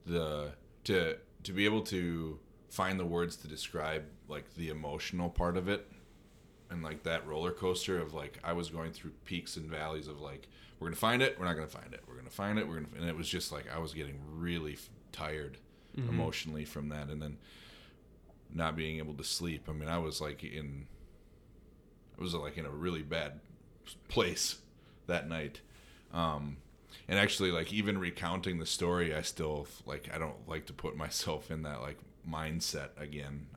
the 0.10 0.52
to 0.86 1.18
to 1.44 1.54
be 1.54 1.66
able 1.66 1.82
to 1.82 2.40
find 2.70 3.00
the 3.00 3.06
words 3.06 3.36
to 3.38 3.48
describe 3.48 4.04
like 4.28 4.54
the 4.56 4.70
emotional 4.70 5.30
part 5.30 5.58
of 5.58 5.68
it 5.70 5.88
and 6.70 6.84
like 6.84 7.04
that 7.04 7.26
roller 7.26 7.52
coaster 7.52 8.00
of 8.00 8.14
like 8.14 8.40
I 8.44 8.54
was 8.54 8.70
going 8.70 8.92
through 8.92 9.12
peaks 9.26 9.56
and 9.58 9.68
valleys 9.70 10.08
of 10.08 10.20
like 10.22 10.48
we're 10.80 10.88
gonna 10.88 10.96
find 10.98 11.22
it, 11.22 11.38
we're 11.40 11.46
not 11.46 11.56
gonna 11.56 11.68
find 11.68 11.94
it, 11.94 12.02
we're 12.08 12.16
gonna 12.16 12.30
find 12.30 12.60
it, 12.60 12.68
we're 12.68 12.76
gonna, 12.76 12.88
and 12.98 13.10
it 13.10 13.16
was 13.18 13.28
just 13.28 13.52
like 13.52 13.66
I 13.74 13.80
was 13.80 13.94
getting 13.94 14.20
really 14.32 14.74
f- 14.74 14.90
tired 15.12 15.58
emotionally 16.08 16.64
from 16.66 16.90
that, 16.90 17.10
and 17.10 17.22
then 17.22 17.38
not 18.54 18.76
being 18.78 19.00
able 19.00 19.14
to 19.16 19.24
sleep. 19.24 19.68
I 19.68 19.74
mean, 19.74 19.90
I 19.90 19.98
was 19.98 20.22
like 20.22 20.44
in, 20.44 20.86
I 22.18 22.22
was 22.22 22.34
like 22.34 22.58
in 22.58 22.66
a 22.66 22.70
really 22.70 23.02
bad 23.02 23.40
place 24.08 24.60
that 25.08 25.28
night, 25.28 25.60
um, 26.14 26.58
and 27.10 27.18
actually 27.18 27.52
like 27.52 27.74
even 27.74 27.98
recounting 27.98 28.60
the 28.60 28.68
story, 28.68 29.16
I 29.16 29.24
still 29.24 29.68
like 29.86 30.10
I 30.14 30.20
don't 30.20 30.48
like 30.48 30.68
to 30.68 30.74
put 30.74 30.96
myself 31.06 31.52
in 31.52 31.64
that 31.64 31.82
like 31.82 31.98
mindset 32.30 32.90
again. 32.98 33.48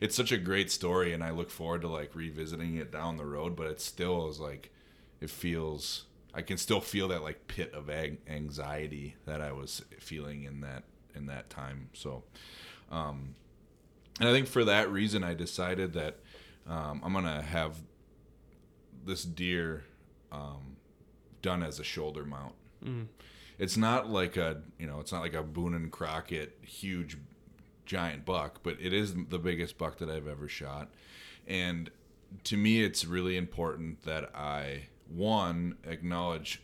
It's 0.00 0.14
such 0.14 0.30
a 0.30 0.38
great 0.38 0.70
story, 0.70 1.14
and 1.14 1.24
I 1.24 1.30
look 1.30 1.50
forward 1.50 1.80
to 1.80 1.88
like 1.88 2.14
revisiting 2.14 2.76
it 2.76 2.92
down 2.92 3.16
the 3.16 3.24
road. 3.24 3.56
But 3.56 3.68
it 3.68 3.80
still 3.80 4.28
is 4.28 4.38
like 4.38 4.70
it 5.20 5.30
feels. 5.30 6.04
I 6.32 6.42
can 6.42 6.58
still 6.58 6.80
feel 6.80 7.08
that 7.08 7.22
like 7.22 7.48
pit 7.48 7.72
of 7.74 7.90
anxiety 7.90 9.16
that 9.24 9.40
I 9.40 9.50
was 9.50 9.82
feeling 9.98 10.44
in 10.44 10.60
that 10.60 10.84
in 11.14 11.26
that 11.26 11.48
time. 11.48 11.88
So, 11.94 12.22
um, 12.92 13.34
and 14.20 14.28
I 14.28 14.32
think 14.32 14.46
for 14.46 14.64
that 14.64 14.92
reason, 14.92 15.24
I 15.24 15.32
decided 15.32 15.94
that 15.94 16.18
um, 16.68 17.00
I'm 17.02 17.14
gonna 17.14 17.40
have 17.40 17.80
this 19.06 19.24
deer 19.24 19.84
um, 20.30 20.76
done 21.40 21.62
as 21.62 21.80
a 21.80 21.84
shoulder 21.84 22.24
mount. 22.26 22.54
Mm, 22.84 23.06
It's 23.58 23.76
not 23.76 24.08
like 24.08 24.36
a 24.36 24.62
you 24.78 24.86
know, 24.86 25.00
it's 25.00 25.12
not 25.12 25.20
like 25.20 25.34
a 25.34 25.42
Boone 25.42 25.74
and 25.74 25.90
Crockett 25.90 26.58
huge 26.62 27.16
giant 27.86 28.24
buck, 28.24 28.60
but 28.62 28.76
it 28.80 28.92
is 28.92 29.14
the 29.14 29.38
biggest 29.38 29.76
buck 29.78 29.98
that 29.98 30.08
I've 30.08 30.28
ever 30.28 30.48
shot. 30.48 30.90
And 31.46 31.90
to 32.44 32.56
me, 32.56 32.82
it's 32.84 33.04
really 33.04 33.36
important 33.36 34.02
that 34.04 34.34
I 34.34 34.88
one 35.08 35.76
acknowledge 35.84 36.62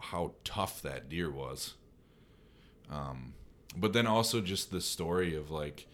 how 0.00 0.32
tough 0.44 0.82
that 0.82 1.08
deer 1.08 1.30
was. 1.30 1.74
Um, 2.90 3.32
but 3.76 3.92
then 3.92 4.06
also 4.06 4.40
just 4.40 4.70
the 4.70 4.80
story 4.80 5.34
of 5.34 5.50
like 5.50 5.86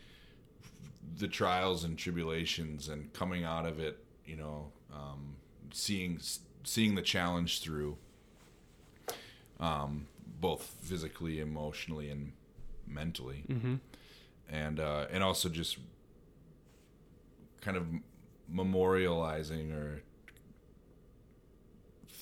the 1.19 1.29
trials 1.29 1.85
and 1.85 1.97
tribulations 1.97 2.89
and 2.89 3.13
coming 3.13 3.45
out 3.45 3.67
of 3.67 3.79
it, 3.79 4.03
you 4.25 4.37
know, 4.37 4.73
um, 4.93 5.37
seeing 5.73 6.19
seeing 6.65 6.95
the 6.95 7.03
challenge 7.03 7.61
through, 7.61 7.97
um, 9.61 10.07
both 10.41 10.63
physically, 10.83 11.41
emotionally, 11.41 12.11
and 12.11 12.33
mentally, 12.87 13.45
mm-hmm. 13.49 13.75
and 14.49 14.81
uh, 14.81 15.07
and 15.11 15.23
also 15.23 15.49
just 15.49 15.79
kind 17.61 17.77
of 17.77 17.87
memorializing 18.53 19.73
or 19.73 20.03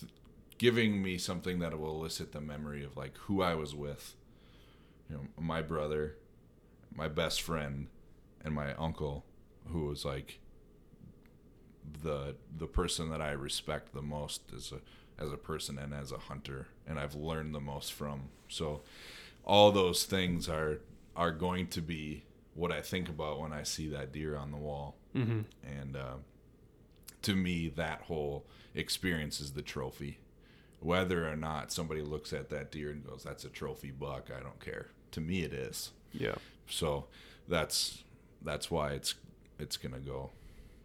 th- 0.00 0.12
giving 0.58 1.02
me 1.02 1.18
something 1.18 1.58
that 1.58 1.78
will 1.78 2.00
elicit 2.00 2.32
the 2.32 2.40
memory 2.40 2.84
of 2.84 2.96
like 2.96 3.16
who 3.18 3.42
I 3.42 3.54
was 3.54 3.74
with, 3.74 4.16
you 5.08 5.16
know, 5.16 5.22
my 5.38 5.62
brother, 5.62 6.16
my 6.94 7.08
best 7.08 7.42
friend, 7.42 7.88
and 8.44 8.54
my 8.54 8.74
uncle, 8.74 9.24
who 9.66 9.86
was 9.86 10.04
like 10.04 10.40
the 12.02 12.34
the 12.56 12.66
person 12.66 13.10
that 13.10 13.20
I 13.20 13.32
respect 13.32 13.92
the 13.92 14.02
most 14.02 14.42
as 14.54 14.72
a 14.72 14.80
as 15.18 15.32
a 15.32 15.36
person 15.36 15.78
and 15.78 15.94
as 15.94 16.12
a 16.12 16.18
hunter, 16.18 16.66
and 16.86 16.98
I've 16.98 17.14
learned 17.14 17.54
the 17.54 17.60
most 17.60 17.92
from. 17.92 18.28
So, 18.48 18.82
all 19.44 19.72
those 19.72 20.04
things 20.04 20.48
are 20.48 20.78
are 21.16 21.32
going 21.32 21.66
to 21.68 21.80
be 21.80 22.24
what 22.54 22.70
I 22.72 22.80
think 22.82 23.08
about 23.08 23.40
when 23.40 23.52
I 23.52 23.62
see 23.62 23.88
that 23.88 24.12
deer 24.12 24.36
on 24.36 24.50
the 24.50 24.56
wall, 24.58 24.96
Mm-hmm. 25.14 25.40
and 25.80 25.96
uh, 25.96 26.14
to 27.22 27.34
me, 27.34 27.68
that 27.76 28.02
whole 28.02 28.44
experience 28.74 29.40
is 29.40 29.52
the 29.52 29.62
trophy. 29.62 30.18
Whether 30.80 31.26
or 31.28 31.36
not 31.36 31.72
somebody 31.72 32.02
looks 32.02 32.32
at 32.34 32.50
that 32.50 32.70
deer 32.70 32.90
and 32.90 33.04
goes, 33.04 33.22
"That's 33.24 33.44
a 33.44 33.48
trophy 33.48 33.90
buck," 33.90 34.30
I 34.36 34.40
don't 34.40 34.60
care. 34.60 34.88
To 35.12 35.20
me, 35.20 35.40
it 35.42 35.52
is. 35.54 35.92
Yeah. 36.12 36.34
So 36.68 37.06
that's 37.48 38.04
that's 38.42 38.70
why 38.70 38.90
it's 38.90 39.14
it's 39.58 39.76
gonna 39.78 39.98
go 40.00 40.30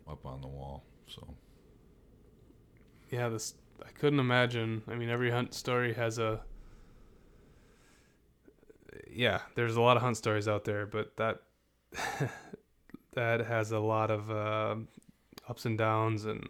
up 0.07 0.25
on 0.25 0.39
the 0.41 0.47
wall. 0.47 0.83
So 1.07 1.27
Yeah, 3.11 3.27
this 3.29 3.53
I 3.85 3.91
couldn't 3.91 4.19
imagine. 4.19 4.83
I 4.87 4.95
mean, 4.95 5.09
every 5.09 5.31
hunt 5.31 5.53
story 5.53 5.93
has 5.93 6.17
a 6.19 6.41
yeah. 9.09 9.41
There's 9.55 9.75
a 9.75 9.81
lot 9.81 9.97
of 9.97 10.03
hunt 10.03 10.17
stories 10.17 10.47
out 10.47 10.65
there, 10.65 10.85
but 10.85 11.15
that 11.17 11.41
that 13.13 13.41
has 13.41 13.71
a 13.71 13.79
lot 13.79 14.11
of 14.11 14.31
uh, 14.31 14.75
ups 15.49 15.65
and 15.65 15.77
downs, 15.77 16.25
and 16.25 16.47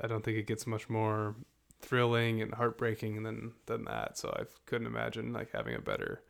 I 0.00 0.06
don't 0.06 0.24
think 0.24 0.38
it 0.38 0.46
gets 0.46 0.66
much 0.66 0.88
more 0.88 1.36
thrilling 1.80 2.40
and 2.40 2.54
heartbreaking 2.54 3.22
than 3.22 3.52
than 3.66 3.84
that. 3.84 4.18
So 4.18 4.34
I 4.38 4.44
couldn't 4.66 4.86
imagine 4.86 5.32
like 5.32 5.52
having 5.52 5.74
a 5.74 5.80
better 5.80 6.22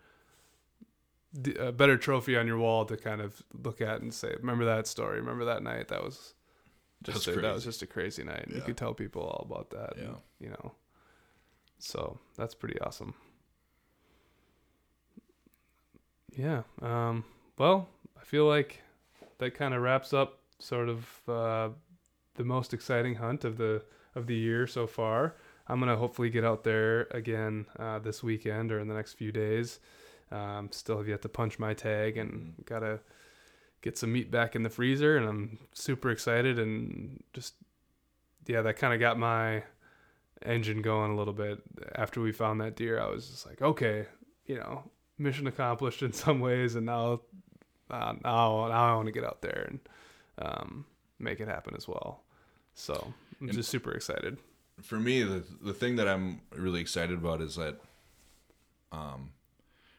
a 1.59 1.73
better 1.73 1.97
trophy 1.97 2.37
on 2.37 2.47
your 2.47 2.59
wall 2.59 2.85
to 2.85 2.97
kind 2.97 3.21
of 3.21 3.43
look 3.63 3.81
at 3.81 4.01
and 4.01 4.13
say, 4.13 4.35
"Remember 4.39 4.65
that 4.65 4.87
story? 4.87 5.19
Remember 5.21 5.45
that 5.45 5.63
night? 5.63 5.89
That 5.89 6.03
was 6.03 6.35
just 7.05 7.29
a, 7.29 7.33
that 7.41 7.55
was 7.55 7.65
just 7.65 7.83
a 7.83 7.87
crazy 7.87 8.25
night." 8.25 8.45
And 8.45 8.53
You 8.53 8.59
Yeah. 8.61 8.67
could 8.67 8.77
tell 8.77 8.95
people 8.95 9.23
all 9.23 9.47
about 9.49 9.71
that. 9.71 9.97
and, 9.97 10.17
you 10.41 10.51
know. 10.51 10.73
So 11.79 12.19
that's 12.37 12.55
pretty 12.55 12.81
awesome. 12.81 13.15
Yeah. 16.37 16.63
Um, 16.83 17.25
well, 17.59 17.89
I 18.21 18.25
feel 18.25 18.47
like 18.47 18.83
that 19.39 19.55
kind 19.55 19.75
of 19.75 19.83
wraps 19.83 20.13
up 20.13 20.39
sort 20.59 20.89
of 20.89 21.29
uh, 21.29 21.69
the 22.35 22.45
most 22.45 22.73
exciting 22.75 23.17
hunt 23.17 23.45
of 23.45 23.57
the 23.59 23.83
of 24.15 24.27
the 24.27 24.35
year 24.37 24.67
so 24.67 24.87
far. 24.87 25.35
I'm 25.69 25.81
gonna 25.81 25.97
hopefully 25.97 26.31
get 26.31 26.45
out 26.45 26.65
there 26.65 27.03
again 27.11 27.67
uh, 27.79 27.99
this 27.99 28.23
weekend 28.23 28.71
or 28.73 28.81
in 28.81 28.89
the 28.89 28.95
next 28.95 29.15
few 29.15 29.33
days. 29.33 29.81
Um, 30.31 30.69
still 30.73 30.99
have 30.99 31.09
yet 31.09 31.23
to 31.23 31.29
punch 31.29 31.59
my 31.59 31.75
tag 31.75 32.17
and 32.17 32.55
gotta 32.65 33.01
get 33.85 33.97
some 33.99 34.13
meat 34.13 34.31
back 34.31 34.57
in 34.57 34.63
the 34.65 34.71
freezer, 34.71 35.17
and 35.17 35.29
I'm 35.29 35.59
super 35.75 36.11
excited 36.11 36.59
and 36.59 37.23
just 37.35 37.55
yeah, 38.47 38.63
that 38.63 38.77
kind 38.79 38.93
of 38.95 38.99
got 38.99 39.19
my 39.19 39.63
engine 40.45 40.83
going 40.83 41.13
a 41.13 41.17
little 41.17 41.33
bit 41.35 41.61
after 41.95 42.21
we 42.21 42.33
found 42.33 42.61
that 42.61 42.75
deer. 42.77 42.99
I 43.01 43.09
was 43.09 43.29
just 43.29 43.47
like, 43.47 43.63
okay, 43.63 44.07
you 44.47 44.57
know, 44.57 44.83
mission 45.19 45.47
accomplished 45.47 46.03
in 46.03 46.13
some 46.25 46.41
ways, 46.41 46.75
and 46.75 46.87
now 46.87 47.21
uh, 47.91 48.15
now 48.25 48.67
now 48.69 48.93
I 48.93 48.95
want 48.97 49.07
to 49.07 49.13
get 49.13 49.25
out 49.25 49.43
there 49.43 49.67
and 49.69 49.79
um, 50.39 50.87
make 51.19 51.39
it 51.41 51.49
happen 51.49 51.75
as 51.77 51.87
well. 51.87 52.23
So 52.75 53.13
I'm 53.41 53.49
And- 53.49 53.57
just 53.57 53.69
super 53.71 53.93
excited. 53.93 54.39
for 54.83 54.99
me, 54.99 55.23
the 55.23 55.45
the 55.63 55.75
thing 55.75 55.97
that 55.97 56.09
I'm 56.09 56.41
really 56.57 56.81
excited 56.81 57.17
about 57.19 57.41
is 57.43 57.55
that, 57.57 57.81
um, 58.93 59.31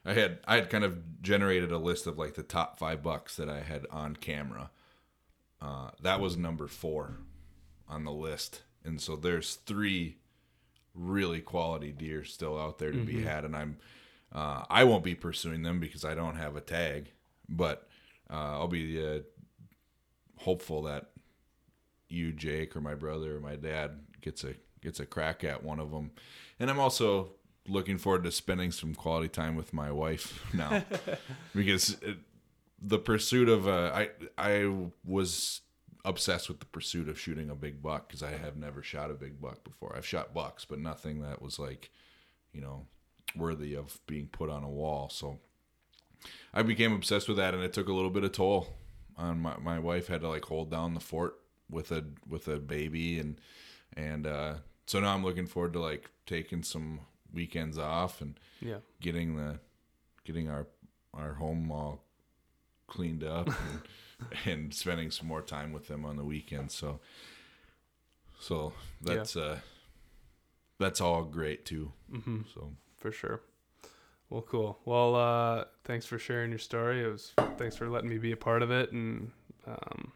I 0.05 0.13
had 0.13 0.39
I 0.47 0.55
had 0.55 0.69
kind 0.69 0.83
of 0.83 1.21
generated 1.21 1.71
a 1.71 1.77
list 1.77 2.05
of 2.07 2.17
like 2.17 2.35
the 2.35 2.43
top 2.43 2.77
five 2.77 3.01
bucks 3.01 3.35
that 3.37 3.49
I 3.49 3.61
had 3.61 3.87
on 3.89 4.15
camera. 4.15 4.69
Uh, 5.61 5.89
that 6.01 6.19
was 6.19 6.37
number 6.37 6.67
four 6.67 7.17
on 7.89 8.03
the 8.03 8.11
list, 8.11 8.61
and 8.83 9.01
so 9.01 9.15
there's 9.15 9.55
three 9.55 10.17
really 10.93 11.41
quality 11.41 11.91
deer 11.91 12.23
still 12.23 12.59
out 12.59 12.77
there 12.77 12.91
to 12.91 13.03
be 13.03 13.21
had, 13.23 13.45
and 13.45 13.55
I'm 13.55 13.77
uh, 14.33 14.63
I 14.69 14.83
won't 14.83 15.03
be 15.03 15.15
pursuing 15.15 15.63
them 15.63 15.79
because 15.79 16.05
I 16.05 16.13
don't 16.13 16.35
have 16.35 16.55
a 16.55 16.61
tag, 16.61 17.11
but 17.49 17.87
uh, 18.29 18.59
I'll 18.59 18.67
be 18.67 19.03
uh, 19.03 19.19
hopeful 20.37 20.83
that 20.83 21.09
you, 22.09 22.31
Jake, 22.31 22.75
or 22.75 22.81
my 22.81 22.95
brother 22.95 23.37
or 23.37 23.39
my 23.39 23.55
dad 23.55 23.99
gets 24.21 24.43
a 24.43 24.53
gets 24.81 24.99
a 24.99 25.05
crack 25.05 25.43
at 25.43 25.63
one 25.63 25.79
of 25.79 25.91
them. 25.91 26.11
And 26.59 26.69
I'm 26.69 26.79
also 26.79 27.31
looking 27.67 27.97
forward 27.97 28.23
to 28.23 28.31
spending 28.31 28.71
some 28.71 28.93
quality 28.93 29.27
time 29.27 29.55
with 29.55 29.73
my 29.73 29.91
wife 29.91 30.43
now 30.53 30.83
because 31.55 31.97
it, 32.01 32.17
the 32.81 32.99
pursuit 32.99 33.49
of 33.49 33.67
uh, 33.67 33.91
I 33.93 34.09
I 34.37 34.71
was 35.03 35.61
obsessed 36.03 36.47
with 36.47 36.59
the 36.59 36.65
pursuit 36.67 37.09
of 37.09 37.19
shooting 37.19 37.49
a 37.49 37.55
big 37.55 37.81
buck 37.81 38.07
because 38.07 38.21
I 38.21 38.31
have 38.31 38.55
never 38.55 38.83
shot 38.83 39.09
a 39.09 39.15
big 39.15 39.41
buck 39.41 39.63
before. 39.63 39.95
I've 39.97 40.05
shot 40.05 40.33
bucks, 40.33 40.63
but 40.63 40.79
nothing 40.79 41.21
that 41.21 41.41
was 41.41 41.57
like, 41.57 41.89
you 42.53 42.61
know, 42.61 42.85
worthy 43.35 43.73
of 43.75 43.99
being 44.05 44.27
put 44.27 44.49
on 44.49 44.63
a 44.63 44.69
wall. 44.69 45.09
So 45.09 45.39
I 46.53 46.61
became 46.61 46.93
obsessed 46.93 47.27
with 47.27 47.37
that, 47.37 47.53
and 47.53 47.63
it 47.63 47.73
took 47.73 47.89
a 47.89 47.93
little 47.93 48.11
bit 48.11 48.23
of 48.23 48.31
toll 48.31 48.67
on 49.17 49.39
my 49.39 49.57
my 49.57 49.79
wife. 49.79 50.07
Had 50.07 50.21
to 50.21 50.29
like 50.29 50.45
hold 50.45 50.69
down 50.69 50.93
the 50.93 50.99
fort 50.99 51.39
with 51.69 51.91
a 51.91 52.05
with 52.27 52.47
a 52.47 52.59
baby, 52.59 53.19
and 53.19 53.41
and 53.97 54.27
uh, 54.27 54.53
so 54.85 54.99
now 54.99 55.13
I'm 55.13 55.23
looking 55.23 55.47
forward 55.47 55.73
to 55.73 55.79
like 55.79 56.09
taking 56.25 56.63
some 56.63 57.01
weekends 57.35 57.77
off 57.77 58.21
and 58.21 58.39
Yeah. 58.61 58.77
getting 59.01 59.35
the 59.35 59.59
getting 60.23 60.49
our 60.49 60.65
our 61.13 61.33
home 61.35 61.71
all 61.71 62.03
cleaned 62.87 63.23
up 63.23 63.47
and, 63.47 63.81
and 64.45 64.73
spending 64.73 65.11
some 65.11 65.27
more 65.27 65.41
time 65.41 65.71
with 65.71 65.87
them 65.87 66.05
on 66.05 66.17
the 66.17 66.23
weekends. 66.23 66.73
So 66.73 66.99
so 68.39 68.73
that's 69.01 69.35
uh 69.35 69.59
that's 70.79 70.99
all 71.01 71.23
great 71.23 71.65
too. 71.65 71.91
Mm-hmm. 72.11 72.41
So 72.53 72.71
For 72.97 73.11
sure. 73.11 73.41
Well, 74.29 74.41
cool. 74.41 74.79
Well, 74.85 75.15
uh, 75.15 75.65
thanks 75.83 76.05
for 76.07 76.17
sharing 76.17 76.49
your 76.49 76.57
story. 76.59 77.03
It 77.03 77.07
was 77.11 77.33
thanks 77.57 77.75
for 77.75 77.87
letting 77.89 78.09
me 78.09 78.17
be 78.17 78.31
a 78.31 78.37
part 78.37 78.63
of 78.63 78.71
it, 78.71 78.91
and 78.91 79.31
um, 79.67 80.11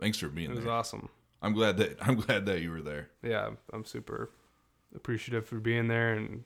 thanks 0.00 0.18
for 0.18 0.28
being 0.28 0.50
it 0.50 0.56
was 0.56 0.64
there. 0.64 0.72
awesome. 0.72 1.08
I'm 1.40 1.52
glad 1.54 1.76
that 1.76 1.96
I'm 2.00 2.16
glad 2.16 2.44
that 2.46 2.60
you 2.60 2.72
were 2.72 2.82
there. 2.82 3.10
Yeah, 3.22 3.50
I'm 3.72 3.84
super 3.84 4.30
appreciative 4.94 5.46
for 5.46 5.60
being 5.60 5.86
there, 5.86 6.12
and 6.12 6.42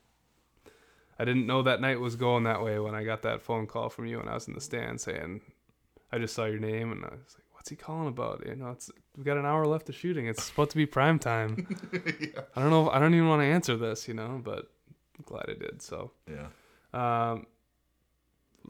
I 1.19 1.25
didn't 1.25 1.47
know 1.47 1.63
that 1.63 1.81
night 1.81 2.01
was 2.01 2.17
going 2.17 2.45
that 2.45 2.63
way 2.63 2.79
when 2.79 2.95
I 2.95 3.05
got 3.05 3.23
that 3.23 3.43
phone 3.43 3.67
call 3.67 3.89
from 3.89 4.07
you 4.07 4.19
when 4.19 4.29
I 4.29 4.35
was 4.35 4.49
in 4.49 4.55
the 4.55 4.61
stand 4.61 5.01
saying, 5.01 5.41
I 6.13 6.19
just 6.19 6.35
saw 6.35 6.45
your 6.45 6.61
name, 6.61 6.93
and 6.93 7.05
I 7.05 7.09
was 7.09 7.35
like, 7.35 7.45
"What's 7.53 7.69
he 7.69 7.77
calling 7.77 8.09
about?" 8.09 8.45
You 8.47 8.55
know, 8.55 8.71
it's 8.71 8.91
we 9.17 9.25
got 9.25 9.39
an 9.39 9.47
hour 9.47 9.67
left 9.67 9.89
of 9.89 9.95
shooting. 9.95 10.27
It's 10.27 10.45
supposed 10.45 10.71
to 10.71 10.77
be 10.77 10.87
prime 10.87 11.19
time. 11.19 11.67
I 12.55 12.61
don't 12.61 12.71
know. 12.71 12.91
I 12.91 12.99
don't 12.99 13.15
even 13.15 13.29
want 13.29 13.41
to 13.43 13.47
answer 13.47 13.77
this, 13.77 14.07
you 14.07 14.15
know, 14.15 14.41
but 14.45 14.71
I'm 15.19 15.25
glad 15.25 15.47
I 15.49 15.55
did. 15.55 15.83
So. 15.83 16.13
Yeah. 16.29 16.49
Um, 16.93 17.47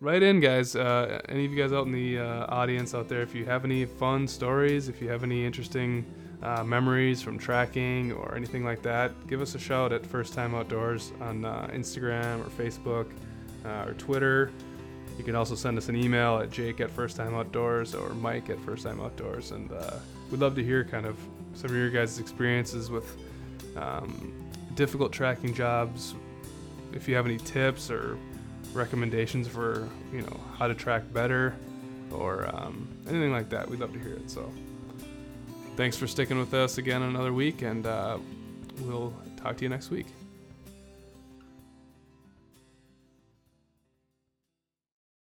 write 0.00 0.22
in, 0.22 0.40
guys. 0.40 0.76
Uh, 0.76 1.20
any 1.28 1.44
of 1.44 1.52
you 1.52 1.58
guys 1.58 1.72
out 1.72 1.86
in 1.86 1.92
the 1.92 2.18
uh, 2.18 2.46
audience 2.48 2.94
out 2.94 3.08
there, 3.08 3.22
if 3.22 3.34
you 3.34 3.44
have 3.44 3.64
any 3.64 3.84
fun 3.84 4.26
stories, 4.26 4.88
if 4.88 5.02
you 5.02 5.08
have 5.08 5.22
any 5.22 5.44
interesting 5.44 6.06
uh, 6.42 6.62
memories 6.64 7.22
from 7.22 7.38
tracking 7.38 8.12
or 8.12 8.34
anything 8.34 8.64
like 8.64 8.82
that, 8.82 9.26
give 9.26 9.40
us 9.40 9.54
a 9.54 9.58
shout 9.58 9.92
at 9.92 10.04
First 10.04 10.34
Time 10.34 10.54
Outdoors 10.54 11.12
on 11.20 11.44
uh, 11.44 11.68
Instagram 11.72 12.46
or 12.46 12.50
Facebook 12.50 13.06
uh, 13.64 13.88
or 13.88 13.94
Twitter. 13.94 14.50
You 15.18 15.24
can 15.24 15.34
also 15.34 15.54
send 15.54 15.78
us 15.78 15.88
an 15.88 15.96
email 15.96 16.38
at 16.38 16.50
jake 16.50 16.80
at 16.80 16.90
First 16.90 17.16
Time 17.16 17.34
Outdoors 17.34 17.94
or 17.94 18.10
Mike 18.10 18.50
at 18.50 18.60
First 18.60 18.84
Time 18.84 19.00
Outdoors, 19.00 19.50
and 19.52 19.72
uh, 19.72 19.96
we'd 20.30 20.40
love 20.40 20.54
to 20.56 20.64
hear 20.64 20.84
kind 20.84 21.06
of 21.06 21.18
some 21.54 21.70
of 21.70 21.76
your 21.76 21.90
guys' 21.90 22.18
experiences 22.18 22.90
with 22.90 23.16
um, 23.76 24.32
difficult 24.74 25.12
tracking 25.12 25.54
jobs, 25.54 26.14
if 26.92 27.08
you 27.08 27.14
have 27.14 27.26
any 27.26 27.38
tips 27.38 27.90
or 27.90 28.18
recommendations 28.72 29.48
for 29.48 29.88
you 30.12 30.22
know 30.22 30.40
how 30.58 30.66
to 30.66 30.74
track 30.74 31.02
better 31.12 31.54
or 32.10 32.48
um, 32.54 32.88
anything 33.08 33.32
like 33.32 33.48
that 33.48 33.68
we'd 33.68 33.80
love 33.80 33.92
to 33.92 33.98
hear 33.98 34.12
it 34.12 34.30
so 34.30 34.52
thanks 35.76 35.96
for 35.96 36.06
sticking 36.06 36.38
with 36.38 36.54
us 36.54 36.78
again 36.78 37.02
another 37.02 37.32
week 37.32 37.62
and 37.62 37.86
uh, 37.86 38.18
we'll 38.82 39.12
talk 39.36 39.56
to 39.58 39.64
you 39.64 39.68
next 39.68 39.90
week 39.90 40.06